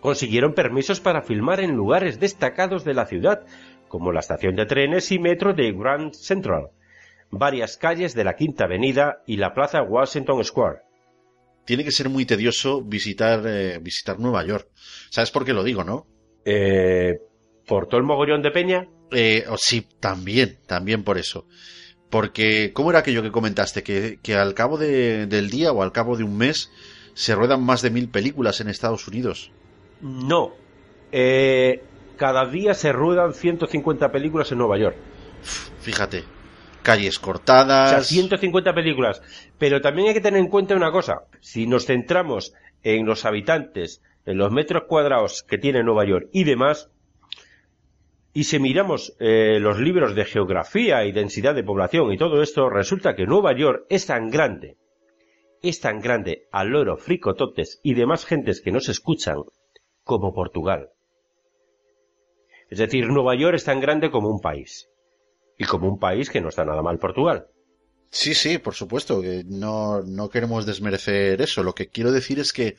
[0.00, 3.46] Consiguieron permisos para filmar en lugares destacados de la ciudad,
[3.88, 6.70] como la estación de trenes y metro de Grand Central,
[7.30, 10.80] varias calles de la Quinta Avenida y la Plaza Washington Square.
[11.64, 14.68] Tiene que ser muy tedioso visitar, eh, visitar Nueva York.
[15.10, 16.06] ¿Sabes por qué lo digo, no?
[16.44, 17.20] Eh,
[17.66, 18.88] ¿Por todo el mogollón de peña?
[19.10, 21.46] Eh, sí, también, también por eso.
[22.10, 23.82] Porque, ¿cómo era aquello que comentaste?
[23.82, 26.70] Que, al cabo del día o al cabo de un mes
[27.14, 29.50] se ruedan más de mil películas en Estados Unidos.
[30.00, 30.52] No.
[31.10, 31.82] Eh,
[32.16, 34.96] cada día se ruedan 150 películas en Nueva York.
[35.80, 36.24] Fíjate.
[36.82, 37.92] Calles cortadas.
[37.92, 39.22] O sea, 150 películas.
[39.58, 41.22] Pero también hay que tener en cuenta una cosa.
[41.40, 42.52] Si nos centramos
[42.82, 46.90] en los habitantes, en los metros cuadrados que tiene Nueva York y demás,
[48.34, 52.70] y si miramos eh, los libros de geografía y densidad de población y todo esto,
[52.70, 54.78] resulta que Nueva York es tan grande,
[55.62, 59.36] es tan grande al loro, fricototes y demás gentes que nos escuchan
[60.02, 60.90] como Portugal.
[62.70, 64.88] Es decir, Nueva York es tan grande como un país.
[65.58, 67.48] Y como un país que no está nada mal Portugal.
[68.08, 71.62] Sí, sí, por supuesto, que no, no queremos desmerecer eso.
[71.62, 72.76] Lo que quiero decir es que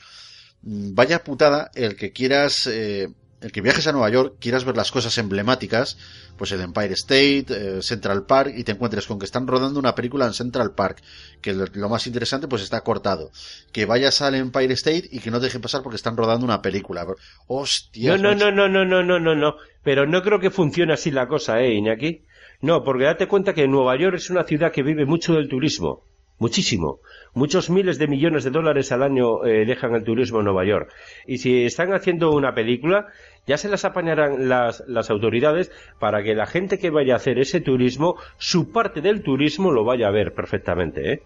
[0.64, 3.08] mm, vaya putada el que quieras eh,
[3.44, 5.98] el que viajes a Nueva York, quieras ver las cosas emblemáticas,
[6.38, 9.96] pues el Empire State, eh, Central Park, y te encuentres con que están rodando una
[9.96, 11.02] película en Central Park,
[11.42, 13.32] que lo, más interesante pues está cortado.
[13.72, 16.62] Que vayas al Empire State y que no te dejen pasar porque están rodando una
[16.62, 17.06] película.
[17.48, 18.18] Hostia.
[18.18, 19.56] No, no, no, no, no, no, no, no, no.
[19.84, 22.24] Pero no creo que funcione así la cosa, eh, Iñaki.
[22.62, 26.06] No, porque date cuenta que Nueva York es una ciudad que vive mucho del turismo.
[26.40, 27.00] Muchísimo.
[27.34, 30.92] Muchos miles de millones de dólares al año eh, dejan el turismo en Nueva York.
[31.28, 33.08] Y si están haciendo una película,
[33.46, 37.40] ya se las apañarán las, las autoridades para que la gente que vaya a hacer
[37.40, 41.14] ese turismo, su parte del turismo lo vaya a ver perfectamente.
[41.14, 41.24] ¿eh?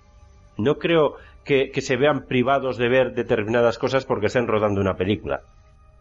[0.58, 5.42] No creo que, se vean privados de ver determinadas cosas porque estén rodando una película.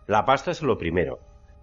[0.06, 1.18] La pasta es lo primero.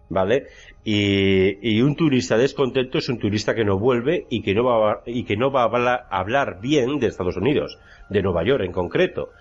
[0.09, 0.47] ¿vale?
[0.83, 5.01] Y, un turista descontento es un turista que no vuelve y que no va a,
[5.05, 7.79] y que no va a hablar, bien de Estados Unidos,
[8.09, 9.31] de Nueva York en concreto.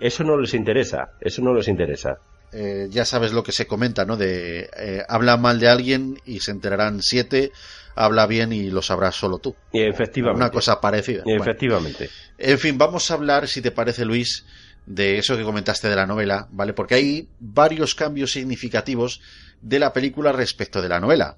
[0.00, 2.18] Eso no les interesa, eso no les interesa.
[2.58, 4.16] Eh, ya sabes lo que se comenta, ¿no?
[4.16, 7.52] De eh, habla mal de alguien y se enterarán siete,
[7.94, 9.54] habla bien y lo sabrás solo tú.
[9.74, 10.42] Efectivamente.
[10.42, 11.22] Una cosa parecida.
[11.26, 12.08] Efectivamente.
[12.38, 14.46] en fin, vamos a hablar, si te parece, Luis,
[14.86, 16.72] de eso que comentaste de la novela, ¿vale?
[16.72, 19.20] Porque hay varios cambios significativos
[19.60, 21.36] de la película respecto de la novela.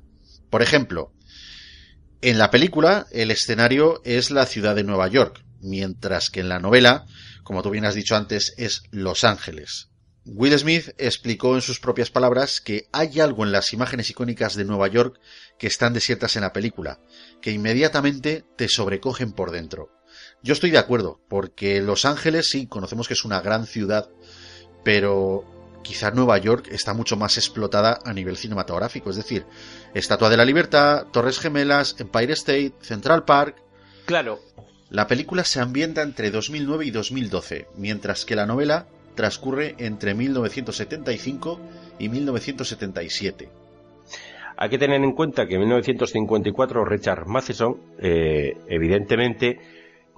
[0.51, 1.13] Por ejemplo,
[2.23, 6.61] en la película el escenario es la ciudad de Nueva York, mientras que en la
[6.61, 7.07] novela,
[7.43, 9.89] como tú bien has dicho antes, es Los Ángeles.
[10.31, 14.67] Will Smith explicó en sus propias palabras que hay algo en las imágenes icónicas de
[14.67, 15.19] Nueva York
[15.59, 17.01] que están desiertas en la película,
[17.41, 19.91] que inmediatamente te sobrecogen por dentro.
[20.43, 24.11] Yo estoy de acuerdo, porque Los Ángeles sí, conocemos que es una gran ciudad,
[24.85, 29.47] pero quizá Nueva York está mucho más explotada a nivel cinematográfico, es decir,
[29.95, 33.63] Estatua de la Libertad, Torres Gemelas, Empire State, Central Park.
[34.05, 34.41] Claro.
[34.91, 38.89] La película se ambienta entre 2009 y 2012, mientras que la novela
[39.19, 41.61] transcurre entre 1975
[41.99, 43.49] y 1977.
[44.57, 49.59] hay que tener en cuenta que en 1954 Richard Matheson, eh, evidentemente,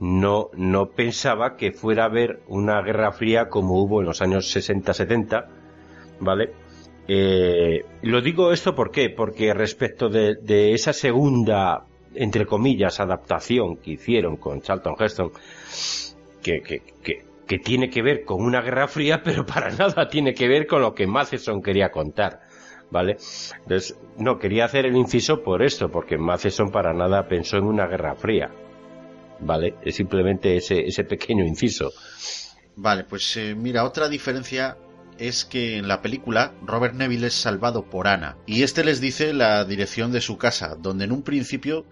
[0.01, 4.55] no, no pensaba que fuera a haber una guerra fría como hubo en los años
[4.55, 5.47] 60-70,
[6.21, 6.53] ¿vale?
[7.09, 9.09] Eh, lo digo esto ¿por qué?
[9.11, 15.33] porque respecto de, esa segunda, entre comillas, adaptación que hicieron con Charlton Heston,
[16.43, 20.49] que, que, que, tiene que ver con una guerra fría, pero para nada tiene que
[20.49, 22.41] ver con lo que Matheson quería contar.
[22.93, 23.19] ¿Vale?
[23.63, 27.87] Entonces, no, quería hacer el inciso por esto, porque Matheson para nada pensó en una
[27.87, 28.51] guerra fría.
[29.41, 29.77] ¿Vale?
[29.83, 31.93] Es simplemente ese, ese pequeño inciso.
[32.75, 34.77] Vale, pues eh, mira, otra diferencia
[35.19, 39.35] es que en la película Robert Neville es salvado por Ana y este les dice
[39.35, 41.85] la dirección de su casa, donde en un principio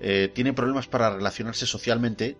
[0.00, 2.36] eh, tiene problemas para relacionarse socialmente,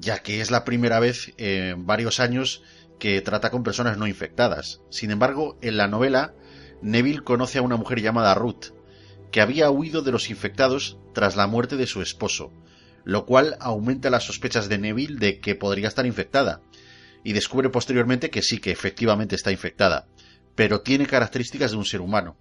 [0.00, 2.62] ya que es la primera vez en varios años
[2.98, 4.80] que trata con personas no infectadas.
[4.90, 6.34] Sin embargo, en la novela,
[6.82, 8.72] Neville conoce a una mujer llamada Ruth,
[9.30, 12.52] que había huido de los infectados tras la muerte de su esposo,
[13.04, 16.60] lo cual aumenta las sospechas de Neville de que podría estar infectada,
[17.24, 20.06] y descubre posteriormente que sí, que efectivamente está infectada,
[20.54, 22.36] pero tiene características de un ser humano.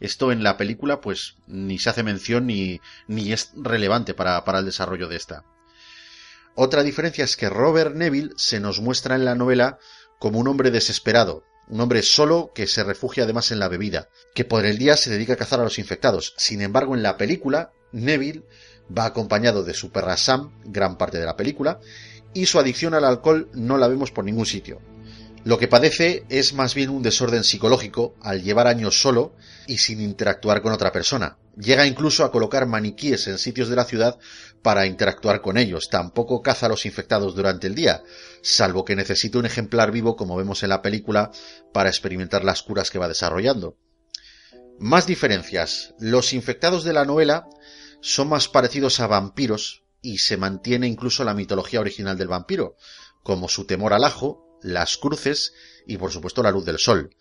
[0.00, 4.60] Esto en la película pues ni se hace mención ni, ni es relevante para, para
[4.60, 5.44] el desarrollo de esta.
[6.62, 9.78] Otra diferencia es que Robert Neville se nos muestra en la novela
[10.18, 14.44] como un hombre desesperado, un hombre solo que se refugia además en la bebida, que
[14.44, 16.34] por el día se dedica a cazar a los infectados.
[16.36, 18.44] Sin embargo, en la película, Neville
[18.94, 21.80] va acompañado de su perra Sam, gran parte de la película,
[22.34, 24.82] y su adicción al alcohol no la vemos por ningún sitio.
[25.44, 29.34] Lo que padece es más bien un desorden psicológico al llevar años solo
[29.66, 31.38] y sin interactuar con otra persona.
[31.56, 34.18] Llega incluso a colocar maniquíes en sitios de la ciudad
[34.62, 35.88] para interactuar con ellos.
[35.90, 38.02] Tampoco caza a los infectados durante el día,
[38.42, 41.30] salvo que necesita un ejemplar vivo, como vemos en la película,
[41.72, 43.76] para experimentar las curas que va desarrollando.
[44.78, 45.94] Más diferencias.
[45.98, 47.46] Los infectados de la novela
[48.00, 52.76] son más parecidos a vampiros y se mantiene incluso la mitología original del vampiro,
[53.22, 55.52] como su temor al ajo, las cruces
[55.86, 57.14] y por supuesto la luz del sol.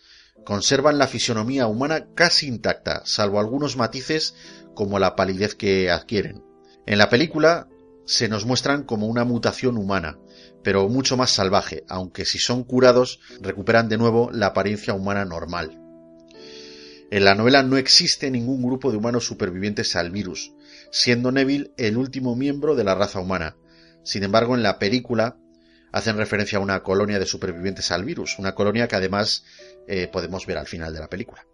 [0.45, 4.35] Conservan la fisionomía humana casi intacta, salvo algunos matices
[4.73, 6.43] como la palidez que adquieren.
[6.85, 7.67] En la película
[8.05, 10.17] se nos muestran como una mutación humana,
[10.63, 15.79] pero mucho más salvaje, aunque si son curados recuperan de nuevo la apariencia humana normal.
[17.11, 20.53] En la novela no existe ningún grupo de humanos supervivientes al virus,
[20.91, 23.57] siendo Neville el último miembro de la raza humana.
[24.03, 25.37] Sin embargo, en la película
[25.91, 29.43] hacen referencia a una colonia de supervivientes al virus, una colonia que además
[29.89, 31.45] eh, podemos ver al final de la película.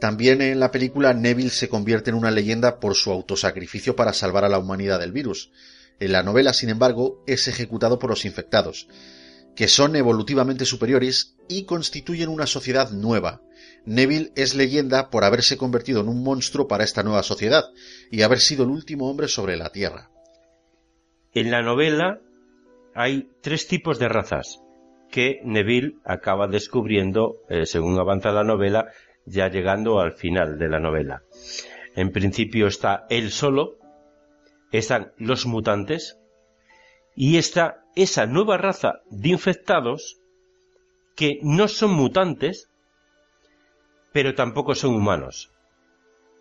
[0.00, 4.44] También en la película Neville se convierte en una leyenda por su autosacrificio para salvar
[4.44, 5.50] a la humanidad del virus.
[6.00, 8.88] En la novela, sin embargo, es ejecutado por los infectados,
[9.54, 13.40] que son evolutivamente superiores y constituyen una sociedad nueva,
[13.86, 17.64] Neville es leyenda por haberse convertido en un monstruo para esta nueva sociedad
[18.10, 20.10] y haber sido el último hombre sobre la Tierra.
[21.32, 22.20] En la novela
[22.94, 24.60] hay tres tipos de razas
[25.10, 28.92] que Neville acaba descubriendo eh, según avanza la novela,
[29.24, 31.22] ya llegando al final de la novela.
[31.94, 33.78] En principio está él solo,
[34.72, 36.18] están los mutantes
[37.14, 40.20] y está esa nueva raza de infectados
[41.16, 42.70] que no son mutantes,
[44.12, 45.50] pero tampoco son humanos.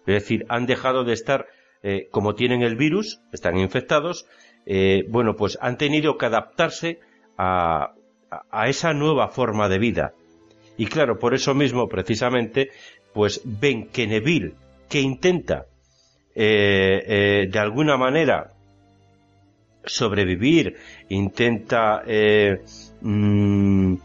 [0.05, 1.47] Es decir, han dejado de estar,
[1.81, 4.27] eh, como tienen el virus, están infectados,
[4.65, 6.99] eh, bueno, pues han tenido que adaptarse
[7.37, 7.95] a,
[8.29, 10.13] a, esa nueva forma de vida.
[10.77, 12.69] Y claro, por eso mismo, precisamente,
[13.13, 14.53] pues ven que Neville,
[14.89, 15.65] que intenta
[16.33, 18.51] eh, de alguna manera
[19.85, 20.75] sobrevivir,
[21.09, 22.03] intenta
[23.01, 23.95] mm,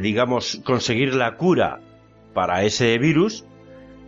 [0.00, 1.80] digamos, conseguir la cura
[2.34, 3.44] para ese virus,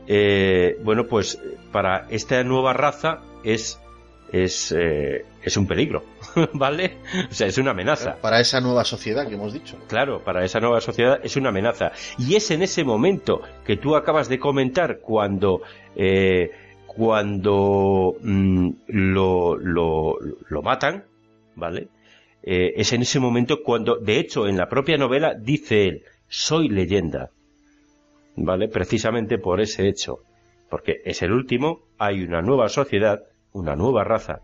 [0.08, 3.80] eh, bueno, pues para esta nueva raza es
[4.32, 6.04] es, eh, es un peligro,
[6.54, 6.98] ¿vale?
[7.30, 8.16] O sea, es una amenaza.
[8.20, 9.78] Para esa nueva sociedad que hemos dicho.
[9.88, 11.92] Claro, para esa nueva sociedad es una amenaza.
[12.18, 15.62] Y es en ese momento que tú acabas de comentar cuando,
[15.96, 16.50] eh,
[16.86, 20.16] cuando mm, lo, lo,
[20.48, 21.04] lo, matan,
[21.54, 21.88] ¿vale?
[22.42, 27.30] es en ese momento cuando, de hecho, en la propia novela dice él, soy leyenda.
[28.36, 28.68] ¿vale?
[28.68, 30.20] Precisamente por ese hecho,
[30.68, 33.22] porque es el último, hay una nueva sociedad,
[33.52, 34.40] una nueva raza,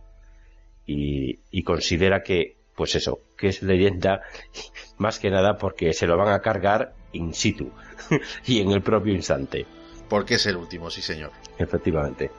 [0.86, 4.22] y, considera que, pues eso, que es leyenda,
[4.98, 7.70] más que nada porque se lo van a cargar in situ
[8.46, 9.66] y en el propio instante.
[10.08, 11.32] Porque es el último, sí señor.
[11.58, 12.30] Efectivamente.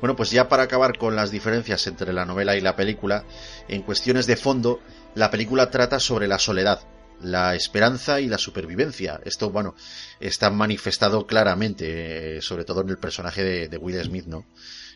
[0.00, 3.24] Bueno, pues ya para acabar con las diferencias entre la novela y la película,
[3.68, 4.80] en cuestiones de fondo,
[5.14, 6.80] la película trata sobre la soledad,
[7.20, 9.20] la esperanza y la supervivencia.
[9.24, 9.74] Esto, bueno,
[10.20, 14.46] está manifestado claramente, eh, sobre todo en el personaje de, de, Will Smith, ¿no?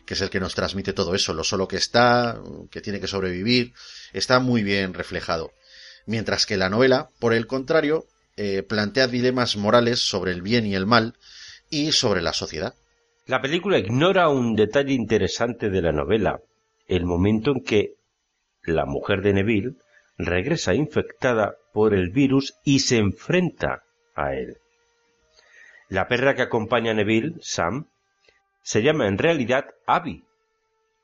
[0.05, 3.07] Que es el que nos transmite todo eso, lo solo que está, que tiene que
[3.07, 3.73] sobrevivir,
[4.13, 5.51] está muy bien reflejado.
[6.05, 8.05] Mientras que la novela, por el contrario,
[8.37, 11.15] eh, plantea dilemas morales sobre el bien y el mal
[11.69, 12.73] y sobre la sociedad.
[13.27, 16.41] La película ignora un detalle interesante de la novela,
[16.87, 17.93] el momento en que
[18.63, 19.75] la mujer de Neville
[20.17, 23.83] regresa infectada por el virus y se enfrenta
[24.15, 24.57] a él.
[25.87, 27.87] La perra que acompaña a Neville, Sam,
[28.61, 30.25] se llama en realidad Abby.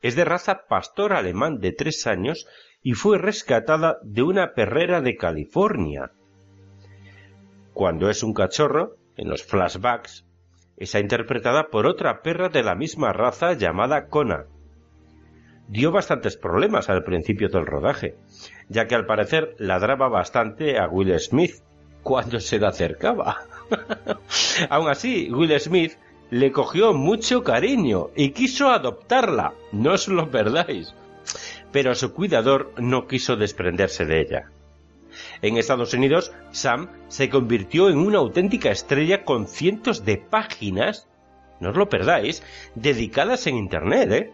[0.01, 2.47] Es de raza pastor alemán de tres años
[2.81, 6.11] y fue rescatada de una perrera de California.
[7.73, 10.25] Cuando es un cachorro, en los flashbacks,
[10.77, 14.45] es interpretada por otra perra de la misma raza llamada Kona,
[15.67, 18.15] dio bastantes problemas al principio del rodaje,
[18.69, 21.55] ya que al parecer ladraba bastante a Will Smith
[22.03, 23.41] cuando se le acercaba.
[24.69, 25.97] Aún así, Will Smith
[26.29, 30.93] le cogió mucho cariño y quiso adoptarla, no os lo perdáis.
[31.71, 34.51] Pero su cuidador no quiso desprenderse de ella.
[35.41, 41.07] En Estados Unidos, Sam se convirtió en una auténtica estrella con cientos de páginas,
[41.59, 42.43] no os lo perdáis,
[42.75, 44.33] dedicadas en Internet, ¿eh?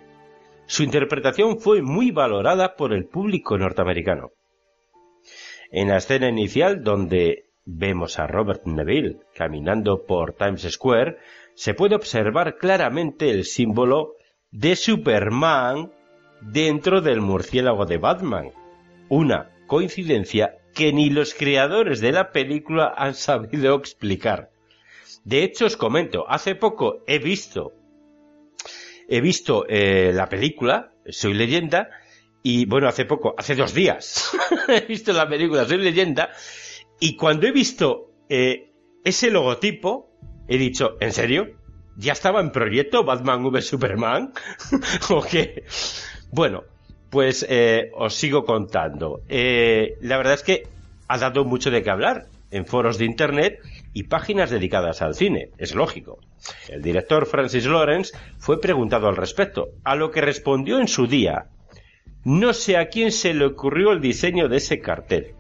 [0.65, 4.31] Su interpretación fue muy valorada por el público norteamericano.
[5.71, 11.17] En la escena inicial, donde vemos a Robert Neville caminando por Times Square,
[11.55, 14.15] se puede observar claramente el símbolo
[14.51, 15.91] de Superman
[16.41, 18.51] dentro del murciélago de Batman.
[19.09, 24.49] Una coincidencia que ni los creadores de la película han sabido explicar.
[25.23, 27.73] De hecho, os comento, hace poco he visto
[29.07, 31.89] he visto eh, la película, Soy leyenda,
[32.41, 34.31] y bueno, hace poco, hace dos días,
[34.67, 36.29] he visto la película Soy leyenda,
[36.99, 38.71] y cuando he visto eh,
[39.03, 40.12] ese logotipo,
[40.55, 41.51] he dicho, ¿en serio?
[41.95, 44.33] ¿Ya estaba en proyecto Batman v Superman?
[45.09, 45.63] ¿O qué?
[46.31, 46.63] Bueno,
[47.09, 49.21] pues eh, os sigo contando.
[49.29, 50.63] la verdad es que
[51.07, 53.59] ha dado mucho de qué hablar en foros de internet
[53.93, 56.19] y páginas dedicadas al cine, es lógico.
[56.69, 61.47] El director Francis Lawrence fue preguntado al respecto, a lo que respondió en su día,
[62.23, 65.33] no sé a quién se le ocurrió el diseño de ese cartel.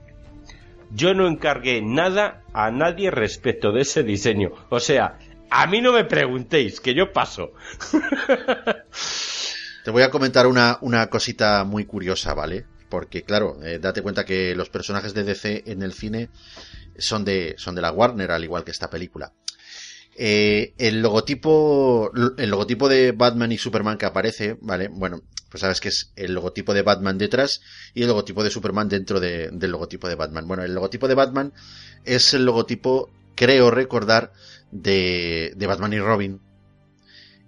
[0.93, 4.51] Yo no encargué nada a nadie respecto de ese diseño.
[4.69, 5.17] O sea,
[5.49, 7.53] a mí no me preguntéis, que yo paso.
[9.83, 12.65] Te voy a comentar una, una cosita muy curiosa, ¿vale?
[12.89, 16.29] Porque, claro, eh, date cuenta que los personajes de DC en el cine
[16.97, 19.33] son de, son de la Warner, al igual que esta película.
[20.15, 24.89] Eh, el logotipo, el logotipo de Batman y Superman que aparece, ¿vale?
[24.89, 25.21] Bueno,
[25.53, 27.61] pues sabes que es el logotipo de Batman detrás
[27.93, 30.47] y el logotipo de Superman dentro del logotipo de Batman.
[30.47, 31.53] Bueno, el logotipo de Batman
[32.05, 34.31] es el logotipo, creo recordar,
[34.71, 36.41] de, de Batman y Robin.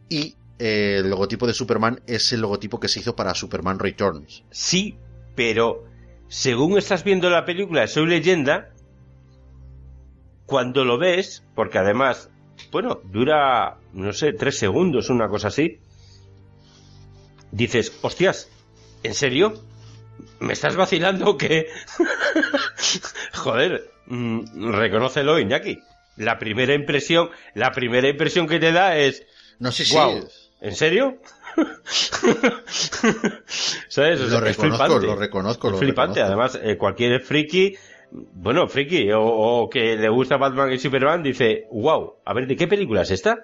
[0.08, 4.44] Y eh, el logotipo de Superman es el logotipo que se hizo para Superman Returns.
[4.52, 5.00] Sí,
[5.34, 5.86] pero
[6.28, 8.70] según estás viendo la película Soy leyenda,
[10.46, 12.30] cuando lo ves, porque además,
[12.72, 15.80] bueno, dura, no sé, tres segundos, una cosa así,
[17.56, 18.50] dices, hostias,
[19.04, 19.62] ¿en serio?
[20.40, 21.68] ¿Me estás vacilando o qué?
[23.34, 25.80] Joder, mm, reconócelo, Iñaki.
[26.18, 29.24] La primera impresión, la primera impresión que te da es,
[29.60, 29.96] no sé si
[30.62, 31.18] ¿en serio?
[33.88, 34.20] ¿Sabes?
[34.22, 36.22] lo, reconozco, lo reconozco, lo flipante.
[36.22, 37.76] Además, eh, cualquier friki
[38.12, 42.68] bueno, friki, o, que le gusta Batman y Superman, dice, wow, a ver, ¿de qué
[42.68, 43.40] película es esta?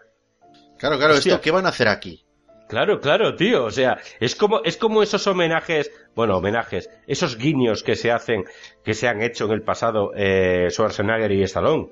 [0.78, 2.24] Claro, claro, esto, ¿qué van a hacer aquí?
[2.72, 7.84] Claro, claro, tío, o sea, es como, es como esos homenajes, bueno, homenajes, esos guiños
[7.84, 8.46] que se hacen,
[8.82, 11.90] que se han hecho en el pasado eh, Schwarzenegger y Stallone.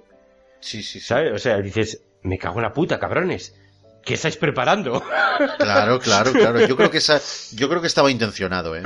[0.62, 1.06] Sí, sí, sí.
[1.06, 1.34] ¿Sabes?
[1.34, 3.60] O sea, dices, me cago en la puta, cabrones.
[4.06, 5.04] ¿Qué estáis preparando?
[5.58, 6.66] Claro, claro, claro.
[6.66, 7.20] Yo creo que esa,
[7.56, 8.84] yo creo que estaba intencionado, ¿eh?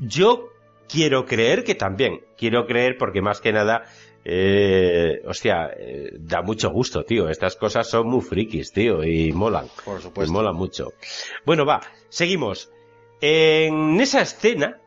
[0.00, 0.48] Yo
[0.88, 2.20] quiero creer que también.
[2.36, 3.84] Quiero creer porque más que nada,
[4.30, 7.30] eh, hostia, eh, da mucho gusto, tío.
[7.30, 9.68] Estas cosas son muy frikis, tío, y molan.
[9.86, 10.30] Por supuesto.
[10.30, 10.92] Y molan mucho.
[11.46, 12.70] Bueno, va, seguimos.
[13.22, 14.80] En esa escena,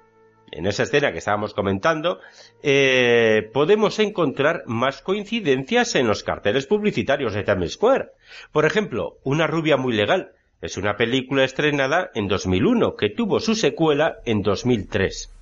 [0.51, 2.19] en esa escena que estábamos comentando,
[2.61, 8.11] eh, podemos encontrar más coincidencias en los carteles publicitarios de Times Square.
[8.51, 10.33] Por ejemplo, Una rubia muy legal.
[10.61, 15.33] Es una película estrenada en 2001 que tuvo su secuela en 2003.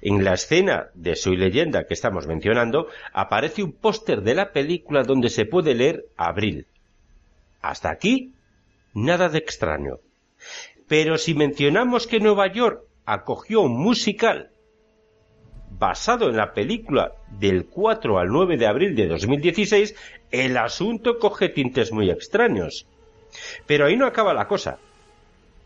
[0.00, 5.02] En la escena de Soy leyenda que estamos mencionando, aparece un póster de la película
[5.02, 6.66] donde se puede leer Abril.
[7.60, 8.32] Hasta aquí,
[8.94, 9.98] nada de extraño.
[10.86, 14.50] Pero si mencionamos que Nueva York acogió un musical
[15.70, 19.94] basado en la película del 4 al 9 de abril de 2016,
[20.30, 22.86] el asunto coge tintes muy extraños.
[23.66, 24.78] Pero ahí no acaba la cosa.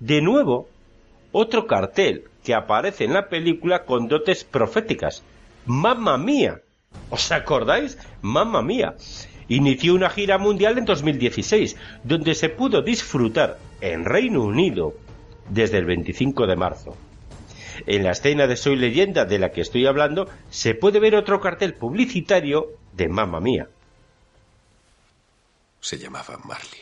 [0.00, 0.68] De nuevo,
[1.30, 5.22] otro cartel que aparece en la película con dotes proféticas.
[5.66, 6.60] ¡Mamma mía!
[7.10, 7.98] ¿Os acordáis?
[8.20, 8.96] ¡Mamma mía!
[9.48, 14.94] Inició una gira mundial en 2016, donde se pudo disfrutar en Reino Unido
[15.48, 16.96] desde el 25 de marzo.
[17.86, 21.40] En la escena de Soy leyenda de la que estoy hablando se puede ver otro
[21.40, 23.68] cartel publicitario de Mamma Mía.
[25.80, 26.80] Se llamaba Marley.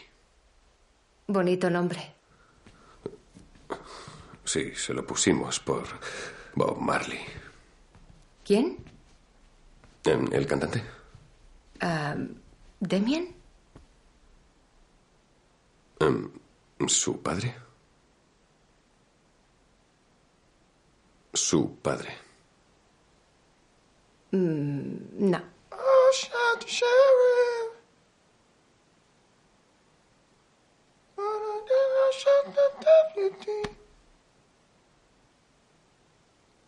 [1.27, 2.20] Bonito nombre.
[4.45, 5.85] Sí, se lo pusimos por
[6.55, 7.21] Bob Marley.
[8.45, 8.79] ¿Quién?
[10.05, 10.83] Em, ¿El cantante?
[11.81, 12.17] Ah,
[12.81, 13.35] ¿Damien?
[16.01, 16.31] Em,
[16.89, 17.55] ¿Su padre?
[21.33, 22.11] Su padre.
[24.33, 25.61] Mm, no.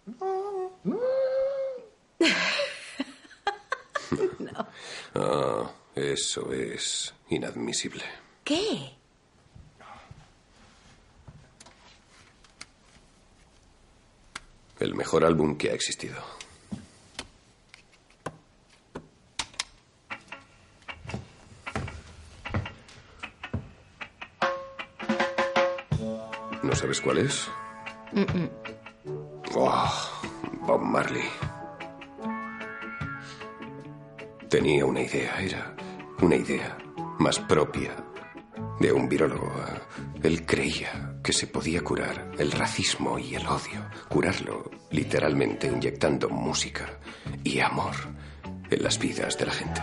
[4.38, 4.66] no.
[5.14, 8.04] Ah, eso es inadmisible.
[8.44, 8.96] ¿Qué?
[14.80, 16.20] El mejor álbum que ha existido.
[26.62, 27.48] ¿No sabes cuál es?
[29.54, 29.92] Oh,
[30.66, 31.28] Bob Marley.
[34.48, 35.76] Tenía una idea, era
[36.22, 36.78] una idea
[37.18, 37.94] más propia
[38.80, 39.52] de un virólogo.
[40.22, 46.98] Él creía que se podía curar el racismo y el odio, curarlo literalmente inyectando música
[47.44, 47.94] y amor
[48.70, 49.80] en las vidas de la gente.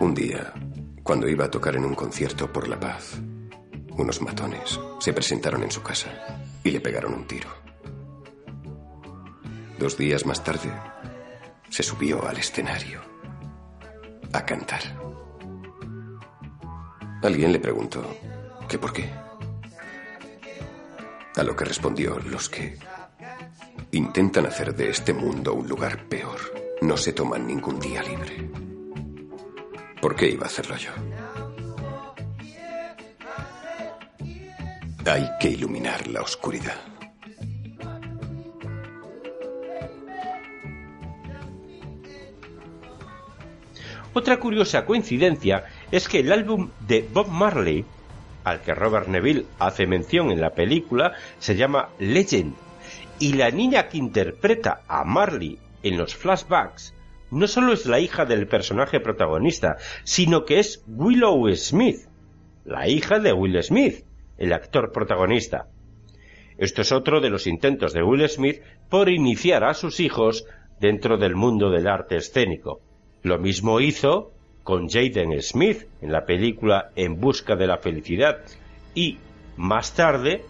[0.00, 0.52] Un día,
[1.02, 3.20] cuando iba a tocar en un concierto por la paz,
[3.96, 7.48] unos matones se presentaron en su casa y le pegaron un tiro.
[9.78, 10.70] Dos días más tarde,
[11.68, 13.00] se subió al escenario
[14.32, 14.80] a cantar.
[17.22, 18.04] Alguien le preguntó
[18.68, 19.10] que por qué.
[21.36, 22.78] A lo que respondió, los que
[23.92, 26.38] intentan hacer de este mundo un lugar peor
[26.82, 28.50] no se toman ningún día libre.
[30.00, 30.90] ¿Por qué iba a hacerlo yo?
[35.08, 36.80] Hay que iluminar la oscuridad.
[44.14, 47.84] Otra curiosa coincidencia es que el álbum de Bob Marley,
[48.42, 52.54] al que Robert Neville hace mención en la película, se llama Legend,
[53.20, 56.94] y la niña que interpreta a Marley en los flashbacks
[57.30, 62.08] no solo es la hija del personaje protagonista, sino que es Willow Smith,
[62.64, 64.04] la hija de Will Smith,
[64.38, 65.68] el actor protagonista.
[66.58, 70.46] Esto es otro de los intentos de Will Smith por iniciar a sus hijos
[70.80, 72.80] dentro del mundo del arte escénico.
[73.22, 74.32] Lo mismo hizo
[74.62, 78.38] con Jaden Smith en la película En busca de la felicidad
[78.94, 79.18] y
[79.56, 80.42] más tarde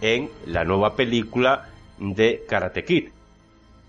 [0.00, 3.10] en la nueva película de Karate Kid,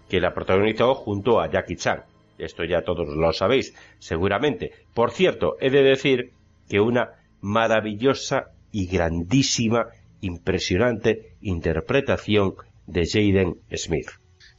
[0.08, 2.04] que la protagonizó junto a Jackie Chan.
[2.38, 4.72] Esto ya todos lo sabéis, seguramente.
[4.94, 6.32] Por cierto, he de decir
[6.70, 7.12] que una
[7.42, 9.88] maravillosa y grandísima,
[10.20, 12.56] impresionante interpretación
[12.88, 14.10] de Jaden Smith.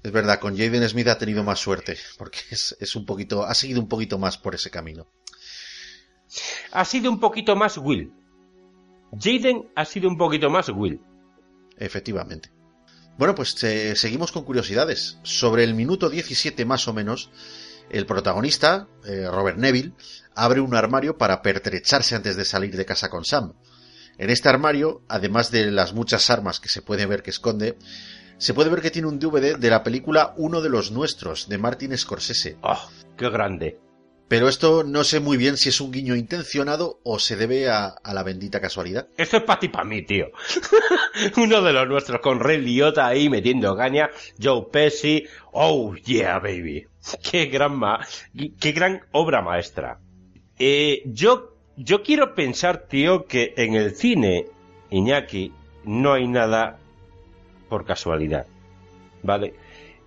[0.03, 3.81] Es verdad, con Jaden Smith ha tenido más suerte, porque es, un poquito, ha seguido
[3.81, 5.11] un poquito más por ese camino.
[6.73, 8.13] Ha sido un poquito más Will.
[9.19, 11.01] Jaden ha sido un poquito más Will.
[11.77, 12.51] Efectivamente.
[13.19, 15.19] Bueno, pues eh, seguimos con curiosidades.
[15.23, 17.31] Sobre el minuto 17 más o menos,
[17.91, 19.93] el protagonista, eh, Robert Neville,
[20.37, 23.55] abre un armario para pertrecharse antes de salir de casa con Sam.
[24.19, 27.77] En este armario, además de las muchas armas que se puede ver que esconde,
[28.39, 31.59] se puede ver que tiene un DVD de la película Uno de los Nuestros, de
[31.59, 32.57] Martin Scorsese.
[32.63, 33.79] ¡Oh, qué grande!
[34.29, 37.97] Pero esto no sé muy bien si es un guiño intencionado o se debe a,
[38.05, 39.07] la bendita casualidad.
[39.17, 40.29] Esto es para ti, para mí, tío.
[41.37, 44.11] Uno de los nuestros con Ray Liotta ahí metiendo caña,
[44.43, 45.27] Joe Pesci.
[45.53, 46.87] Oh, yeah, baby.
[47.31, 48.01] Qué gran, ma
[48.59, 50.01] qué gran obra maestra.
[50.59, 54.47] Eh, yo yo quiero pensar, tío, que en el cine,
[54.91, 55.53] Iñaki,
[55.85, 56.79] no hay nada
[57.69, 58.47] por casualidad.
[59.23, 59.55] ¿Vale?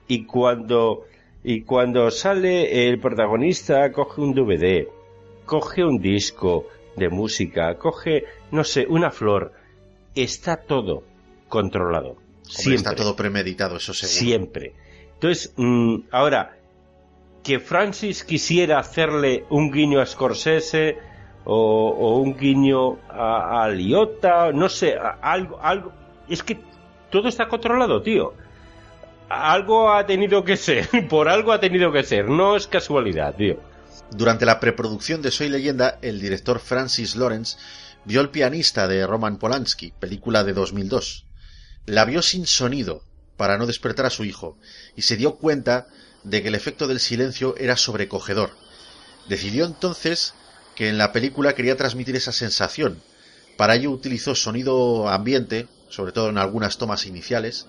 [0.08, 1.06] Y cuando,
[1.44, 4.88] y cuando sale el protagonista, coge un DVD,
[5.46, 9.54] coge un disco de música, coge, no sé, una flor,
[10.16, 11.04] está todo
[11.50, 12.18] controlado.
[12.44, 12.76] siempre.
[12.76, 14.20] está todo premeditado, eso seguro.
[14.20, 14.74] Siempre.
[15.16, 16.58] Entonces, mm, ahora,
[17.44, 20.98] que Francis quisiera hacerle un guiño a Scorsese
[21.50, 25.94] o, o un guiño a, a Liotta, no sé, algo, algo.
[26.28, 26.60] Es que
[27.10, 28.34] todo está controlado, tío.
[29.30, 33.62] Algo ha tenido que ser, por algo ha tenido que ser, no es casualidad, tío.
[34.12, 37.58] Durante la preproducción de Soy Leyenda, el director Francis Lawrence
[38.04, 41.26] vio El pianista de Roman Polanski, película de 2002.
[41.86, 43.04] La vio sin sonido,
[43.38, 44.58] para no despertar a su hijo,
[44.98, 45.88] y se dio cuenta
[46.26, 48.52] de que el efecto del silencio era sobrecogedor.
[49.30, 50.34] Decidió entonces
[50.78, 53.02] que en la película quería transmitir esa sensación.
[53.58, 57.66] Para ello utilizó sonido ambiente, sobre todo en algunas tomas iniciales,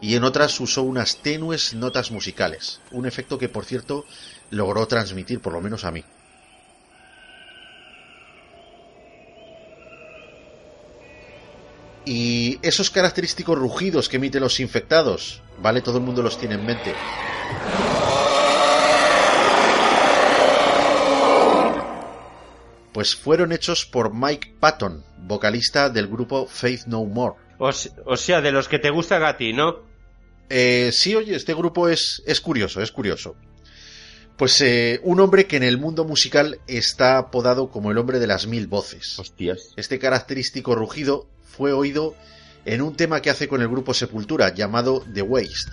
[0.00, 4.04] y en otras usó unas tenues notas musicales, un efecto que por cierto
[4.50, 6.04] logró transmitir, por lo menos a mí.
[12.04, 15.82] Y esos característicos rugidos que emiten los infectados, ¿vale?
[15.82, 16.94] Todo el mundo los tiene en mente.
[22.92, 27.36] Pues fueron hechos por Mike Patton, vocalista del grupo Faith No More.
[27.58, 29.80] O, se- o sea, de los que te gusta Gatti, ¿no?
[30.50, 33.36] Eh, sí, oye, este grupo es, es curioso, es curioso.
[34.36, 38.26] Pues eh, un hombre que en el mundo musical está apodado como el hombre de
[38.26, 39.18] las mil voces.
[39.18, 39.72] Hostias.
[39.76, 42.14] Este característico rugido fue oído
[42.64, 45.72] en un tema que hace con el grupo Sepultura llamado The Waste.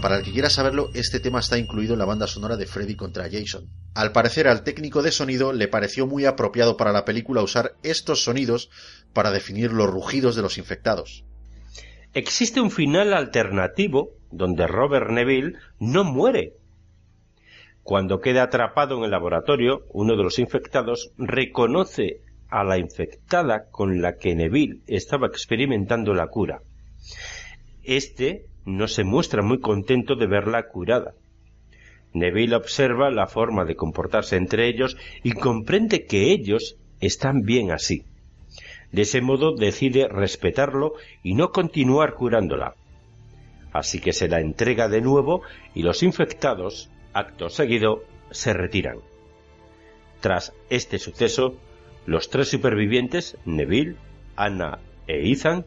[0.00, 2.96] Para el que quiera saberlo, este tema está incluido en la banda sonora de Freddy
[2.96, 3.68] contra Jason.
[3.94, 8.24] Al parecer al técnico de sonido le pareció muy apropiado para la película usar estos
[8.24, 8.70] sonidos
[9.12, 11.24] para definir los rugidos de los infectados.
[12.12, 16.54] Existe un final alternativo donde Robert Neville no muere.
[17.82, 24.02] Cuando queda atrapado en el laboratorio, uno de los infectados reconoce a la infectada con
[24.02, 26.62] la que Neville estaba experimentando la cura.
[27.82, 31.14] Este no se muestra muy contento de verla curada.
[32.12, 38.04] Neville observa la forma de comportarse entre ellos y comprende que ellos están bien así.
[38.92, 42.74] De ese modo decide respetarlo y no continuar curándola.
[43.72, 45.42] Así que se la entrega de nuevo
[45.74, 48.98] y los infectados, acto seguido, se retiran.
[50.20, 51.56] Tras este suceso,
[52.06, 53.96] los tres supervivientes, Neville,
[54.34, 55.64] Anna e Ethan,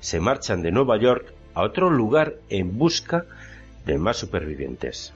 [0.00, 3.24] se marchan de Nueva York a otro lugar en busca
[3.84, 5.12] de más supervivientes.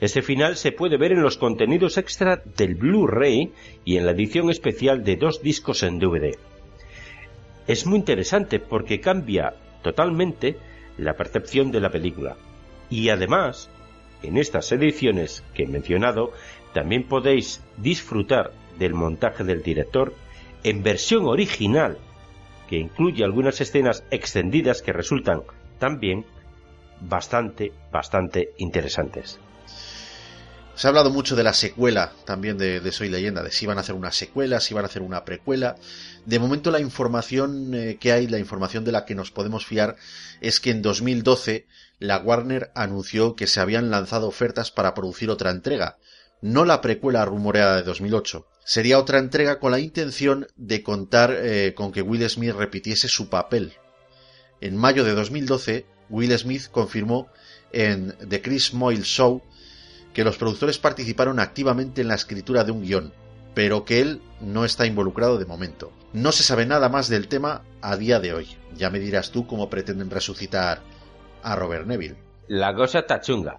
[0.00, 3.52] Este final se puede ver en los contenidos extra del Blu-ray
[3.84, 6.36] y en la edición especial de dos discos en DVD.
[7.66, 10.56] Es muy interesante porque cambia totalmente
[10.96, 12.36] la percepción de la película.
[12.88, 13.70] Y además,
[14.22, 16.32] en estas ediciones que he mencionado,
[16.72, 20.14] también podéis disfrutar del montaje del director
[20.64, 21.98] en versión original,
[22.70, 25.42] que incluye algunas escenas extendidas que resultan
[25.80, 26.24] también
[27.00, 29.40] bastante, bastante interesantes.
[30.76, 33.80] Se ha hablado mucho de la secuela también de, Soy Leyenda, de si iban a
[33.80, 35.74] hacer una secuela, si iban a hacer una precuela.
[36.24, 39.96] De momento la información eh, que hay, la información de la que nos podemos fiar,
[40.40, 41.66] es que en 2012
[41.98, 45.98] la Warner anunció que se habían lanzado ofertas para producir otra entrega,
[46.42, 48.46] no la precuela rumoreada de 2008.
[48.64, 53.28] Sería otra entrega con la intención de contar eh, con que Will Smith repitiese su
[53.28, 53.72] papel.
[54.60, 57.28] En mayo de 2012, Will Smith confirmó
[57.72, 59.42] en The Chris Moyle Show
[60.12, 63.12] que los productores participaron activamente en la escritura de un guion,
[63.54, 65.92] pero que él no está involucrado de momento.
[66.12, 68.48] No se sabe nada más del tema a día de hoy.
[68.74, 70.82] Ya me dirás tú cómo pretenden resucitar
[71.42, 72.16] a Robert Neville.
[72.48, 73.58] La cosa está chunga.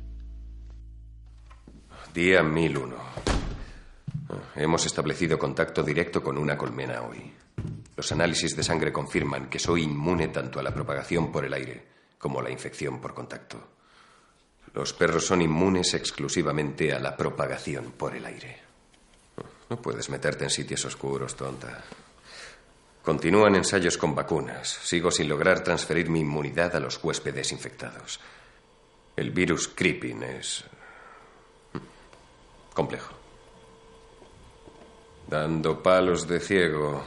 [2.13, 2.93] Día 1001.
[4.55, 7.33] Hemos establecido contacto directo con una colmena hoy.
[7.95, 11.87] Los análisis de sangre confirman que soy inmune tanto a la propagación por el aire
[12.17, 13.65] como a la infección por contacto.
[14.73, 18.59] Los perros son inmunes exclusivamente a la propagación por el aire.
[19.69, 21.81] No puedes meterte en sitios oscuros, tonta.
[23.01, 24.67] Continúan ensayos con vacunas.
[24.67, 28.19] Sigo sin lograr transferir mi inmunidad a los huéspedes infectados.
[29.15, 30.65] El virus creeping es
[32.73, 33.13] complejo.
[35.27, 37.03] Dando palos de ciego.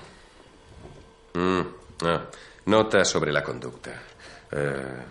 [1.34, 1.60] Mm,
[2.02, 2.26] ah,
[2.66, 4.02] Nota sobre la conducta.
[4.50, 5.02] Eh,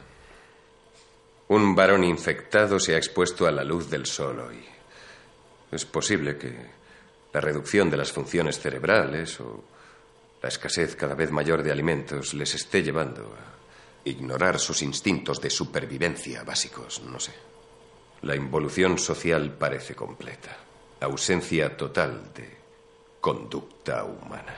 [1.49, 4.65] un varón infectado se ha expuesto a la luz del sol hoy.
[5.71, 6.55] Es posible que
[7.31, 9.63] la reducción de las funciones cerebrales o
[10.41, 15.49] la escasez cada vez mayor de alimentos les esté llevando a ignorar sus instintos de
[15.49, 17.52] supervivencia básicos, no sé.
[18.23, 20.55] La involución social parece completa.
[21.01, 22.49] Ausencia total de
[23.19, 24.55] conducta humana.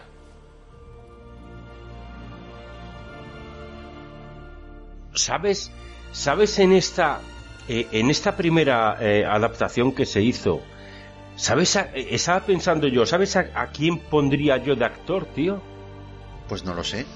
[5.16, 5.72] ¿Sabes?
[6.12, 7.22] ¿Sabes en esta
[7.68, 10.62] eh, en esta primera eh, adaptación que se hizo?
[11.36, 11.76] ¿Sabes?
[11.76, 15.60] A, eh, estaba pensando yo, ¿sabes a, a, quién pondría yo de actor, tío?
[16.48, 17.08] Pues no lo sé.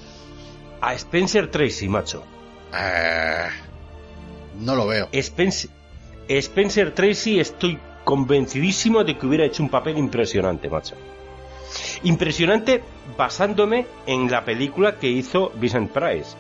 [0.82, 2.24] A Spencer Tracy, macho.
[2.72, 3.50] Uh,
[4.64, 5.10] no lo veo.
[5.12, 5.70] Spencer,
[6.30, 10.96] Spencer Tracy, estoy convencidísimo de que hubiera hecho un papel impresionante, macho.
[12.04, 12.84] Impresionante
[13.18, 16.36] basándome en la película que hizo Vincent Price,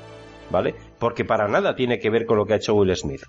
[0.49, 0.75] ¿vale?
[0.99, 3.23] porque para nada tiene que ver con lo que ha hecho Will Smith.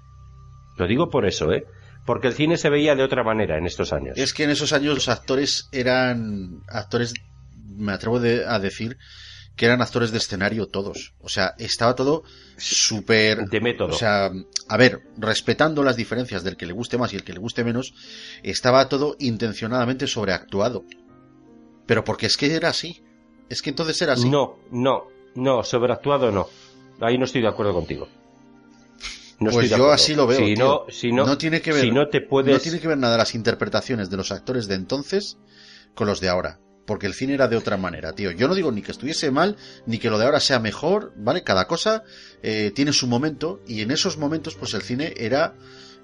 [0.77, 1.65] Lo digo por eso, ¿eh?
[2.05, 4.19] Porque el cine se veía de otra manera en estos años.
[4.19, 7.15] Es que en esos años los actores eran actores,
[7.77, 8.99] me atrevo de, a decir,
[9.61, 11.13] que eran actores de escenario todos.
[11.21, 12.23] O sea, estaba todo
[12.57, 13.47] súper...
[13.51, 13.95] De método.
[13.95, 14.31] O sea,
[14.69, 17.63] a ver, respetando las diferencias del que le guste más y el que le guste
[17.63, 17.93] menos,
[18.43, 20.87] estaba todo intencionadamente sobreactuado.
[21.85, 23.05] Pero porque es que era así.
[23.51, 24.31] Es que entonces era así.
[24.31, 26.49] No, no, no, sobreactuado no.
[27.03, 28.09] Ahí no estoy de acuerdo contigo.
[29.41, 30.39] No pues yo así lo veo.
[30.39, 30.65] Si tío.
[30.65, 32.55] no, si no, no tiene que ver, si no te puedes...
[32.55, 35.37] no tiene que ver nada las interpretaciones de los actores de entonces
[35.95, 36.61] con los de ahora.
[36.91, 38.33] Porque el cine era de otra manera, tío.
[38.33, 39.57] Yo no digo ni que estuviese mal,
[39.87, 41.45] ni que lo de ahora sea mejor, ¿vale?
[41.45, 42.03] Cada cosa
[42.43, 45.55] eh, tiene su momento y en esos momentos, pues el cine era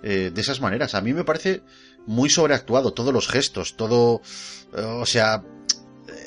[0.05, 0.95] eh, de esas maneras.
[0.95, 1.63] A mí me parece
[2.07, 4.21] muy sobreactuado, todos los gestos, todo.
[4.77, 5.43] Eh, o sea.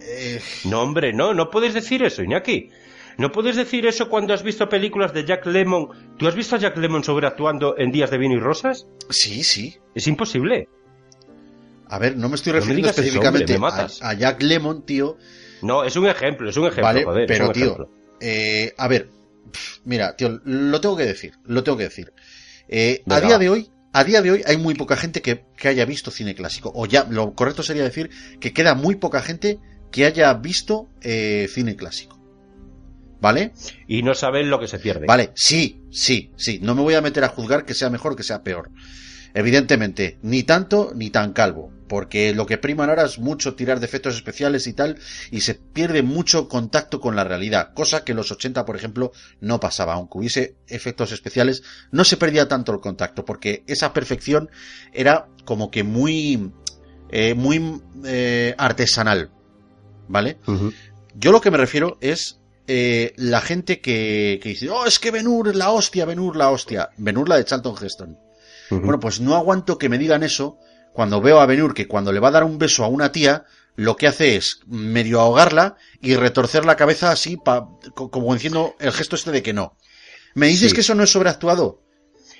[0.09, 2.69] eh, No, hombre, no, no puedes decir eso, Iñaki.
[3.17, 6.15] No puedes decir eso cuando has visto películas de Jack Lemmon.
[6.17, 8.87] ¿Tú has visto a Jack Lemmon sobreactuando en Días de Vino y Rosas?
[9.09, 9.77] Sí, sí.
[9.95, 10.67] Es imposible.
[11.89, 13.71] A ver, no me estoy No me refiriendo eso, específicamente hombre,
[14.01, 15.17] a, a Jack Lemon, tío.
[15.61, 17.91] No, es un ejemplo, es un ejemplo, Vale, joder, pero un tío, ejemplo.
[18.21, 19.09] eh, a ver,
[19.85, 22.13] mira, tío, lo tengo que decir, lo tengo que decir.
[22.67, 25.67] Eh, a día de hoy, a día de hoy hay muy poca gente que, que
[25.67, 26.71] haya visto cine clásico.
[26.75, 28.09] O ya, lo correcto sería decir
[28.39, 29.59] que queda muy poca gente
[29.91, 32.17] que haya visto eh, cine clásico.
[33.21, 33.51] ¿Vale?
[33.87, 35.05] Y no saben lo que se pierde.
[35.05, 36.59] Vale, sí, sí, sí.
[36.61, 38.69] No me voy a meter a juzgar que sea mejor que sea peor.
[39.33, 43.87] Evidentemente, ni tanto ni tan calvo, porque lo que priman ahora es mucho tirar de
[43.87, 44.97] efectos especiales y tal,
[45.31, 49.11] y se pierde mucho contacto con la realidad, cosa que en los 80, por ejemplo,
[49.41, 54.49] no pasaba, aunque hubiese efectos especiales, no se perdía tanto el contacto, porque esa perfección
[54.93, 56.51] era como que muy,
[57.09, 59.31] eh, muy eh, artesanal,
[60.07, 60.37] ¿vale?
[61.15, 65.09] Yo lo que me refiero es eh, la gente que, que dice, oh, es que
[65.09, 66.91] Benur la hostia, Benur la hostia.
[66.97, 68.17] Benur la de Charlton Heston.
[68.69, 70.59] Bueno, pues no aguanto que me digan eso
[70.99, 73.45] cuando veo a Benur que cuando le va a dar un beso a una tía,
[73.77, 78.75] lo que hace es medio ahogarla y retorcer la cabeza así, pa- co- como diciendo
[78.81, 79.77] el gesto este de que no.
[80.35, 80.75] ¿Me dices Sí.
[80.75, 81.81] que eso no es sobreactuado?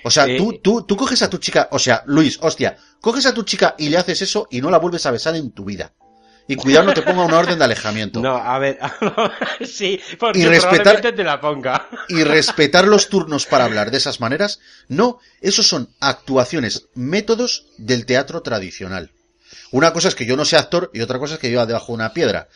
[0.04, 3.24] O sea, Eh, tú, tú, tú coges a tu chica, o sea, Luis, hostia, coges
[3.24, 5.64] a tu chica y le haces eso y no la vuelves a besar en tu
[5.64, 5.94] vida.
[6.52, 8.20] Y cuidado no te ponga una orden de alejamiento.
[8.20, 8.78] No, a ver,
[9.64, 11.88] sí, porque Y respetar- probablemente te la ponga.
[12.08, 14.58] y respetar los turnos para hablar de esas maneras,
[14.88, 19.12] no, esos son actuaciones, métodos del teatro tradicional.
[19.70, 21.88] Una cosa es que yo no sea actor y otra cosa es que viva debajo
[21.88, 22.48] de una piedra.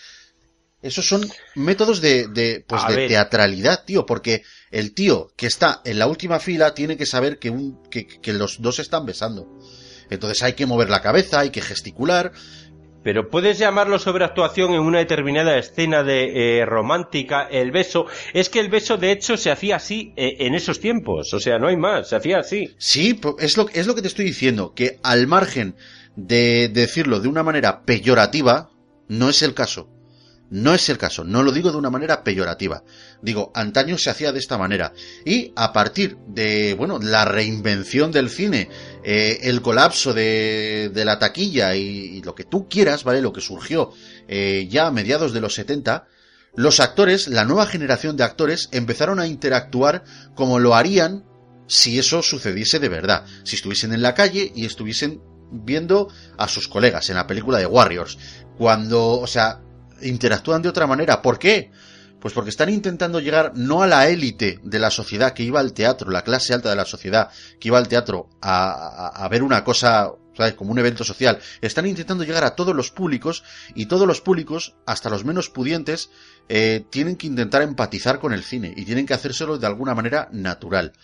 [0.82, 5.98] Esos son métodos de, de, pues de teatralidad, tío, porque el tío que está en
[5.98, 9.48] la última fila tiene que saber que, un, que, que los dos están besando.
[10.10, 12.32] Entonces hay que mover la cabeza, hay que gesticular.
[13.04, 18.06] Pero puedes llamarlo sobreactuación en una determinada escena de eh, romántica, el beso.
[18.32, 21.32] Es que el beso, de hecho, se hacía así eh, en esos tiempos.
[21.34, 22.74] O sea, no hay más, se hacía así.
[22.78, 25.76] Sí, es lo, es lo que te estoy diciendo, que al margen
[26.16, 28.70] de decirlo de una manera peyorativa,
[29.08, 29.88] no es el caso.
[30.54, 32.84] No es el caso, no lo digo de una manera peyorativa.
[33.20, 34.92] Digo, antaño se hacía de esta manera.
[35.24, 38.68] Y a partir de, bueno, la reinvención del cine,
[39.02, 43.20] eh, el colapso de, de la taquilla y, lo que tú quieras, ¿vale?
[43.20, 43.90] Lo que surgió
[44.28, 46.06] eh, ya a mediados de los 70,
[46.54, 50.04] los actores, la nueva generación de actores, empezaron a interactuar
[50.36, 51.24] como lo harían
[51.66, 53.26] si eso sucediese de verdad.
[53.42, 55.20] Si estuviesen en la calle y estuviesen
[55.50, 58.18] viendo a sus colegas en la película de Warriors.
[58.56, 59.63] cuando, o sea,
[60.02, 61.22] interactúan de otra manera.
[61.22, 61.70] ¿Por qué?
[62.24, 65.74] Pues porque están intentando llegar no a la élite de la sociedad que iba al
[65.74, 67.28] teatro, la clase alta de la sociedad
[67.60, 70.54] que iba al teatro a, ver una cosa, ¿sabes?
[70.54, 71.38] Como un evento social.
[71.60, 73.44] Están intentando llegar a todos los públicos
[73.74, 76.08] y todos los públicos, hasta los menos pudientes,
[76.48, 80.30] eh, tienen que intentar empatizar con el cine y tienen que hacérselo de alguna manera
[80.32, 80.94] natural.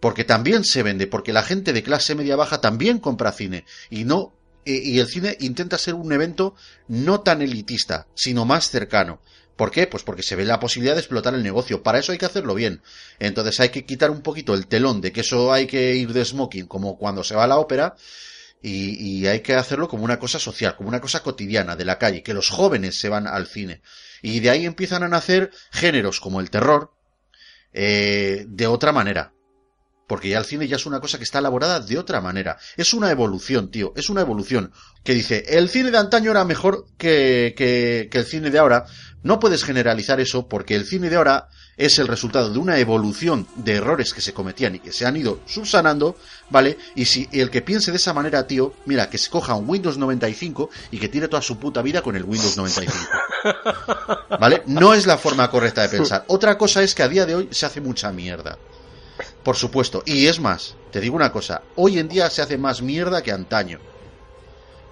[0.00, 4.04] Porque también se vende, porque la gente de clase media baja también compra cine y
[4.04, 4.34] no
[4.64, 6.54] y el cine intenta ser un evento
[6.88, 9.20] no tan elitista, sino más cercano.
[9.56, 9.86] ¿Por qué?
[9.86, 11.82] Pues porque se ve la posibilidad de explotar el negocio.
[11.82, 12.82] Para eso hay que hacerlo bien.
[13.20, 16.24] Entonces hay que quitar un poquito el telón de que eso hay que ir de
[16.24, 17.94] smoking, como cuando se va a la ópera,
[18.62, 21.98] y, y, hay que hacerlo como una cosa social, como una cosa cotidiana de la
[21.98, 23.82] calle, que los jóvenes se van al cine.
[24.22, 26.90] Y de ahí empiezan a nacer géneros como el terror,
[27.74, 29.33] eh, de otra manera.
[30.06, 32.58] Porque ya el cine ya es una cosa que está elaborada de otra manera.
[32.76, 33.92] Es una evolución, tío.
[33.96, 34.72] Es una evolución.
[35.02, 38.86] Que dice, el cine de antaño era mejor que, que, que el cine de ahora.
[39.22, 43.46] No puedes generalizar eso porque el cine de ahora es el resultado de una evolución
[43.56, 46.16] de errores que se cometían y que se han ido subsanando,
[46.50, 46.78] ¿vale?
[46.94, 49.98] Y si el que piense de esa manera, tío, mira, que se coja un Windows
[49.98, 52.96] 95 y que tire toda su puta vida con el Windows 95.
[54.38, 54.62] ¿Vale?
[54.66, 56.24] No es la forma correcta de pensar.
[56.28, 58.58] Otra cosa es que a día de hoy se hace mucha mierda.
[59.44, 60.02] Por supuesto.
[60.06, 63.30] Y es más, te digo una cosa, hoy en día se hace más mierda que
[63.30, 63.78] antaño.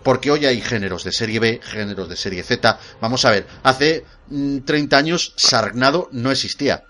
[0.02, 2.78] Porque hoy hay géneros de serie B, géneros de serie Z.
[3.00, 6.84] Vamos a ver, hace mmm, 30 años Sargnado no existía.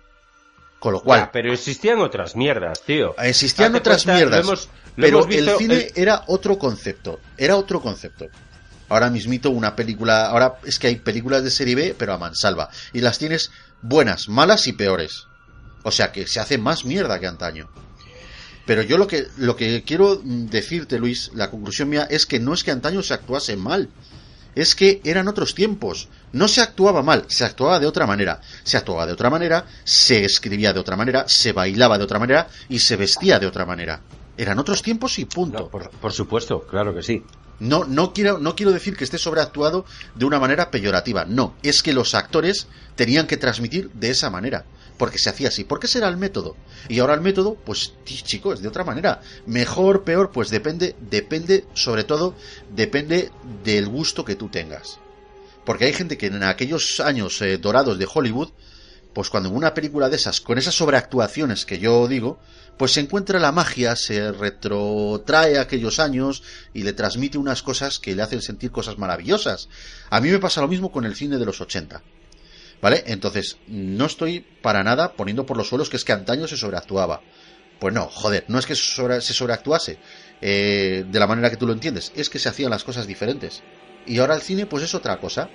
[0.78, 1.20] Con lo cual.
[1.20, 3.14] Ya, pero existían otras mierdas, tío.
[3.18, 4.44] Existían otras cuenta, mierdas.
[4.44, 6.02] Lo hemos, lo pero el cine el...
[6.02, 7.20] era otro concepto.
[7.36, 8.26] Era otro concepto.
[8.88, 10.26] Ahora mismito una película.
[10.26, 12.68] Ahora es que hay películas de serie B, pero a mansalva.
[12.92, 15.28] Y las tienes buenas, malas y peores.
[15.82, 17.68] O sea que se hace más mierda que antaño.
[18.64, 22.54] Pero yo lo que, lo que quiero decirte, Luis, la conclusión mía es que no
[22.54, 23.88] es que antaño se actuase mal.
[24.54, 26.08] Es que eran otros tiempos.
[26.32, 28.40] No se actuaba mal, se actuaba de otra manera.
[28.62, 32.48] Se actuaba de otra manera, se escribía de otra manera, se bailaba de otra manera
[32.68, 34.00] y se vestía de otra manera.
[34.36, 35.58] Eran otros tiempos y punto.
[35.58, 37.22] No, por, por, supuesto, claro que sí.
[37.60, 39.84] No, no, quiero, no quiero decir que esté sobreactuado
[40.14, 41.24] de una manera peyorativa.
[41.24, 44.64] No, es que los actores tenían que transmitir de esa manera
[45.02, 45.64] porque se hacía así.
[45.64, 46.56] ¿Por qué será el método?
[46.88, 49.20] Y ahora el método, pues chicos, de otra manera.
[49.46, 52.36] Mejor, peor, pues depende, depende, sobre todo,
[52.70, 53.32] depende
[53.64, 55.00] del gusto que tú tengas.
[55.64, 58.50] Porque hay gente que en aquellos años eh, dorados de Hollywood,
[59.12, 62.38] pues cuando una película de esas, con esas sobreactuaciones que yo digo,
[62.76, 68.14] pues se encuentra la magia, se retrotrae aquellos años y le transmite unas cosas que
[68.14, 69.68] le hacen sentir cosas maravillosas.
[70.10, 72.00] A mí me pasa lo mismo con el cine de los 80.
[72.82, 73.04] ¿Vale?
[73.06, 77.22] Entonces, no estoy para nada poniendo por los suelos que es que antaño se sobreactuaba.
[77.78, 79.98] Pues no, joder, no es que se, sobre, se sobreactuase
[80.40, 83.62] eh, de la manera que tú lo entiendes, es que se hacían las cosas diferentes.
[84.04, 85.48] Y ahora el cine, pues es otra cosa.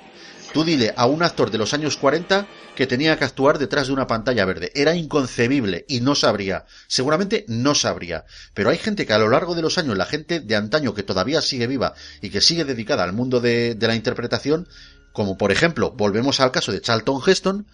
[0.53, 3.93] Tú dile a un actor de los años 40 que tenía que actuar detrás de
[3.93, 4.71] una pantalla verde.
[4.73, 6.65] Era inconcebible y no sabría.
[6.87, 8.23] Seguramente no sabría.
[8.53, 11.03] Pero hay gente que a lo largo de los años, la gente de antaño que
[11.03, 14.69] todavía sigue viva y que sigue dedicada al mundo de, de la interpretación,
[15.17, 17.65] como por ejemplo, volvemos al caso de Charlton Heston,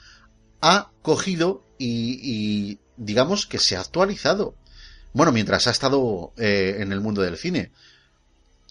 [0.61, 4.55] ha cogido y, y digamos que se ha actualizado.
[5.11, 7.73] Bueno, mientras ha estado eh, en el mundo del cine.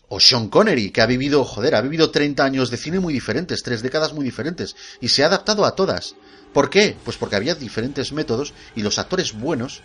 [0.09, 3.63] O Sean Connery, que ha vivido, joder, ha vivido 30 años de cine muy diferentes,
[3.63, 6.15] tres décadas muy diferentes, y se ha adaptado a todas.
[6.55, 6.97] ¿Por qué?
[7.05, 9.83] Pues porque había diferentes métodos y los actores buenos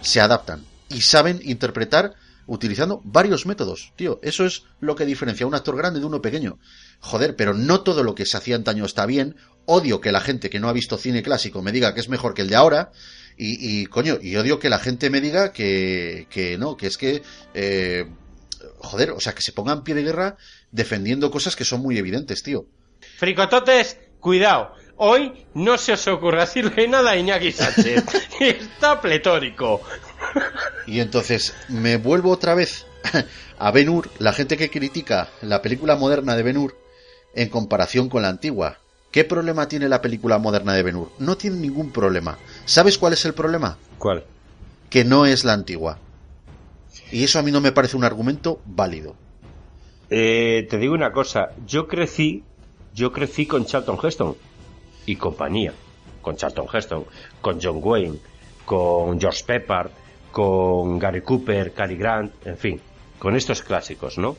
[0.00, 2.14] se adaptan y saben interpretar
[2.46, 4.18] utilizando varios métodos, tío.
[4.22, 6.58] Eso es lo que diferencia a un actor grande de uno pequeño.
[7.00, 9.36] Joder, pero no todo lo que se hacía antaño está bien.
[9.66, 12.34] Odio que la gente que no ha visto cine clásico me diga que es mejor
[12.34, 12.90] que el de ahora.
[13.36, 16.96] Y, y coño, y odio que la gente me diga que, que no, que es
[16.98, 17.22] que...
[17.54, 18.06] Eh,
[18.78, 20.36] joder, o sea, que se pongan pie de guerra
[20.70, 22.66] defendiendo cosas que son muy evidentes, tío.
[23.16, 24.72] Fricototes, cuidado.
[24.96, 28.04] Hoy no se os ocurra decirle nada a Iñaki Sánchez.
[28.40, 29.80] Está pletórico.
[30.86, 32.86] Y entonces me vuelvo otra vez
[33.58, 36.87] a Ben Hur, la gente que critica la película moderna de Ben Hur
[37.34, 38.78] en comparación con la antigua.
[39.10, 41.10] ¿Qué problema tiene la película moderna de Ben Hur?
[41.18, 42.38] No tiene ningún problema.
[42.66, 43.78] ¿Sabes cuál es el problema?
[43.98, 44.24] ¿Cuál?
[44.90, 45.98] Que no es la antigua.
[47.10, 49.14] Y eso a mí no me parece un argumento válido.
[50.10, 52.44] Eh, te digo una cosa, yo crecí,
[52.94, 54.36] yo crecí con Charlton Heston
[55.06, 55.72] y compañía,
[56.22, 57.04] con Charlton Heston,
[57.40, 58.18] con John Wayne,
[58.64, 59.90] con George Peppard,
[60.32, 62.80] con Gary Cooper, Cary Grant, en fin,
[63.18, 64.36] con estos clásicos, ¿no?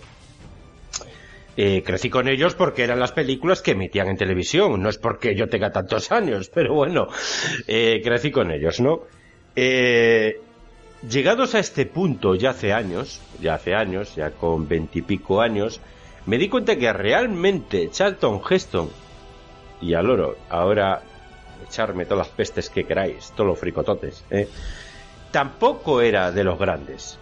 [1.61, 5.35] Eh, crecí con ellos porque eran las películas que emitían en televisión, no es porque
[5.35, 7.09] yo tenga tantos años, pero bueno,
[7.67, 9.01] eh, crecí con ellos, ¿no?
[9.57, 10.39] Eh,
[11.09, 15.81] llegados a este punto ya hace años, ya hace años, ya con veintipico años,
[16.27, 18.89] me di cuenta que realmente Charlton Heston
[19.81, 21.01] y al oro, ahora
[21.67, 24.23] echarme todas las pestes que queráis, todos los fricototes,
[25.31, 27.19] tampoco era de los grandes.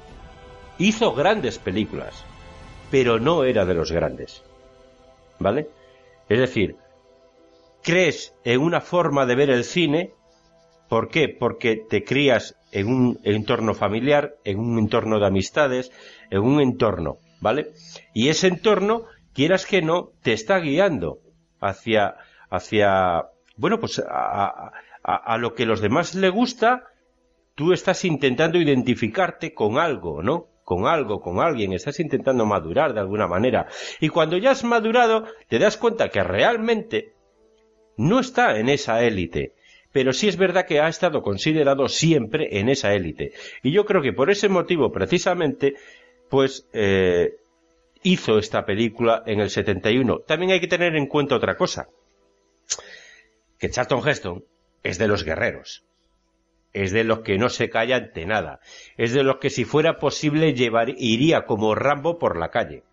[0.77, 2.26] Hizo grandes películas,
[2.89, 4.43] pero no era de los grandes.
[5.39, 5.69] ¿Vale?
[6.29, 6.75] Es decir,
[7.83, 10.13] crees en una forma de ver el cine,
[10.89, 11.29] ¿por qué?
[11.29, 15.91] Porque te crías en un entorno familiar, en un entorno de amistades,
[16.29, 17.71] en un entorno, ¿vale?
[18.13, 21.19] Y ese entorno, quieras que no, te está guiando
[21.59, 22.15] hacia,
[22.49, 24.71] hacia, bueno, pues a,
[25.03, 26.83] a, lo que los demás le gusta,
[27.55, 30.47] tú estás intentando identificarte con algo, ¿no?
[30.67, 33.67] Con algo, con alguien, estás intentando madurar de alguna manera.
[34.01, 37.13] Y cuando ya has madurado, te das cuenta que realmente
[37.95, 39.53] no está en esa élite.
[39.93, 43.31] Pero sí es verdad que ha estado considerado siempre en esa élite.
[43.63, 45.75] Y yo creo que por ese motivo, precisamente,
[46.29, 47.37] pues eh,
[48.03, 50.19] hizo esta película en el 71.
[50.27, 51.87] También hay que tener en cuenta otra cosa.
[53.57, 54.43] Que Charlton Heston
[54.83, 55.86] es de los guerreros
[56.73, 58.59] es de los que no se calla ante nada,
[58.97, 62.83] es de los que si fuera posible llevar, iría como Rambo por la calle.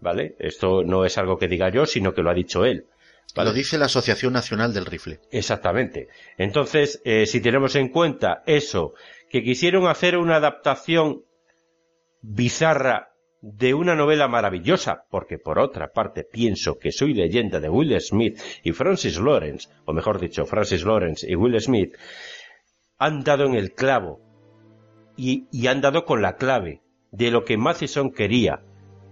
[0.00, 0.34] ¿Vale?
[0.38, 2.86] Esto no es algo que diga yo, sino que lo ha dicho él.
[3.36, 5.20] Lo dice la Asociación Nacional del Rifle.
[5.30, 6.08] Exactamente.
[6.36, 8.94] Entonces, eh, si tenemos en cuenta eso,
[9.28, 11.22] que quisieron hacer una adaptación
[12.22, 13.10] bizarra
[13.40, 18.38] de una novela maravillosa, porque por otra parte pienso que soy leyenda de Will Smith
[18.62, 21.96] y Francis Lawrence, o mejor dicho, Francis Lawrence y Will Smith,
[23.00, 24.20] han dado en el clavo
[25.16, 28.60] y, han dado con la clave de lo que Matheson quería,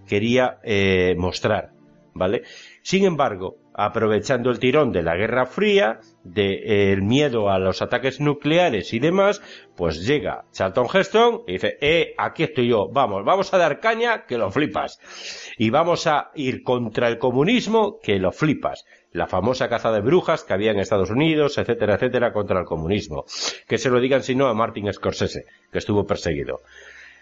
[0.07, 1.73] quería eh, mostrar,
[2.15, 2.43] ¿vale?
[2.83, 8.21] Sin embargo, aprovechando el tirón de la Guerra Fría, del de, miedo a los ataques
[8.21, 9.41] nucleares y demás,
[9.75, 14.27] pues llega Charlton Heston y dice, eh, aquí estoy yo, vamos, vamos a dar caña
[14.27, 15.01] que lo flipas.
[15.57, 18.85] Y vamos a ir contra el comunismo que lo flipas
[19.19, 23.25] la famosa caza de brujas que había en Estados Unidos, etcétera, etcétera, contra el comunismo.
[23.67, 26.61] Que se lo digan si no a Martin Scorsese, que estuvo perseguido.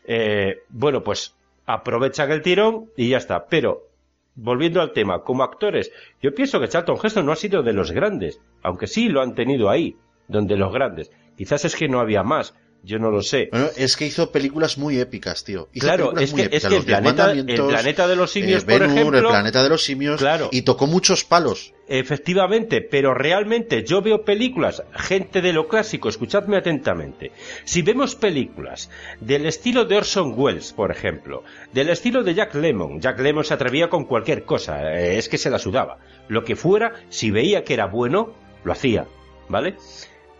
[0.05, 3.47] Eh, bueno, pues aprovechan el tirón y ya está.
[3.47, 3.89] Pero,
[4.37, 5.91] volviendo al tema, como actores,
[6.23, 9.35] yo pienso que Charlton Heston no ha sido de los grandes, aunque sí lo han
[9.35, 9.97] tenido ahí,
[10.29, 11.11] donde los grandes.
[11.37, 12.55] Quizás es que no había más,
[12.87, 13.49] yo no lo sé.
[13.51, 15.69] Bueno, es que hizo películas muy épicas, tío.
[15.79, 19.19] claro, es que, el, planeta, de los simios, eh, por ejemplo...
[19.19, 21.75] El planeta de los simios, claro, y tocó muchos palos.
[21.89, 27.33] Efectivamente, pero realmente yo veo películas, gente de lo clásico, escuchadme atentamente.
[27.65, 28.89] Si vemos películas
[29.21, 31.43] del estilo de Orson Welles, por ejemplo,
[31.73, 35.39] del estilo de Jack Lemmon, Jack Lemmon se atrevía con cualquier cosa, eh, es que
[35.39, 35.99] se la sudaba.
[36.29, 38.33] Lo que fuera, si veía que era bueno,
[38.63, 39.07] lo hacía,
[39.49, 39.77] ¿vale?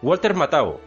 [0.03, 0.81] Walter Matthau,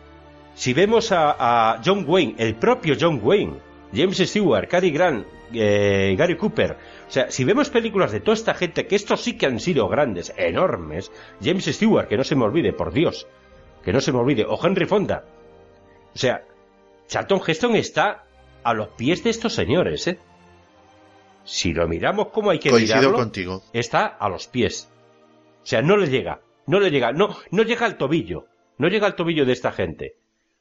[0.59, 3.61] si vemos a, John Wayne, el propio John Wayne,
[3.93, 6.75] James Stewart, Cary Grant, eh, Gary Cooper,
[7.07, 9.87] o sea, si vemos películas de toda esta gente, que estos sí que han sido
[9.87, 13.25] grandes, enormes, James Stewart, que no se me olvide, por Dios,
[13.85, 15.23] que no se me olvide, o Henry Fonda,
[16.13, 16.43] o sea,
[17.07, 18.25] Charlton Heston está
[18.61, 20.19] a los pies de estos señores, ¿eh?
[21.45, 23.63] Si lo miramos como hay que Coincido contigo.
[23.71, 24.89] está a los pies.
[25.63, 29.07] O sea, no le llega, no le llega, no, no llega al tobillo, no llega
[29.07, 30.18] al tobillo de esta gente.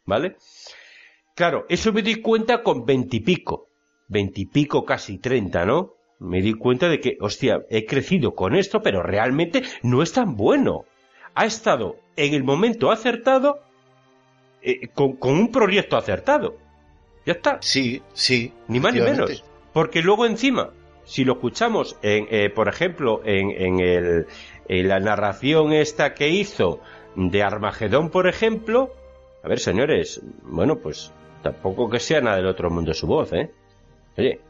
[0.09, 0.37] ¿Vale?
[1.37, 3.69] Claro, eso me di cuenta con veintipico,
[4.09, 5.95] veintipico casi treinta, ¿no?
[6.19, 10.35] Me di cuenta de que, hostia, he crecido con esto, pero realmente no es tan
[10.35, 10.85] bueno.
[11.35, 13.61] Ha estado en el momento acertado,
[14.63, 16.57] eh, con, un proyecto acertado.
[17.25, 17.59] Ya está.
[17.61, 18.53] Sí, sí.
[18.67, 19.45] Ni más ni menos.
[19.73, 20.71] Porque luego encima,
[21.05, 24.27] si lo escuchamos, en, eh, por ejemplo, en, en, el,
[24.67, 26.81] en la narración esta que hizo
[27.15, 28.93] de Armagedón, por ejemplo,
[29.43, 31.13] a ver, señores, bueno, pues
[31.43, 33.51] tampoco que sea nada del otro mundo su voz, ¿eh?
[34.17, 34.41] Oye,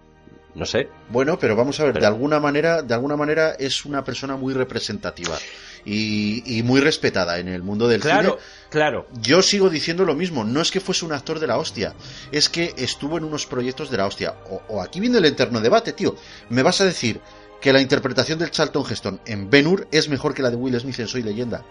[0.54, 0.88] no sé.
[1.10, 4.54] Bueno, pero vamos a ver, de alguna manera, de alguna manera es una persona muy
[4.54, 5.38] representativa
[5.84, 8.42] y, muy respetada en el mundo del claro, cine.
[8.70, 11.94] Claro, Yo sigo diciendo lo mismo, no es que fuese un actor de la hostia,
[12.32, 14.34] es que estuvo en unos proyectos de la hostia.
[14.68, 16.16] O, aquí viene el eterno debate, tío.
[16.48, 17.20] Me vas a decir
[17.60, 20.78] que la interpretación del Charlton Heston en Ben Hur es mejor que la de Will
[20.80, 21.62] Smith en Soy Leyenda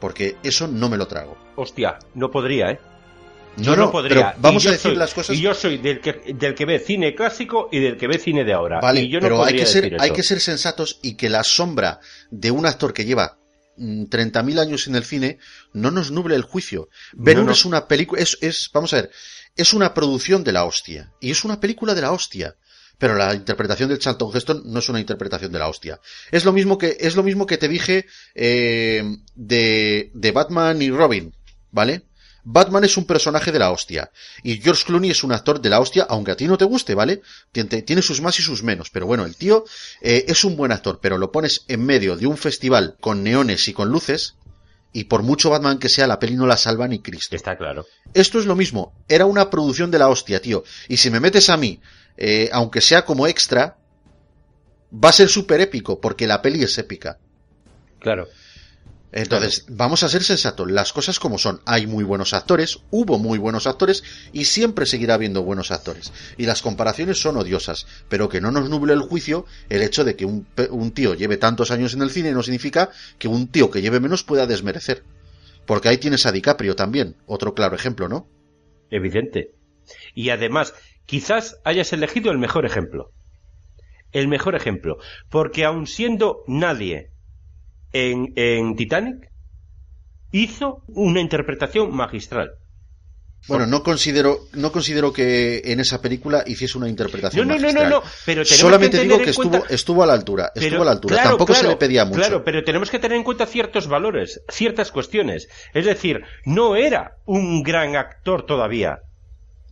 [0.00, 1.36] porque eso no me lo trago.
[1.56, 2.80] Hostia, no podría, ¿eh?
[3.56, 4.34] No, no, podría.
[4.38, 5.36] vamos a decir las cosas.
[5.36, 8.44] Y yo soy del que, del que ve cine clásico y del que ve cine
[8.44, 8.80] de ahora.
[8.80, 12.00] Vale, yo pero hay que, ser, hay que ser sensatos y que la sombra
[12.30, 13.38] de un actor que lleva
[13.76, 15.38] 30.000 mm, años en el cine
[15.72, 16.88] no nos nuble el juicio.
[17.12, 19.10] Ben es una película, es, es, vamos a ver,
[19.56, 21.12] es una producción de la hostia.
[21.20, 22.56] Y es una película de la hostia
[23.00, 25.98] pero la interpretación del Charlton Heston no es una interpretación de la hostia.
[26.30, 28.04] Es lo mismo que, es lo mismo que te dije
[28.34, 29.02] eh,
[29.34, 31.34] de, de Batman y Robin,
[31.70, 32.02] ¿vale?
[32.44, 34.10] Batman es un personaje de la hostia.
[34.42, 36.94] Y George Clooney es un actor de la hostia, aunque a ti no te guste,
[36.94, 37.22] ¿vale?
[37.52, 38.90] Tiene sus más y sus menos.
[38.90, 39.64] Pero bueno, el tío
[40.02, 43.66] eh, es un buen actor, pero lo pones en medio de un festival con neones
[43.68, 44.34] y con luces.
[44.92, 47.34] Y por mucho Batman que sea, la peli no la salva ni Cristo.
[47.34, 47.86] Está claro.
[48.12, 48.92] Esto es lo mismo.
[49.08, 50.64] Era una producción de la hostia, tío.
[50.88, 51.80] Y si me metes a mí,
[52.16, 53.76] eh, aunque sea como extra,
[54.92, 57.18] va a ser súper épico, porque la peli es épica.
[57.98, 58.28] Claro.
[59.12, 61.60] Entonces, vamos a ser sensatos, las cosas como son.
[61.64, 66.12] Hay muy buenos actores, hubo muy buenos actores y siempre seguirá habiendo buenos actores.
[66.36, 70.14] Y las comparaciones son odiosas, pero que no nos nuble el juicio el hecho de
[70.14, 73.70] que un, un tío lleve tantos años en el cine no significa que un tío
[73.70, 75.02] que lleve menos pueda desmerecer.
[75.66, 78.28] Porque ahí tienes a DiCaprio también, otro claro ejemplo, ¿no?
[78.90, 79.50] Evidente.
[80.14, 80.74] Y además,
[81.10, 83.10] quizás hayas elegido el mejor ejemplo.
[84.12, 84.98] El mejor ejemplo.
[85.28, 87.10] Porque aun siendo nadie
[87.92, 89.28] en, en Titanic,
[90.30, 92.52] hizo una interpretación magistral.
[93.48, 97.88] Bueno, no considero, no considero que en esa película hiciese una interpretación no, no, magistral.
[97.88, 99.74] No, no, no, pero Solamente que digo que estuvo, cuenta...
[99.74, 101.14] estuvo a la altura, pero, estuvo a la altura.
[101.16, 102.20] Claro, Tampoco claro, se le pedía mucho.
[102.20, 105.48] Claro, pero tenemos que tener en cuenta ciertos valores, ciertas cuestiones.
[105.74, 109.00] Es decir, no era un gran actor todavía.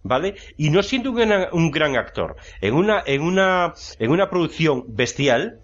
[0.03, 0.37] ¿Vale?
[0.57, 4.85] Y no siendo un gran, un gran actor, en una, en una, en una producción
[4.89, 5.61] bestial,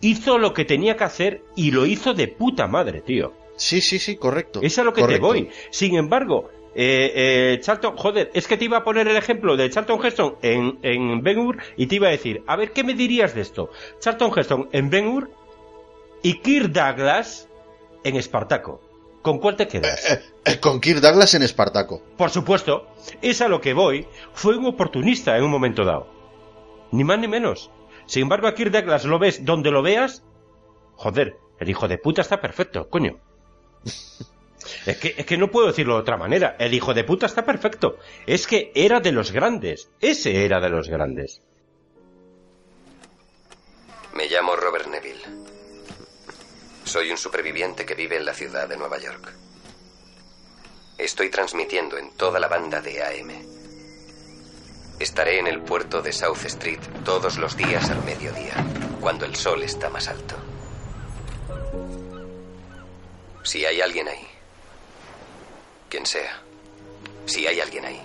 [0.00, 3.32] hizo lo que tenía que hacer y lo hizo de puta madre, tío.
[3.56, 4.60] Sí, sí, sí, correcto.
[4.62, 5.32] Es a lo que correcto.
[5.32, 5.50] te voy.
[5.70, 7.12] Sin embargo, eh,
[7.54, 10.78] eh, Charlton, joder, es que te iba a poner el ejemplo de Charlton Heston en,
[10.82, 13.70] en Ben Hur y te iba a decir, a ver, ¿qué me dirías de esto?
[13.98, 15.30] Charlton Heston en Ben Hur
[16.22, 17.48] y Kirk Douglas
[18.04, 18.82] en Espartaco.
[19.26, 20.08] ¿Con cuál te quedas?
[20.08, 22.00] Eh, eh, con Kirk Douglas en Espartaco.
[22.16, 22.86] Por supuesto,
[23.20, 24.06] es a lo que voy.
[24.32, 26.06] Fue un oportunista en un momento dado.
[26.92, 27.72] Ni más ni menos.
[28.06, 30.22] Sin embargo, a Kirk Douglas lo ves donde lo veas.
[30.94, 33.18] Joder, el hijo de puta está perfecto, coño.
[34.84, 36.56] Es que, es que no puedo decirlo de otra manera.
[36.58, 37.98] El hijo de puta está perfecto.
[38.26, 39.90] Es que era de los grandes.
[40.00, 41.40] Ese era de los grandes.
[44.12, 45.45] Me llamo Robert Neville.
[46.86, 49.32] Soy un superviviente que vive en la ciudad de Nueva York.
[50.96, 53.32] Estoy transmitiendo en toda la banda de AM.
[55.00, 58.54] Estaré en el puerto de South Street todos los días al mediodía,
[59.00, 60.36] cuando el sol está más alto.
[63.42, 64.28] Si hay alguien ahí,
[65.90, 66.40] quien sea,
[67.26, 68.00] si hay alguien ahí,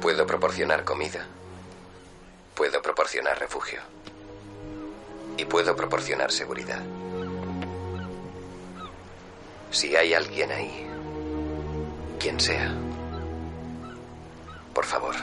[0.00, 1.26] puedo proporcionar comida,
[2.54, 3.80] puedo proporcionar refugio
[5.36, 6.82] y puedo proporcionar seguridad.
[9.74, 10.86] Si hay alguien ahí,
[12.20, 12.72] quien sea,
[14.72, 15.16] por favor,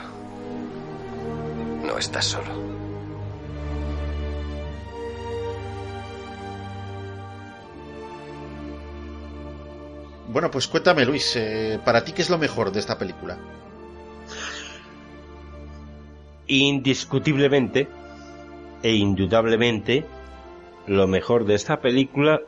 [1.85, 2.51] no estás solo.
[10.27, 13.37] Bueno, pues cuéntame, Luis, eh, ¿para ti qué es lo mejor de esta película?
[16.47, 17.87] Indiscutiblemente
[18.83, 20.05] e indudablemente,
[20.87, 22.41] lo mejor de esta película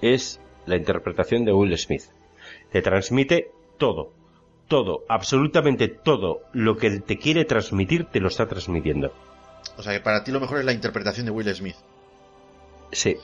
[0.00, 2.04] es la interpretación de Will Smith.
[2.70, 4.12] Te transmite todo,
[4.68, 9.12] todo, absolutamente todo lo que te quiere transmitir te lo está transmitiendo.
[9.76, 11.76] O sea, que para ti lo mejor es la interpretación de Will Smith.
[12.92, 13.16] Sí,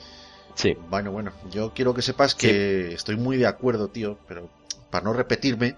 [0.54, 0.76] sí.
[0.88, 2.94] Bueno, bueno, yo quiero que sepas que sí.
[2.94, 4.48] estoy muy de acuerdo, tío, pero
[4.90, 5.76] para no repetirme,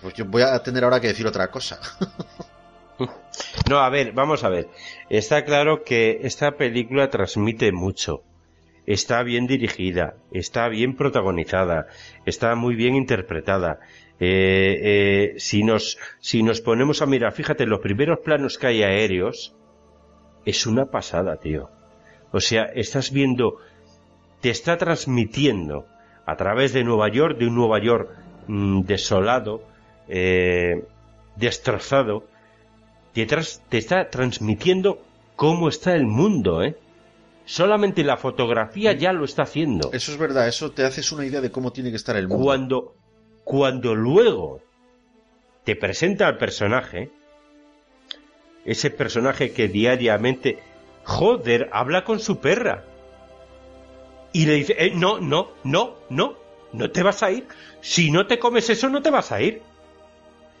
[0.00, 1.80] pues yo voy a tener ahora que decir otra cosa.
[3.68, 4.68] No, a ver, vamos a ver.
[5.10, 8.22] Está claro que esta película transmite mucho.
[8.86, 11.88] Está bien dirigida, está bien protagonizada,
[12.24, 13.80] está muy bien interpretada.
[14.20, 18.82] Eh, eh, si, nos, si nos ponemos a mirar, fíjate, los primeros planos que hay
[18.84, 19.56] aéreos,
[20.44, 21.68] es una pasada, tío.
[22.30, 23.58] O sea, estás viendo,
[24.40, 25.86] te está transmitiendo
[26.24, 28.10] a través de Nueva York, de un Nueva York
[28.46, 29.62] mmm, desolado,
[30.08, 30.84] eh,
[31.36, 32.24] destrozado,
[33.12, 35.02] te, te, está transmitiendo
[35.34, 36.76] cómo está el mundo, ¿eh?
[37.46, 39.90] Solamente la fotografía ya lo está haciendo.
[39.92, 42.44] Eso es verdad, eso te haces una idea de cómo tiene que estar el mundo.
[42.44, 42.94] Cuando,
[43.44, 44.60] cuando luego
[45.62, 47.12] te presenta al personaje,
[48.64, 50.58] ese personaje que diariamente,
[51.04, 52.84] joder, habla con su perra.
[54.32, 56.36] Y le dice, eh, no, no, no, no,
[56.72, 57.46] no te vas a ir.
[57.80, 59.62] Si no te comes eso, no te vas a ir.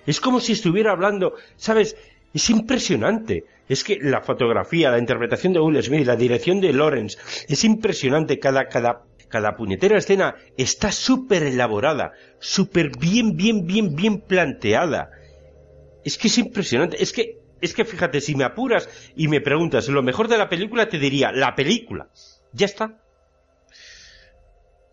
[0.06, 1.96] Es como si estuviera hablando, ¿sabes?
[2.36, 3.44] Es impresionante.
[3.66, 7.16] Es que la fotografía, la interpretación de Will Smith, la dirección de Lawrence,
[7.48, 8.38] es impresionante.
[8.38, 15.12] Cada, cada, cada puñetera escena está súper elaborada, súper bien, bien, bien, bien planteada.
[16.04, 17.02] Es que es impresionante.
[17.02, 18.86] Es que, es que fíjate, si me apuras
[19.16, 22.10] y me preguntas lo mejor de la película, te diría la película.
[22.52, 23.00] Ya está.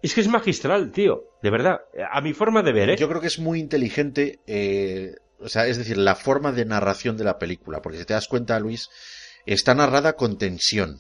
[0.02, 1.26] Es que es magistral, tío.
[1.41, 1.82] De verdad.
[2.10, 2.95] A mi forma de ver, ¿eh?
[2.95, 4.40] Yo creo que es muy inteligente.
[4.48, 7.82] eh, o sea, es decir, la forma de narración de la película.
[7.82, 8.90] Porque si te das cuenta, Luis,
[9.45, 10.99] está narrada con tensión.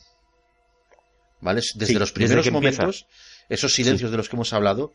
[1.41, 1.61] ¿Vale?
[1.75, 2.83] Desde Sí, los desde primeros empieza.
[2.83, 3.07] momentos,
[3.49, 4.93] esos silencios de los que hemos hablado,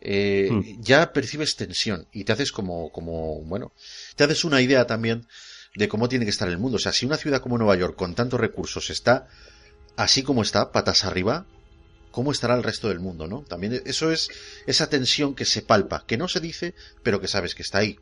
[0.00, 0.62] eh, Hmm.
[0.82, 3.72] ya percibes tensión y te haces como, como, bueno,
[4.14, 5.26] te haces una idea también
[5.74, 6.76] de cómo tiene que estar el mundo.
[6.76, 9.26] O sea, si una ciudad como Nueva York, con tantos recursos, está
[9.96, 11.46] así como está, patas arriba,
[12.10, 13.42] ¿cómo estará el resto del mundo, no?
[13.42, 14.28] También eso es
[14.66, 17.98] esa tensión que se palpa, que no se dice, pero que sabes que está ahí.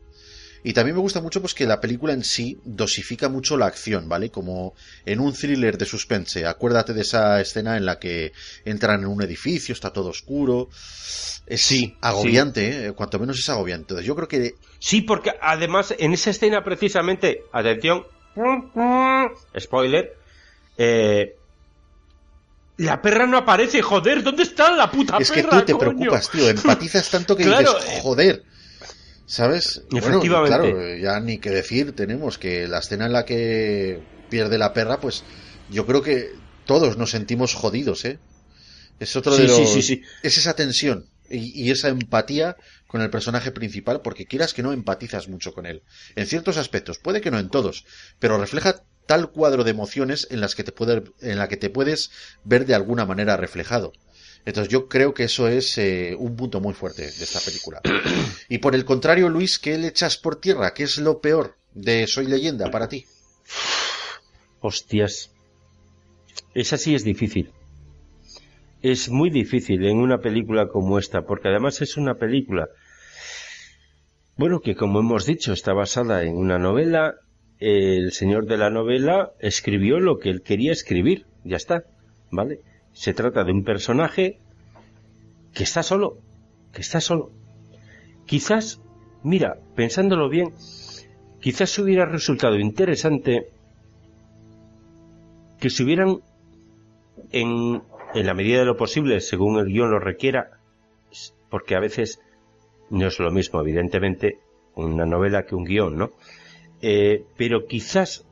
[0.67, 4.09] Y también me gusta mucho pues que la película en sí dosifica mucho la acción,
[4.09, 4.31] ¿vale?
[4.31, 4.73] Como
[5.05, 6.47] en un thriller de suspense.
[6.47, 8.33] Acuérdate de esa escena en la que
[8.65, 10.69] entran en un edificio, está todo oscuro.
[11.45, 12.91] Es Sí, agobiante, ¿eh?
[12.93, 13.83] Cuanto menos es agobiante.
[13.83, 18.03] Entonces yo creo que Sí, porque además en esa escena precisamente, atención,
[19.59, 20.17] spoiler,
[20.79, 21.35] eh,
[22.77, 25.59] la perra no aparece, joder, ¿dónde está la puta es que perra?
[25.59, 25.93] tú te coño?
[25.95, 26.49] preocupas, tío.
[26.49, 27.99] Empatizas tanto que Claro, dices, eh.
[28.01, 28.43] joder.
[29.27, 29.81] ¿Sabes?
[29.89, 33.99] Bueno, claro, ya ni que decir tenemos que la escena en la que
[34.29, 35.23] pierde la perra, pues
[35.69, 36.29] yo creo que
[36.65, 38.19] todos nos sentimos jodidos, ¿eh?
[38.99, 39.69] Es otro de Sí, los...
[39.69, 40.01] sí, sí.
[40.21, 42.55] Es esa tensión y, y esa empatía
[42.87, 45.81] con el personaje principal, porque quieras que no empatizas mucho con él.
[46.15, 47.83] En ciertos aspectos, puede que no en todos,
[48.19, 51.69] pero refleja tal cuadro de emociones en las que te puede, en la que te
[51.69, 52.11] puedes
[52.43, 53.91] ver de alguna manera reflejado.
[54.45, 57.81] Entonces yo creo que eso es eh, un punto muy fuerte de esta película.
[58.49, 60.73] Y por el contrario, Luis, ¿qué le echas por tierra?
[60.73, 63.05] ¿Qué es lo peor de Soy leyenda para ti?
[64.59, 65.31] Hostias.
[66.53, 67.51] Esa sí es difícil.
[68.83, 72.69] Es muy difícil en una película como esta, porque además es una película,
[74.37, 77.15] bueno, que como hemos dicho, está basada en una novela.
[77.57, 81.85] El señor de la novela escribió lo que él quería escribir, ya está,
[82.31, 82.59] ¿vale?
[82.95, 84.39] Se trata de un personaje
[85.53, 86.17] que está solo,
[86.71, 87.29] que está solo.
[88.25, 88.81] Quizás,
[89.21, 90.53] mira, pensándolo bien,
[91.41, 93.49] quizás hubiera resultado interesante
[95.59, 96.21] que se hubieran,
[97.31, 100.51] en, la medida de lo posible, según el guion lo requiera,
[101.49, 102.21] porque a veces
[102.89, 104.39] no es lo mismo, evidentemente,
[104.73, 106.11] una novela que un guion, ¿no?
[106.81, 108.25] Eh, pero quizás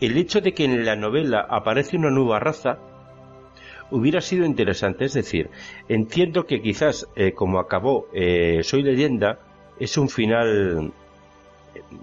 [0.00, 2.78] el hecho de que en la novela aparece una nueva raza
[3.90, 5.04] hubiera sido interesante.
[5.04, 5.50] Es decir,
[5.88, 9.40] entiendo que quizás, eh, como acabó eh, Soy leyenda,
[9.78, 10.92] es un final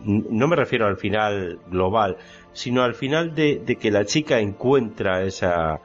[0.03, 2.17] no me refiero al final global,
[2.53, 5.81] sino al final de, de que la chica encuentra esa,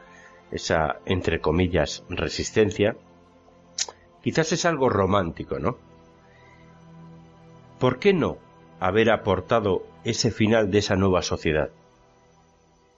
[0.51, 2.97] esa, entre comillas, resistencia,
[4.23, 5.79] quizás es algo romántico, ¿no?
[7.79, 8.39] ¿Por qué no
[8.79, 11.71] haber aportado ese final de esa nueva sociedad?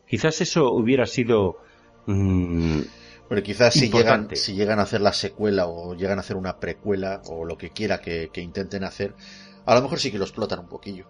[0.06, 1.58] Quizás eso hubiera sido...
[2.06, 2.80] mm,
[3.28, 4.36] Pero quizás si llegan, Importante.
[4.36, 7.70] si llegan a hacer la secuela o llegan a hacer una precuela o lo que
[7.70, 9.14] quiera que, que intenten hacer,
[9.64, 11.06] a lo mejor sí que lo explotan un poquillo.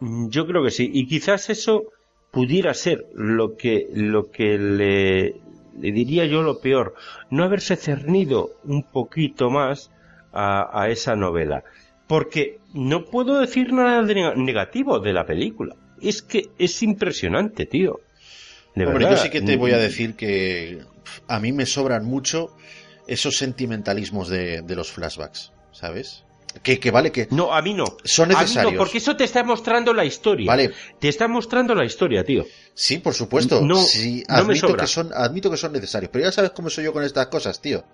[0.00, 0.90] Mm, Yo creo que sí.
[0.92, 1.84] Y quizás eso
[2.30, 5.40] pudiera ser lo que, lo que le,
[5.80, 6.94] le diría yo lo peor.
[7.30, 9.90] No haberse cernido un poquito más
[10.32, 11.64] a, a esa novela.
[12.06, 15.76] Porque no puedo decir nada de neg- negativo de la película.
[16.00, 18.00] Es que es impresionante, tío.
[18.78, 19.16] De Hombre, verdad.
[19.18, 20.82] yo sí que te voy a decir que
[21.26, 22.54] a mí me sobran mucho
[23.06, 26.24] esos sentimentalismos de, de los flashbacks, ¿sabes?
[26.62, 27.84] Que, que vale, que No, a mí no.
[28.04, 28.72] son A mí necesarios.
[28.72, 30.46] no, porque eso te está mostrando la historia.
[30.46, 30.72] Vale.
[30.98, 32.44] Te está mostrando la historia, tío.
[32.74, 33.60] Sí, por supuesto.
[33.60, 34.80] No, sí, no me admito, sobra.
[34.82, 36.10] que son, admito que son necesarios.
[36.12, 37.84] Pero ya sabes cómo soy yo con estas cosas, tío.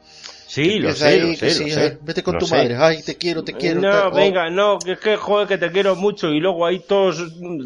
[0.47, 1.87] Sí, lo sé, ahí, lo sé, sí, lo sé.
[1.87, 2.55] eh, vete con Lo tu sé.
[2.57, 2.77] madre.
[2.77, 3.81] Ay, te quiero, te quiero.
[3.81, 4.09] No.
[4.09, 7.17] Oh, venga, no, que es que joder, que te quiero mucho y luego hay todos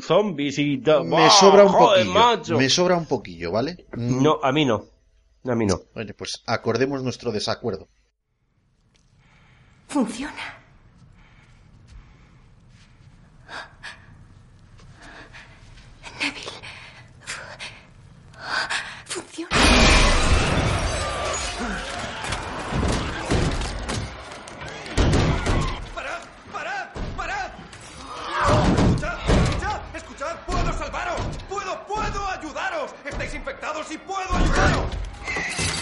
[0.01, 2.19] zombies y me ¡Ah, sobra un joder, poquillo.
[2.27, 2.57] macho!
[2.57, 3.85] Me sobra un poquillo, ¿vale?
[3.95, 4.87] Mm, No, a mí no.
[5.45, 5.83] A mí no.
[5.95, 7.89] Bueno, pues acordemos nuestro desacuerdo.
[9.89, 10.57] Funciona.
[33.79, 35.78] ¡Estáis infectados y puedo ayudaros!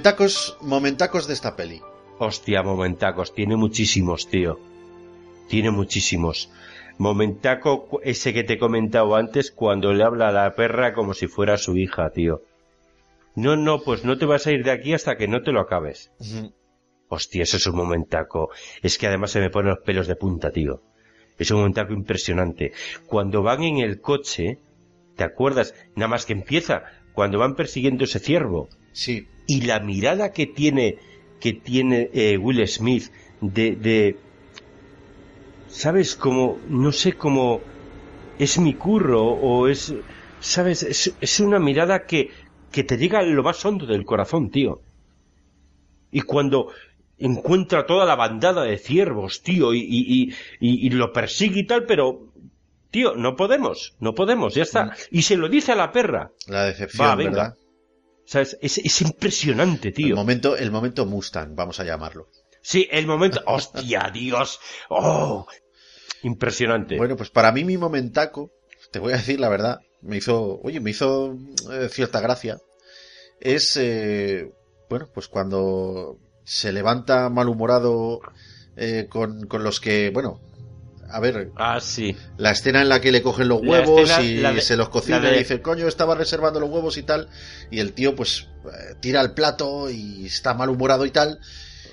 [0.00, 1.82] Momentacos, momentacos de esta peli.
[2.18, 4.58] Hostia, momentacos, tiene muchísimos, tío.
[5.46, 6.50] Tiene muchísimos.
[6.96, 11.26] Momentaco ese que te he comentado antes cuando le habla a la perra como si
[11.26, 12.40] fuera su hija, tío.
[13.34, 15.60] No, no, pues no te vas a ir de aquí hasta que no te lo
[15.60, 16.10] acabes.
[17.08, 18.48] Hostia, eso es un momentaco.
[18.80, 20.80] Es que además se me ponen los pelos de punta, tío.
[21.38, 22.72] Es un momentaco impresionante.
[23.04, 24.60] Cuando van en el coche,
[25.16, 25.74] ¿te acuerdas?
[25.94, 28.70] Nada más que empieza, cuando van persiguiendo ese ciervo.
[28.92, 29.28] Sí.
[29.50, 30.98] Y la mirada que tiene,
[31.40, 33.10] que tiene eh, Will Smith
[33.40, 34.16] de, de,
[35.68, 36.14] ¿sabes?
[36.14, 37.60] Como, no sé cómo,
[38.38, 39.92] es mi curro o es,
[40.38, 40.84] ¿sabes?
[40.84, 42.30] Es, es una mirada que,
[42.70, 44.82] que te llega a lo más hondo del corazón, tío.
[46.12, 46.68] Y cuando
[47.18, 52.20] encuentra toda la bandada de ciervos, tío, y, y, y, lo persigue y tal, pero,
[52.92, 54.94] tío, no podemos, no podemos, ya está.
[55.10, 56.30] Y se lo dice a la perra.
[56.46, 57.30] La decepción, Va, venga.
[57.30, 57.54] ¿verdad?
[58.30, 58.56] ¿Sabes?
[58.60, 60.14] Es, es impresionante, El tío.
[60.14, 62.28] momento, el momento Mustang, vamos a llamarlo.
[62.62, 63.42] Sí, el momento.
[63.44, 64.60] ¡Hostia, Dios!
[64.88, 65.48] ¡Oh!
[66.22, 66.96] Impresionante.
[66.96, 68.52] Bueno, pues para mí mi momentaco,
[68.92, 71.36] te voy a decir la verdad, me hizo, oye, me hizo
[71.72, 72.60] eh, cierta gracia.
[73.40, 74.52] Es, eh,
[74.88, 78.20] bueno, pues cuando se levanta malhumorado
[78.76, 80.40] eh, con, con los que, bueno,
[81.12, 82.16] a ver, Ah, sí.
[82.36, 84.22] la escena en la que le cogen los huevos escena-
[84.52, 87.02] y de- se los cocina la de- y dice, coño, estaba reservando los huevos y
[87.02, 87.28] tal,
[87.70, 91.38] y el tío pues eh, tira el plato y está malhumorado y tal,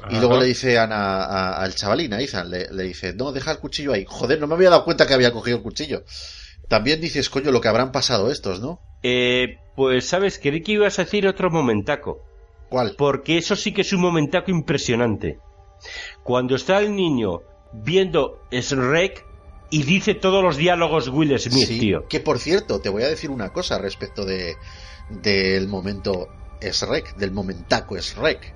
[0.09, 3.51] y luego le dice Ana, a- al chavalín, a Ethan, le, le dice, no, deja
[3.51, 4.05] el cuchillo ahí.
[4.07, 6.03] Joder, no me había dado cuenta que había cogido el cuchillo.
[6.67, 8.81] También dices, coño, lo que habrán pasado estos, ¿no?
[9.01, 10.37] Eh, pues, ¿sabes?
[10.41, 12.23] Creí que ibas a decir otro momentaco.
[12.69, 12.95] ¿Cuál?
[12.97, 15.39] Porque eso sí que es un momentaco impresionante.
[16.23, 17.41] Cuando está el niño
[17.71, 19.25] viendo Shrek
[19.69, 22.07] y dice todos los diálogos Will Smith, Sí, tío.
[22.07, 24.55] Que por cierto, te voy a decir una cosa respecto de
[25.09, 26.27] del momento
[26.61, 28.55] Shrek, del momentaco Shrek.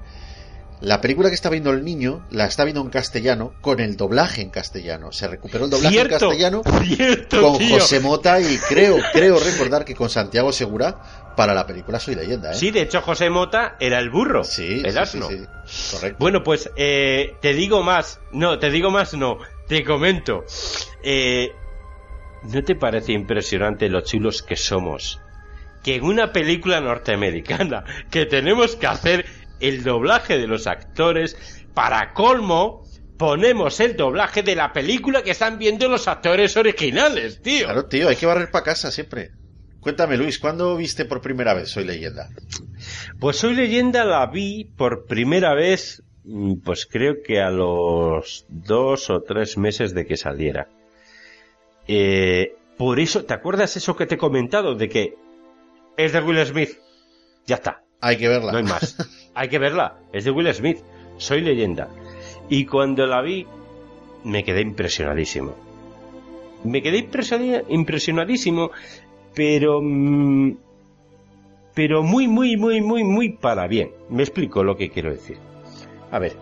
[0.81, 4.41] La película que está viendo el niño la está viendo en castellano con el doblaje
[4.41, 5.11] en castellano.
[5.11, 7.79] Se recuperó el doblaje Cierto, en castellano cierto, con tío.
[7.79, 12.51] José Mota y creo, creo recordar que con Santiago Segura para la película Soy Leyenda,
[12.51, 12.53] ¿eh?
[12.53, 15.27] Sí, de hecho José Mota era el burro, Sí, el sí, asno.
[15.27, 15.95] sí, sí.
[15.95, 16.17] Correcto.
[16.19, 18.19] Bueno, pues eh, te digo más.
[18.31, 19.39] No, te digo más, no.
[19.67, 20.45] Te comento.
[21.03, 21.51] Eh,
[22.43, 25.19] ¿No te parece impresionante lo chulos que somos?
[25.83, 29.25] Que en una película norteamericana que tenemos que hacer
[29.59, 32.83] el doblaje de los actores, para colmo,
[33.17, 37.65] ponemos el doblaje de la película que están viendo los actores originales, tío.
[37.65, 39.31] Claro, tío, hay que barrer para casa siempre.
[39.81, 42.29] Cuéntame, Luis, ¿cuándo viste por primera vez Soy Leyenda?
[43.19, 49.09] Pues Soy Leyenda la vi por primera vez, mm, pues creo que a los dos
[49.09, 50.67] o tres meses de que saliera.
[51.87, 54.75] Eh, por eso, ¿te acuerdas eso que te he comentado?
[54.75, 55.15] De que
[55.97, 56.77] es de Will Smith.
[57.47, 58.51] Ya está, Hay que verla.
[58.51, 58.95] no hay más.
[59.33, 60.79] hay que verla, es de Will Smith.
[61.17, 61.89] Soy Leyenda.
[62.49, 63.47] Y cuando la vi,
[64.23, 65.55] me quedé impresionadísimo.
[66.63, 67.07] Me quedé
[67.69, 68.69] impresionadísimo,
[69.33, 69.81] pero...
[69.81, 70.57] mm,
[71.73, 73.91] pero muy, muy, muy, muy, muy para bien.
[74.09, 75.37] Me explico lo que quiero decir.
[76.11, 76.33] A ver,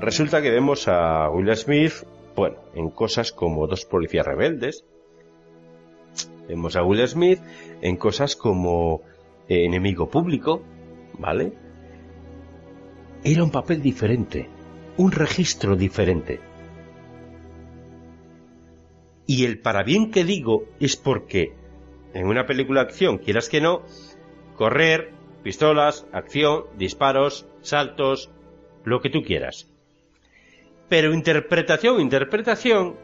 [0.00, 1.92] resulta que vemos a Will Smith,
[2.36, 4.84] bueno, en cosas como dos policías rebeldes.
[6.48, 7.40] Vemos a Will Smith
[7.80, 9.00] en cosas como
[9.48, 10.62] eh, enemigo público,
[11.18, 11.52] ¿vale?
[13.24, 14.48] Era un papel diferente,
[14.98, 16.40] un registro diferente.
[19.26, 21.61] Y el para bien que digo es porque
[22.14, 23.82] en una película de acción, quieras que no,
[24.56, 25.12] correr,
[25.42, 28.30] pistolas, acción, disparos, saltos,
[28.84, 29.68] lo que tú quieras.
[30.88, 32.96] Pero interpretación, interpretación,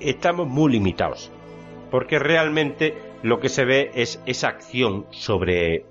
[0.00, 1.30] estamos muy limitados.
[1.90, 5.86] Porque realmente lo que se ve es esa acción sobre,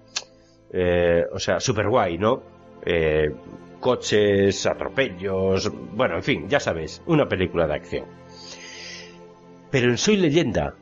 [0.72, 2.44] eh, o sea, super guay, ¿no?
[2.86, 3.32] Eh,
[3.80, 8.06] coches, atropellos, bueno, en fin, ya sabes, una película de acción.
[9.72, 10.76] Pero en Soy Leyenda,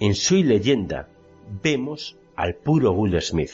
[0.00, 1.08] en Soy Leyenda,
[1.62, 3.50] vemos al puro Will Smith,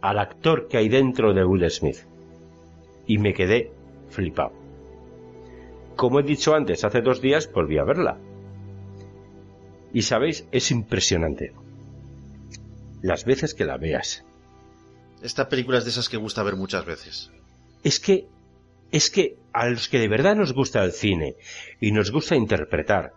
[0.00, 1.98] al actor que hay dentro de Will Smith.
[3.06, 3.70] Y me quedé
[4.08, 4.52] flipado.
[5.96, 8.18] Como he dicho antes, hace dos días volví a verla.
[9.92, 11.52] Y sabéis, es impresionante.
[13.02, 14.24] Las veces que la veas.
[15.22, 17.30] Esta película es de esas que gusta ver muchas veces.
[17.84, 18.26] Es que,
[18.90, 21.36] es que a los que de verdad nos gusta el cine
[21.78, 23.12] y nos gusta interpretar,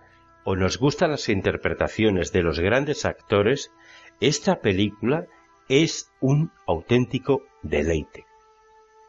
[0.45, 3.71] o nos gustan las interpretaciones de los grandes actores,
[4.19, 5.27] esta película
[5.69, 8.25] es un auténtico deleite.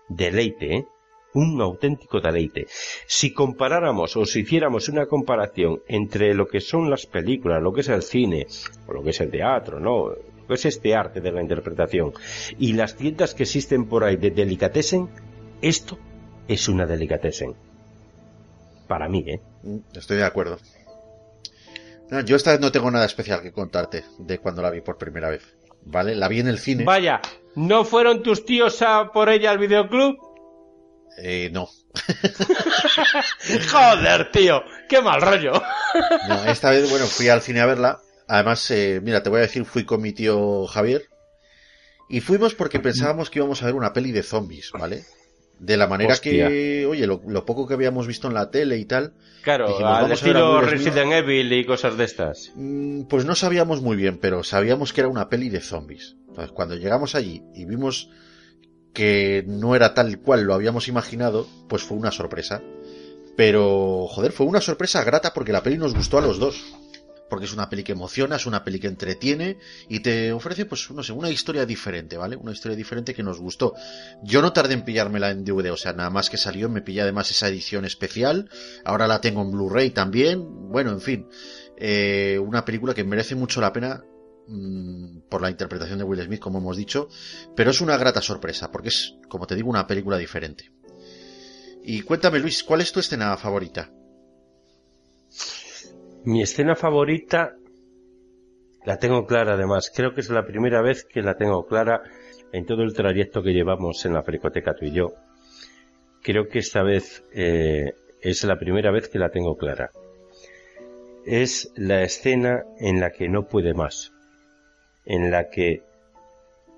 [0.08, 0.86] Deleite, ¿eh?
[1.34, 2.66] Un auténtico deleite.
[3.06, 7.80] Si comparáramos o si hiciéramos una comparación entre lo que son las películas, lo que
[7.80, 8.46] es el cine,
[8.86, 10.10] o lo que es el teatro, ¿no?
[10.10, 12.12] Lo que es este arte de la interpretación,
[12.58, 15.08] y las tiendas que existen por ahí de delicatessen,
[15.60, 15.98] esto
[16.46, 17.54] es una delicatessen.
[18.86, 19.40] Para mí, ¿eh?
[19.64, 20.58] Mm, Estoy de acuerdo.
[22.10, 24.98] No, yo esta vez no tengo nada especial que contarte de cuando la vi por
[24.98, 25.56] primera vez.
[25.86, 26.14] ¿Vale?
[26.14, 26.84] La vi en el cine.
[26.84, 27.20] Vaya,
[27.56, 30.16] ¿no fueron tus tíos a por ella al videoclub?
[31.18, 31.68] Eh, no.
[33.70, 35.52] Joder, tío, qué mal rollo.
[36.28, 38.00] No, esta vez, bueno, fui al cine a verla.
[38.26, 41.08] Además, eh, mira, te voy a decir, fui con mi tío Javier.
[42.08, 45.04] Y fuimos porque pensábamos que íbamos a ver una peli de zombies, ¿vale?
[45.58, 46.48] De la manera Hostia.
[46.48, 49.14] que, oye, lo, lo poco que habíamos visto en la tele y tal.
[49.42, 50.60] Claro, dijimos, al vamos a estilo.
[50.60, 52.52] Resident Evil y cosas de estas.
[52.54, 56.16] Mm, Pues no sabíamos muy bien, pero sabíamos que era una peli de zombies.
[56.28, 58.10] Entonces, cuando llegamos allí y vimos
[58.92, 62.62] que no era tal cual lo habíamos imaginado, pues fue una sorpresa.
[63.36, 66.62] Pero, joder, fue una sorpresa grata porque la peli nos gustó a los dos.
[67.34, 69.58] Porque es una peli que emociona, es una peli que entretiene
[69.88, 72.36] y te ofrece, pues, no sé, una historia diferente, ¿vale?
[72.36, 73.74] Una historia diferente que nos gustó.
[74.22, 77.00] Yo no tardé en pillármela en DVD, o sea, nada más que salió, me pillé
[77.00, 78.48] además esa edición especial.
[78.84, 80.44] Ahora la tengo en Blu-ray también.
[80.70, 81.26] Bueno, en fin.
[81.76, 84.04] Eh, una película que merece mucho la pena
[84.46, 87.08] mm, por la interpretación de Will Smith, como hemos dicho,
[87.56, 90.70] pero es una grata sorpresa, porque es, como te digo, una película diferente.
[91.82, 93.90] Y cuéntame, Luis, ¿cuál es tu escena favorita?
[96.24, 97.54] Mi escena favorita
[98.84, 99.92] la tengo clara, además.
[99.94, 102.02] Creo que es la primera vez que la tengo clara
[102.50, 105.12] en todo el trayecto que llevamos en la fricoteca tú y yo.
[106.22, 107.92] Creo que esta vez eh,
[108.22, 109.90] es la primera vez que la tengo clara.
[111.26, 114.12] Es la escena en la que no puede más,
[115.04, 115.82] en la que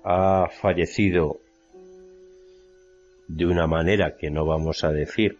[0.03, 1.39] ha fallecido
[3.29, 5.37] de una manera que no vamos a decir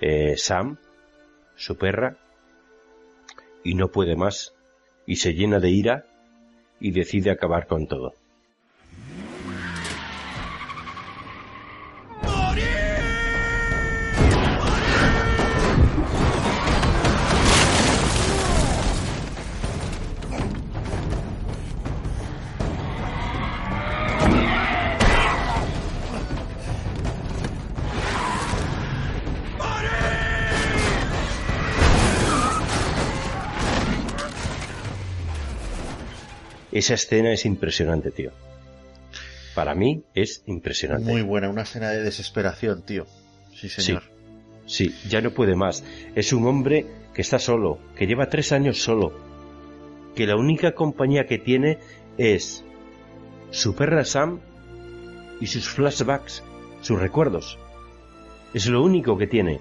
[0.00, 0.78] eh, Sam,
[1.56, 2.23] su perra,
[3.64, 4.54] y no puede más,
[5.06, 6.06] y se llena de ira
[6.78, 8.14] y decide acabar con todo.
[36.84, 38.30] Esa escena es impresionante, tío.
[39.54, 41.10] Para mí es impresionante.
[41.10, 43.06] Muy buena, una escena de desesperación, tío.
[43.54, 44.02] Sí, señor.
[44.66, 45.82] Sí, sí, ya no puede más.
[46.14, 46.84] Es un hombre
[47.14, 49.18] que está solo, que lleva tres años solo,
[50.14, 51.78] que la única compañía que tiene
[52.18, 52.62] es
[53.50, 54.40] su perra Sam
[55.40, 56.42] y sus flashbacks,
[56.82, 57.58] sus recuerdos.
[58.52, 59.58] Es lo único que tiene.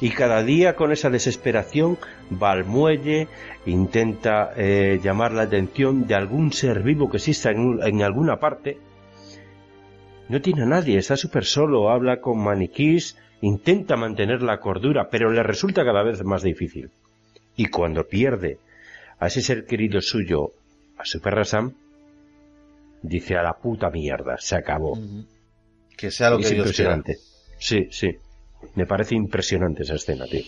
[0.00, 1.98] Y cada día con esa desesperación
[2.30, 3.28] va al muelle,
[3.66, 8.78] intenta eh, llamar la atención de algún ser vivo que exista en, en alguna parte.
[10.28, 15.30] No tiene a nadie, está súper solo, habla con maniquís, intenta mantener la cordura, pero
[15.30, 16.90] le resulta cada vez más difícil.
[17.56, 18.58] Y cuando pierde
[19.18, 20.52] a ese ser querido suyo,
[20.96, 21.74] a su perra Sam,
[23.02, 24.98] dice a la puta mierda, se acabó.
[25.96, 26.94] Que sea lo es que Dios quiera.
[26.94, 27.18] impresionante.
[27.58, 28.16] Sí, sí.
[28.74, 30.42] Me parece impresionante esa escena, tío.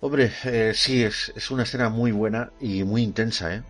[0.00, 3.62] Hombre, eh, sí, es, es una escena muy buena y muy intensa, ¿eh?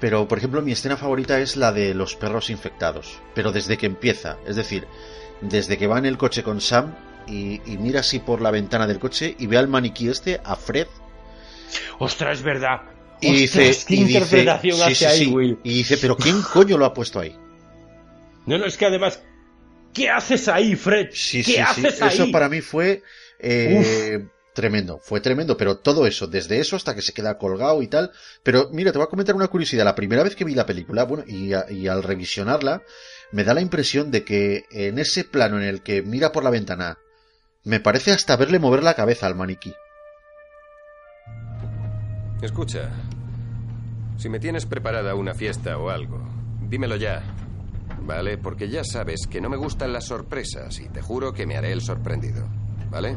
[0.00, 3.20] Pero, por ejemplo, mi escena favorita es la de los perros infectados.
[3.34, 4.86] Pero desde que empieza, es decir,
[5.40, 6.94] desde que va en el coche con Sam
[7.26, 10.56] y, y mira así por la ventana del coche y ve al maniquí este, a
[10.56, 10.88] Fred,
[11.98, 12.82] Ostras, es verdad.
[13.20, 15.26] y dice, qué y interpretación hace sí, ahí, sí.
[15.26, 15.58] Will.
[15.64, 17.36] Y dice, pero ¿quién coño lo ha puesto ahí?
[18.46, 19.22] No, no, es que además,
[19.92, 21.08] ¿qué haces ahí, Fred?
[21.12, 21.58] Sí, ¿Qué sí, sí.
[21.58, 22.14] haces ahí?
[22.14, 23.02] Eso para mí fue
[23.38, 27.88] eh, tremendo, fue tremendo, pero todo eso, desde eso hasta que se queda colgado y
[27.88, 28.12] tal.
[28.42, 29.84] Pero mira, te voy a comentar una curiosidad.
[29.84, 32.82] La primera vez que vi la película, bueno, y, y al revisionarla,
[33.32, 36.50] me da la impresión de que en ese plano en el que mira por la
[36.50, 36.98] ventana,
[37.64, 39.74] me parece hasta verle mover la cabeza al maniquí.
[42.40, 42.90] Escucha,
[44.16, 46.22] si me tienes preparada una fiesta o algo,
[46.68, 47.22] dímelo ya.
[48.02, 48.36] ¿Vale?
[48.36, 51.72] Porque ya sabes que no me gustan las sorpresas y te juro que me haré
[51.72, 52.46] el sorprendido.
[52.90, 53.16] ¿Vale?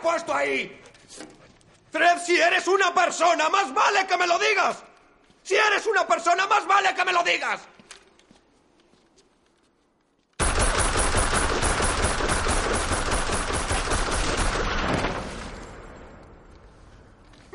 [0.00, 0.80] puesto ahí?
[1.90, 4.76] Fred, si eres una persona, más vale que me lo digas.
[5.42, 7.60] Si eres una persona, más vale que me lo digas.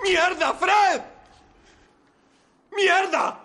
[0.04, 1.02] ¡Mierda, Fred!
[2.76, 3.40] ¡Mierda!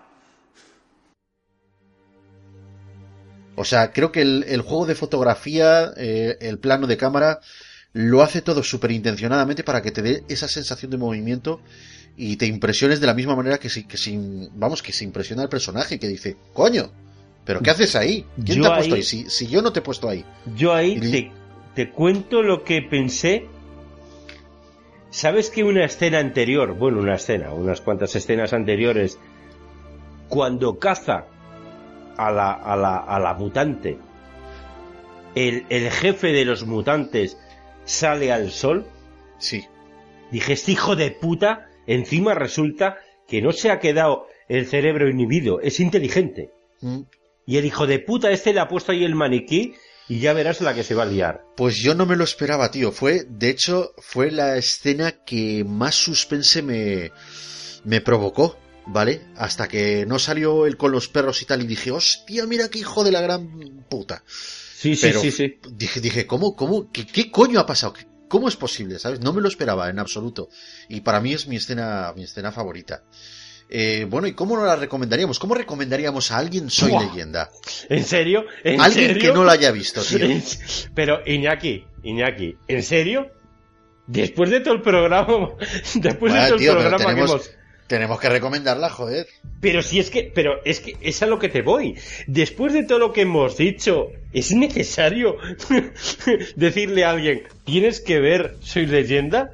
[3.56, 7.40] O sea, creo que el, el juego de fotografía, eh, el plano de cámara,
[7.93, 11.61] lo hace todo súper intencionadamente para que te dé esa sensación de movimiento
[12.17, 13.97] y te impresiones de la misma manera que si, que
[14.55, 16.91] vamos, que se impresiona el personaje, que dice, coño,
[17.45, 18.27] pero ¿qué haces ahí?
[18.45, 19.05] ¿Quién Yo te ha puesto ahí- ahí?
[19.05, 20.25] Si, si yo no te he puesto ahí.
[20.55, 21.33] Yo ahí Y- te,
[21.75, 23.47] te cuento lo que pensé.
[25.11, 29.19] ¿Sabes que una escena anterior, bueno, una escena, unas cuantas escenas anteriores,
[30.29, 31.25] cuando caza
[32.17, 33.99] a la, a la, a la mutante,
[35.35, 37.37] el, el jefe de los mutantes
[37.85, 38.86] sale al sol?
[39.39, 39.65] Sí.
[40.31, 45.61] Dije, este hijo de puta, encima resulta que no se ha quedado el cerebro inhibido,
[45.61, 46.51] es inteligente.
[46.81, 47.02] Mm.
[47.47, 49.74] Y el hijo de puta este le ha puesto ahí el maniquí
[50.11, 51.44] y ya verás la que se va a liar.
[51.57, 52.90] Pues yo no me lo esperaba, tío.
[52.90, 57.12] Fue, de hecho, fue la escena que más suspense me,
[57.85, 59.23] me provocó, ¿vale?
[59.36, 62.81] Hasta que no salió él con los perros y tal y dije, hostia, mira qué
[62.81, 64.24] hijo de la gran puta.
[64.81, 65.59] Sí, sí, Pero sí, sí.
[65.73, 67.93] Dije, dije, ¿cómo, cómo, qué, qué coño ha pasado?
[67.93, 68.98] ¿Qué- ¿Cómo es posible?
[68.98, 69.20] ¿Sabes?
[69.20, 70.48] No me lo esperaba en absoluto.
[70.89, 73.02] Y para mí es mi escena, mi escena favorita.
[73.69, 75.39] Eh, bueno, ¿y cómo no la recomendaríamos?
[75.39, 77.05] ¿Cómo recomendaríamos a alguien Soy Buah.
[77.05, 77.51] Leyenda?
[77.90, 78.44] ¿En serio?
[78.65, 79.23] ¿En Alguien serio?
[79.23, 80.27] que no la haya visto, tío.
[80.94, 83.31] Pero, Iñaki, Iñaki, ¿en serio?
[84.07, 85.27] Después de todo el programa,
[85.97, 87.60] después de todo tío, el programa tenemos, que hemos...
[87.91, 89.27] tenemos que recomendarla, joder.
[89.61, 91.97] Pero si es que, pero es que es a lo que te voy.
[92.29, 95.37] Después de todo lo que hemos dicho, ¿es necesario
[96.57, 99.51] decirle a alguien, tienes que ver Soy leyenda?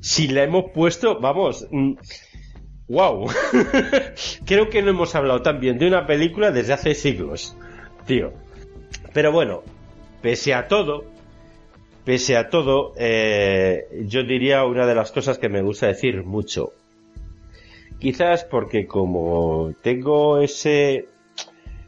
[0.00, 1.66] Si la hemos puesto, vamos,
[2.88, 3.26] wow.
[4.44, 7.56] Creo que no hemos hablado tan bien de una película desde hace siglos,
[8.06, 8.34] tío.
[9.14, 9.62] Pero bueno,
[10.20, 11.06] pese a todo,
[12.04, 16.74] pese a todo, eh, yo diría una de las cosas que me gusta decir mucho.
[17.98, 21.08] Quizás porque como tengo ese,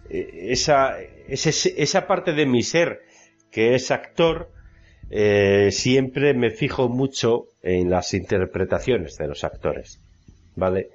[0.08, 0.96] eh, esa,
[1.28, 3.02] esa parte de mi ser
[3.50, 4.50] que es actor,
[5.10, 10.00] eh, siempre me fijo mucho en las interpretaciones de los actores.
[10.56, 10.90] ¿Vale?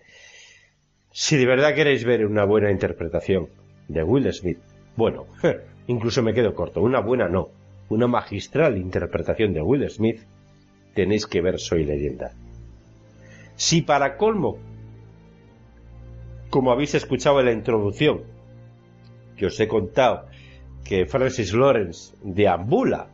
[1.11, 3.47] Si de verdad queréis ver una buena interpretación
[3.87, 4.59] de Will Smith,
[4.97, 5.27] bueno,
[5.87, 7.49] incluso me quedo corto, una buena no,
[7.89, 10.21] una magistral interpretación de Will Smith,
[10.93, 12.33] tenéis que ver Soy leyenda.
[13.55, 14.57] Si para colmo,
[16.55, 18.21] como habéis escuchado en la introducción,
[19.35, 20.27] que os he contado
[20.85, 23.09] que Francis Lawrence deambula,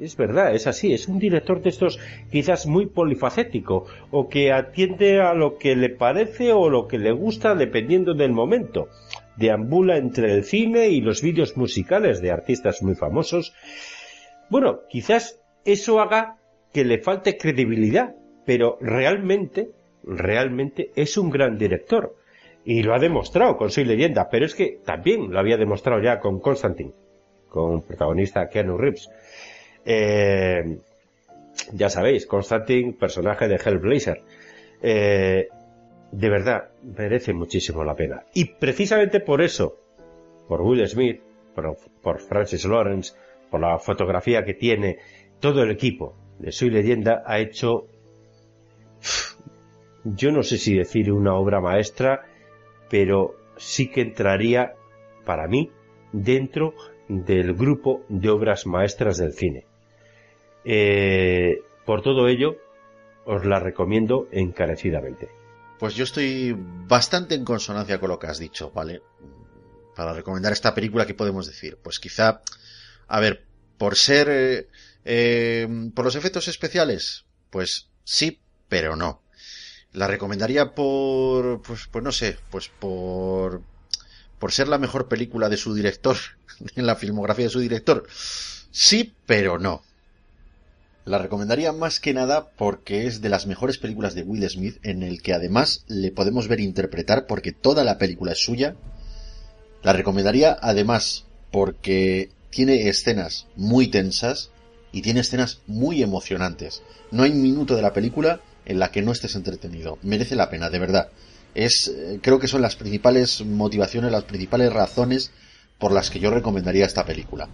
[0.00, 2.00] es verdad, es así, es un director de estos
[2.32, 7.12] quizás muy polifacético, o que atiende a lo que le parece o lo que le
[7.12, 8.88] gusta dependiendo del momento.
[9.36, 13.54] Deambula entre el cine y los vídeos musicales de artistas muy famosos.
[14.50, 16.38] Bueno, quizás eso haga
[16.72, 19.70] que le falte credibilidad, pero realmente,
[20.02, 22.16] realmente es un gran director.
[22.64, 26.20] Y lo ha demostrado con Soy Leyenda, pero es que también lo había demostrado ya
[26.20, 26.92] con Constantine,
[27.48, 29.10] con protagonista Keanu Reeves.
[29.84, 30.78] Eh,
[31.72, 34.22] ya sabéis, Constantine, personaje de Hellblazer.
[34.80, 35.48] Eh,
[36.12, 38.22] de verdad, merece muchísimo la pena.
[38.34, 39.78] Y precisamente por eso,
[40.46, 41.20] por Will Smith,
[41.54, 43.14] por, por Francis Lawrence,
[43.50, 44.98] por la fotografía que tiene,
[45.40, 47.86] todo el equipo de Soy Leyenda ha hecho,
[50.04, 52.22] yo no sé si decir una obra maestra,
[52.92, 54.74] pero sí que entraría,
[55.24, 55.72] para mí,
[56.12, 56.74] dentro
[57.08, 59.64] del grupo de obras maestras del cine.
[60.66, 62.58] Eh, por todo ello,
[63.24, 65.30] os la recomiendo encarecidamente.
[65.78, 69.00] Pues yo estoy bastante en consonancia con lo que has dicho, ¿vale?
[69.96, 71.78] Para recomendar esta película, ¿qué podemos decir?
[71.82, 72.42] Pues quizá,
[73.08, 73.46] a ver,
[73.78, 74.68] por ser, eh,
[75.06, 78.38] eh, por los efectos especiales, pues sí,
[78.68, 79.22] pero no.
[79.92, 83.62] La recomendaría por, pues, pues no sé, pues por,
[84.38, 86.16] por ser la mejor película de su director,
[86.76, 88.06] en la filmografía de su director.
[88.70, 89.82] Sí, pero no.
[91.04, 95.02] La recomendaría más que nada porque es de las mejores películas de Will Smith en
[95.02, 98.76] el que además le podemos ver interpretar porque toda la película es suya.
[99.82, 104.52] La recomendaría además porque tiene escenas muy tensas,
[104.92, 106.82] y tiene escenas muy emocionantes.
[107.10, 109.98] No hay minuto de la película en la que no estés entretenido.
[110.02, 111.08] Merece la pena, de verdad.
[111.54, 115.32] Es, eh, creo que son las principales motivaciones, las principales razones
[115.78, 117.48] por las que yo recomendaría esta película.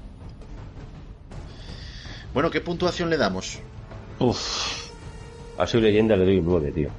[2.35, 3.59] Bueno, ¿qué puntuación le damos?
[4.19, 4.89] Uf.
[5.57, 6.91] A su leyenda le doy un 9, tío.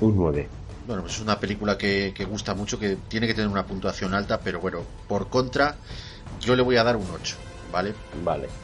[0.00, 0.48] Un 9.
[0.86, 4.14] Bueno, pues es una película que, que gusta mucho, que tiene que tener una puntuación
[4.14, 5.76] alta, pero bueno, por contra,
[6.40, 7.36] yo le voy a dar un 8,
[7.72, 7.94] ¿vale?
[8.24, 8.63] Vale.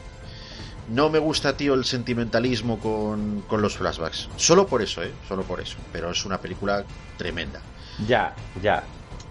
[0.89, 4.29] No me gusta, tío, el sentimentalismo con, con los flashbacks.
[4.37, 5.13] Solo por eso, ¿eh?
[5.29, 5.77] Solo por eso.
[5.93, 6.85] Pero es una película
[7.17, 7.61] tremenda.
[8.09, 8.83] Ya, ya.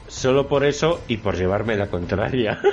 [0.08, 2.60] Solo por eso y por llevarme la contraria.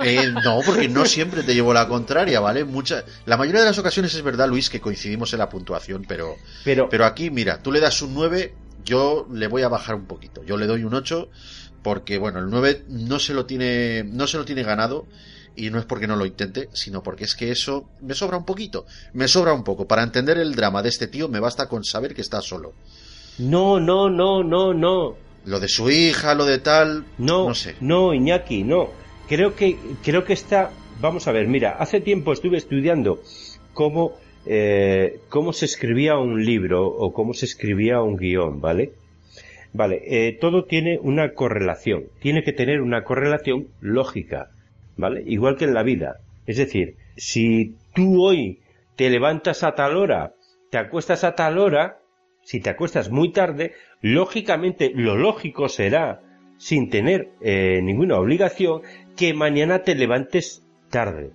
[0.00, 2.64] Eh, no, porque no siempre te llevo la contraria, ¿vale?
[2.64, 6.36] Mucha, la mayoría de las ocasiones es verdad, Luis, que coincidimos en la puntuación, pero,
[6.62, 8.54] Pero- pero aquí, mira, tú le das un 9,
[8.84, 10.44] yo le voy a bajar un poquito.
[10.44, 11.30] Yo le doy un 8
[11.82, 15.06] porque, bueno, el 9 no se lo tiene, no se lo tiene ganado
[15.56, 18.44] y no es porque no lo intente, sino porque es que eso me sobra un
[18.44, 18.86] poquito.
[19.12, 19.86] Me sobra un poco.
[19.86, 22.72] Para entender el drama de este tío me basta con saber que está solo.
[23.38, 25.16] No, no, no, no, no.
[25.44, 27.76] Lo de su hija, lo de tal, No, no sé.
[27.80, 28.88] no, Iñaki, no.
[29.28, 30.70] Creo que, creo que está.
[31.00, 33.20] Vamos a ver, mira, hace tiempo estuve estudiando
[33.74, 34.12] cómo,
[34.46, 38.92] eh, cómo se escribía un libro o cómo se escribía un guion, ¿vale?
[39.72, 42.04] Vale, eh, todo tiene una correlación.
[42.20, 44.50] Tiene que tener una correlación lógica,
[44.96, 45.22] ¿vale?
[45.26, 46.18] Igual que en la vida.
[46.46, 48.60] Es decir, si tú hoy
[48.96, 50.34] te levantas a tal hora,
[50.70, 51.98] te acuestas a tal hora,
[52.42, 56.20] si te acuestas muy tarde, lógicamente lo lógico será,
[56.58, 58.82] sin tener eh, ninguna obligación,
[59.16, 61.30] que mañana te levantes tarde.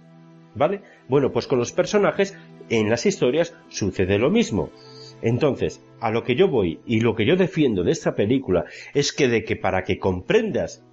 [0.56, 0.82] ¿Vale?
[1.08, 2.38] Bueno, pues con los personajes
[2.70, 4.72] en las historias sucede lo mismo.
[5.22, 9.12] Entonces, a lo que yo voy y lo que yo defiendo de esta película es
[9.12, 10.84] que de que para que comprendas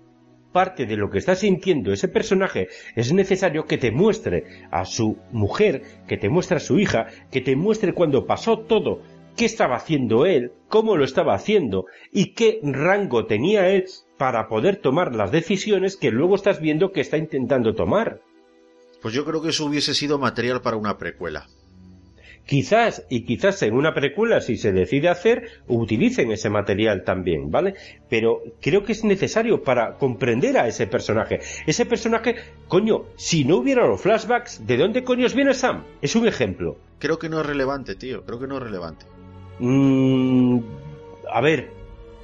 [0.52, 5.18] parte de lo que está sintiendo ese personaje es necesario que te muestre a su
[5.32, 9.02] mujer, que te muestre a su hija, que te muestre cuando pasó todo,
[9.36, 13.84] qué estaba haciendo él, cómo lo estaba haciendo y qué rango tenía él
[14.16, 18.20] para poder tomar las decisiones que luego estás viendo que está intentando tomar.
[19.02, 21.46] Pues yo creo que eso hubiese sido material para una precuela.
[22.46, 27.74] Quizás, y quizás en una precuela, si se decide hacer, utilicen ese material también, ¿vale?
[28.08, 31.40] Pero creo que es necesario para comprender a ese personaje.
[31.66, 32.36] Ese personaje,
[32.68, 35.82] coño, si no hubiera los flashbacks, ¿de dónde coños viene Sam?
[36.00, 36.76] Es un ejemplo.
[37.00, 38.24] Creo que no es relevante, tío.
[38.24, 39.06] Creo que no es relevante.
[39.58, 40.60] Mm,
[41.32, 41.70] a ver,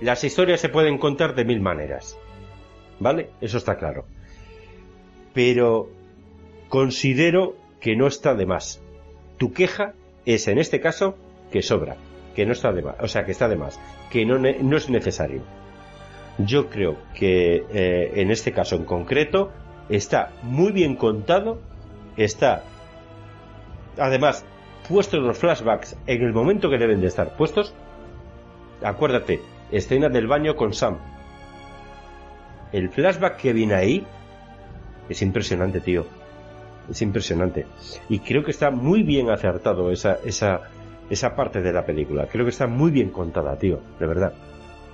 [0.01, 2.17] las historias se pueden contar de mil maneras,
[3.01, 3.31] ¿vale?
[3.41, 4.07] Eso está claro.
[5.35, 5.91] Pero
[6.69, 8.81] considero que no está de más.
[9.39, 9.95] Tu queja
[10.27, 11.17] es en este caso
[11.51, 11.97] que sobra,
[12.35, 13.79] que no está de más, o sea, que está de más,
[14.11, 15.43] que no, no es necesario.
[16.39, 19.51] Yo creo que eh, en este caso en concreto
[19.89, 21.61] está muy bien contado,
[22.17, 22.65] está
[23.99, 24.45] además
[24.89, 27.75] puestos los flashbacks en el momento que deben de estar puestos.
[28.83, 29.41] Acuérdate,
[29.71, 30.99] escena del baño con Sam.
[32.73, 34.07] El flashback que viene ahí
[35.09, 36.07] es impresionante, tío.
[36.91, 37.67] Es impresionante.
[38.09, 40.63] Y creo que está muy bien acertado esa, esa,
[41.11, 42.27] esa parte de la película.
[42.27, 43.81] Creo que está muy bien contada, tío.
[43.99, 44.33] De verdad.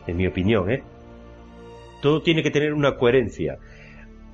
[0.07, 0.83] En mi opinión, ¿eh?
[2.01, 3.59] Todo tiene que tener una coherencia.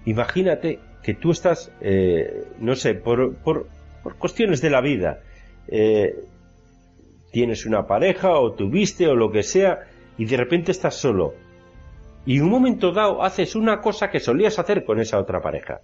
[0.05, 3.69] Imagínate que tú estás, eh, no sé, por, por,
[4.03, 5.21] por cuestiones de la vida,
[5.69, 6.15] eh,
[7.33, 9.81] tienes una pareja o tuviste o lo que sea
[10.17, 11.35] y de repente estás solo.
[12.27, 15.81] Y en un momento dado haces una cosa que solías hacer con esa otra pareja.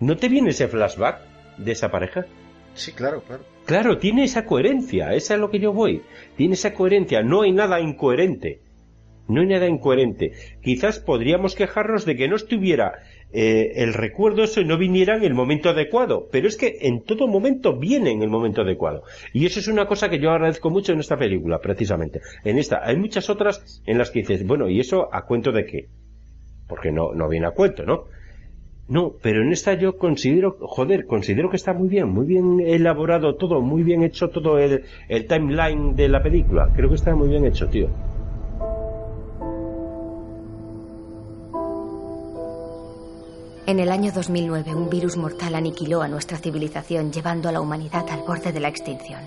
[0.00, 1.20] ¿No te viene ese flashback
[1.58, 2.26] de esa pareja?
[2.74, 3.44] Sí, claro, claro.
[3.64, 6.02] Claro, tiene esa coherencia, esa es a lo que yo voy.
[6.36, 8.60] Tiene esa coherencia, no hay nada incoherente.
[9.26, 10.32] No hay nada incoherente.
[10.62, 15.24] Quizás podríamos quejarnos de que no estuviera eh, el recuerdo eso y no viniera en
[15.24, 19.04] el momento adecuado, pero es que en todo momento viene en el momento adecuado.
[19.32, 22.20] Y eso es una cosa que yo agradezco mucho en esta película, precisamente.
[22.44, 25.64] En esta, hay muchas otras en las que dices, bueno, ¿y eso a cuento de
[25.64, 25.88] qué?
[26.68, 28.04] Porque no, no viene a cuento, ¿no?
[28.86, 33.34] No, pero en esta yo considero, joder, considero que está muy bien, muy bien elaborado
[33.36, 36.70] todo, muy bien hecho todo el, el timeline de la película.
[36.76, 37.88] Creo que está muy bien hecho, tío.
[43.66, 48.04] En el año 2009, un virus mortal aniquiló a nuestra civilización, llevando a la humanidad
[48.10, 49.22] al borde de la extinción.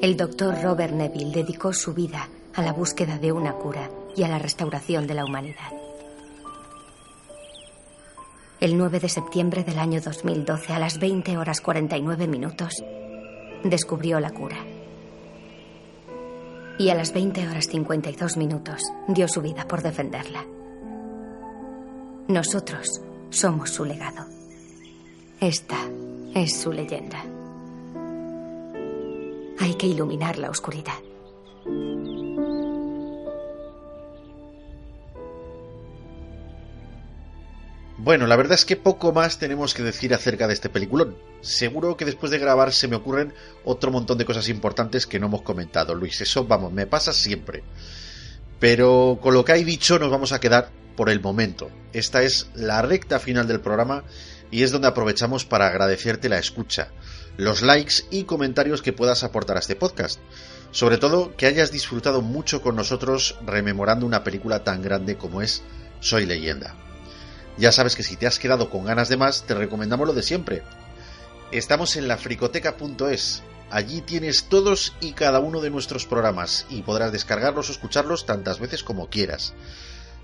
[0.00, 4.28] El doctor Robert Neville dedicó su vida a la búsqueda de una cura y a
[4.28, 5.87] la restauración de la humanidad.
[8.60, 12.82] El 9 de septiembre del año 2012, a las 20 horas 49 minutos,
[13.62, 14.56] descubrió la cura.
[16.76, 20.44] Y a las 20 horas 52 minutos dio su vida por defenderla.
[22.26, 24.26] Nosotros somos su legado.
[25.40, 25.78] Esta
[26.34, 27.22] Es su leyenda.
[29.60, 30.98] Hay que iluminar la oscuridad.
[38.00, 41.16] Bueno, la verdad es que poco más tenemos que decir acerca de este peliculón.
[41.40, 43.34] Seguro que después de grabar se me ocurren
[43.64, 46.20] otro montón de cosas importantes que no hemos comentado, Luis.
[46.20, 47.64] Eso, vamos, me pasa siempre.
[48.60, 51.70] Pero con lo que hay dicho nos vamos a quedar por el momento.
[51.92, 54.04] Esta es la recta final del programa
[54.52, 56.92] y es donde aprovechamos para agradecerte la escucha,
[57.36, 60.20] los likes y comentarios que puedas aportar a este podcast.
[60.70, 65.62] Sobre todo que hayas disfrutado mucho con nosotros rememorando una película tan grande como es
[65.98, 66.87] Soy leyenda.
[67.58, 70.22] Ya sabes que si te has quedado con ganas de más, te recomendamos lo de
[70.22, 70.62] siempre.
[71.50, 73.42] Estamos en lafricoteca.es.
[73.70, 78.60] Allí tienes todos y cada uno de nuestros programas y podrás descargarlos o escucharlos tantas
[78.60, 79.54] veces como quieras.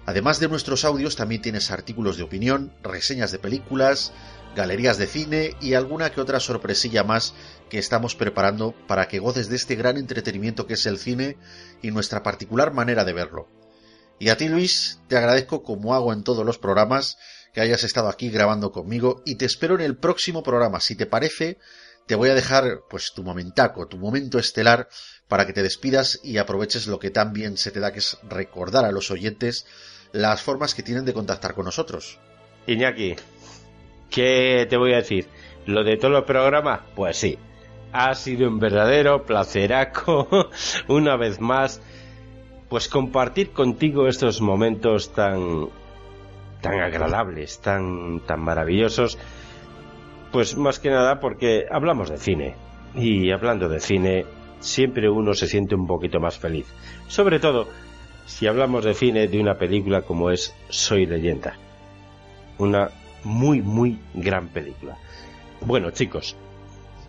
[0.07, 4.13] Además de nuestros audios, también tienes artículos de opinión, reseñas de películas,
[4.55, 7.35] galerías de cine y alguna que otra sorpresilla más
[7.69, 11.37] que estamos preparando para que goces de este gran entretenimiento que es el cine
[11.83, 13.64] y nuestra particular manera de verlo.
[14.25, 17.19] Y a ti, Luis, te agradezco como hago en todos los programas
[17.53, 20.81] que hayas estado aquí grabando conmigo y te espero en el próximo programa.
[20.81, 21.59] Si te parece,
[22.07, 24.89] te voy a dejar pues tu momentaco, tu momento estelar
[25.29, 28.17] para que te despidas y aproveches lo que tan bien se te da que es
[28.27, 29.67] recordar a los oyentes
[30.13, 32.19] las formas que tienen de contactar con nosotros.
[32.67, 33.17] Iñaki,
[34.09, 35.29] ¿qué te voy a decir?
[35.67, 36.81] ¿Lo de todos los programas?
[36.97, 37.39] Pues sí.
[37.93, 40.49] Ha sido un verdadero placeraco
[40.89, 41.83] una vez más
[42.75, 45.69] pues compartir contigo estos momentos tan
[46.61, 49.17] tan agradables, tan tan maravillosos,
[50.33, 52.57] pues más que nada porque hablamos de cine.
[52.97, 54.27] Y hablando de cine
[54.59, 56.67] siempre uno se siente un poquito más feliz,
[57.07, 57.69] sobre todo
[58.27, 61.57] si hablamos de cine de una película como es Soy leyenda,
[62.59, 62.89] una
[63.23, 64.99] muy muy gran película.
[65.61, 66.35] Bueno, chicos,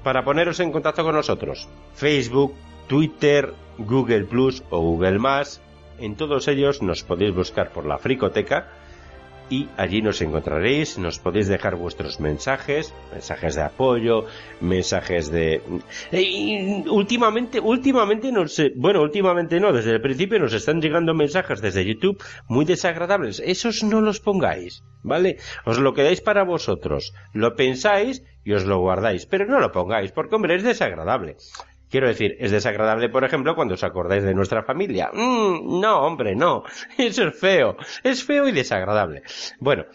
[0.04, 2.54] para poneros en contacto con nosotros, Facebook,
[2.88, 5.62] Twitter, Google Plus o Google Más.
[6.00, 8.68] En todos ellos nos podéis buscar por la Fricoteca
[9.50, 14.26] y allí nos encontraréis, nos podéis dejar vuestros mensajes, mensajes de apoyo,
[14.60, 15.62] mensajes de
[16.90, 21.86] últimamente últimamente no sé, bueno, últimamente no, desde el principio nos están llegando mensajes desde
[21.86, 23.42] YouTube muy desagradables.
[23.46, 25.38] Esos no los pongáis, ¿vale?
[25.66, 30.12] Os lo quedáis para vosotros, lo pensáis y os lo guardáis, pero no lo pongáis
[30.12, 31.38] porque hombre, es desagradable.
[31.96, 35.12] Quiero decir, es desagradable, por ejemplo, cuando os acordáis de nuestra familia.
[35.14, 36.66] Mm, no, hombre, no.
[36.98, 37.78] Eso es feo.
[38.04, 39.24] Es feo y desagradable.
[39.62, 39.86] Bueno,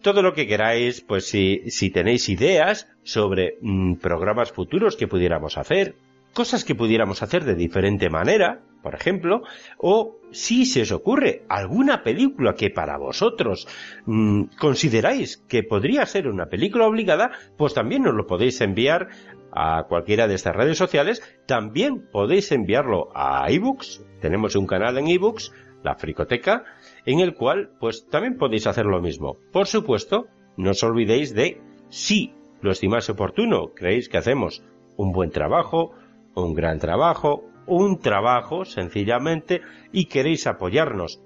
[0.00, 5.96] todo lo que queráis, pues si, tenéis ideas sobre mm, programas futuros que pudiéramos hacer,
[6.32, 9.42] cosas que pudiéramos hacer de diferente manera, por ejemplo,
[9.76, 13.68] o si se os ocurre alguna película que para vosotros
[14.06, 19.08] mm, consideráis que podría ser una película obligada, pues también nos lo podéis enviar
[19.52, 21.22] a cualquiera de estas redes sociales.
[21.46, 24.04] También podéis enviarlo a ebooks.
[24.20, 25.52] Tenemos un canal en ebooks,
[25.82, 26.64] la Fricoteca,
[27.06, 29.36] en el cual pues también podéis hacer lo mismo.
[29.52, 34.62] Por supuesto, no os olvidéis de si lo estimáis oportuno, creéis que hacemos
[34.96, 35.92] un buen trabajo,
[36.34, 39.62] un gran trabajo, un trabajo sencillamente
[39.92, 41.22] y queréis apoyarnos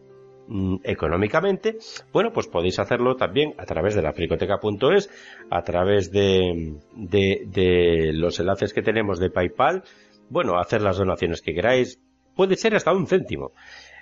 [0.46, 1.78] Mm, económicamente,
[2.12, 5.08] bueno, pues podéis hacerlo también a través de la fricoteca.es,
[5.48, 9.84] a través de, de, los enlaces que tenemos de PayPal,
[10.28, 11.98] bueno, hacer las donaciones que queráis,
[12.36, 13.52] puede ser hasta un céntimo.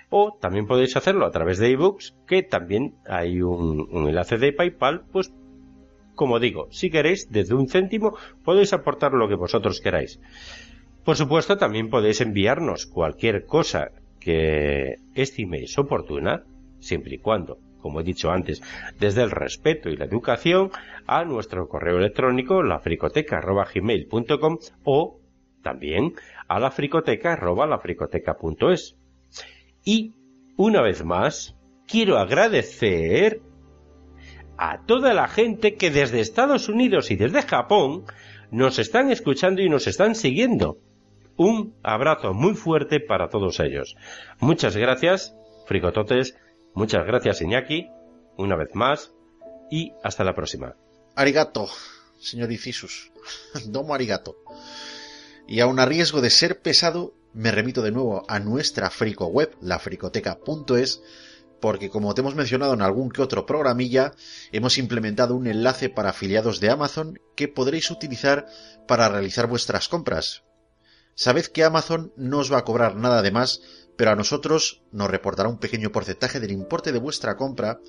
[0.09, 4.51] O también podéis hacerlo a través de ebooks, que también hay un, un enlace de
[4.51, 5.33] PayPal, pues
[6.13, 10.19] como digo, si queréis, desde un céntimo podéis aportar lo que vosotros queráis.
[11.05, 13.91] Por supuesto, también podéis enviarnos cualquier cosa
[14.23, 16.43] que estiméis oportuna,
[16.79, 18.61] siempre y cuando, como he dicho antes,
[18.99, 20.71] desde el respeto y la educación,
[21.05, 25.19] a nuestro correo electrónico lafricoteca.gmail.com o
[25.61, 26.13] también
[26.47, 28.95] a lafricoteca.lafricoteca.es.
[29.83, 30.13] Y,
[30.55, 33.41] una vez más, quiero agradecer
[34.57, 38.05] a toda la gente que desde Estados Unidos y desde Japón
[38.51, 40.77] nos están escuchando y nos están siguiendo.
[41.35, 43.95] Un abrazo muy fuerte para todos ellos.
[44.39, 45.35] Muchas gracias,
[45.65, 46.35] fricototes.
[46.75, 47.89] Muchas gracias, Iñaki.
[48.37, 49.11] Una vez más.
[49.71, 50.75] Y hasta la próxima.
[51.15, 51.67] Arigato,
[52.19, 53.11] señor Icisus.
[53.65, 54.37] Domo arigato.
[55.47, 59.55] Y aun a riesgo de ser pesado, me remito de nuevo a nuestra frico web,
[59.61, 61.01] lafricoteca.es,
[61.59, 64.13] porque como te hemos mencionado en algún que otro programilla,
[64.51, 68.45] hemos implementado un enlace para afiliados de Amazon que podréis utilizar
[68.87, 70.43] para realizar vuestras compras,
[71.15, 73.61] Sabed que Amazon no os va a cobrar nada de más,
[73.95, 77.79] pero a nosotros nos reportará un pequeño porcentaje del importe de vuestra compra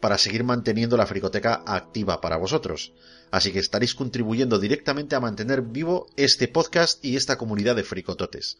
[0.00, 2.92] para seguir manteniendo la fricoteca activa para vosotros.
[3.30, 8.58] Así que estaréis contribuyendo directamente a mantener vivo este podcast y esta comunidad de fricototes.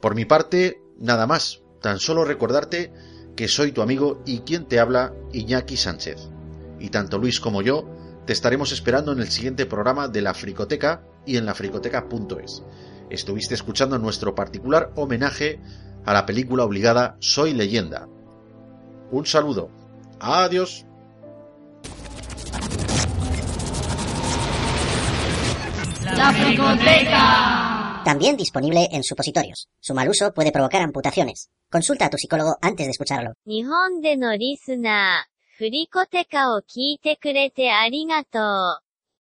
[0.00, 1.62] Por mi parte, nada más.
[1.80, 2.92] Tan solo recordarte
[3.36, 6.28] que soy tu amigo y quien te habla, Iñaki Sánchez.
[6.78, 7.88] Y tanto Luis como yo
[8.26, 12.62] te estaremos esperando en el siguiente programa de la Fricoteca y en lafricoteca.es
[13.09, 15.59] Estuviste escuchando nuestro particular homenaje
[16.05, 18.07] a la película obligada Soy leyenda.
[19.11, 19.69] Un saludo.
[20.19, 20.85] Adiós.
[26.15, 28.01] La Fricoteca.
[28.03, 29.67] También disponible en supositorios.
[29.79, 31.49] Su mal uso puede provocar amputaciones.
[31.69, 33.33] Consulta a tu psicólogo antes de escucharlo.
[33.45, 38.84] 日本でのリスナー、フリコテカを聞いてくれてありがとう。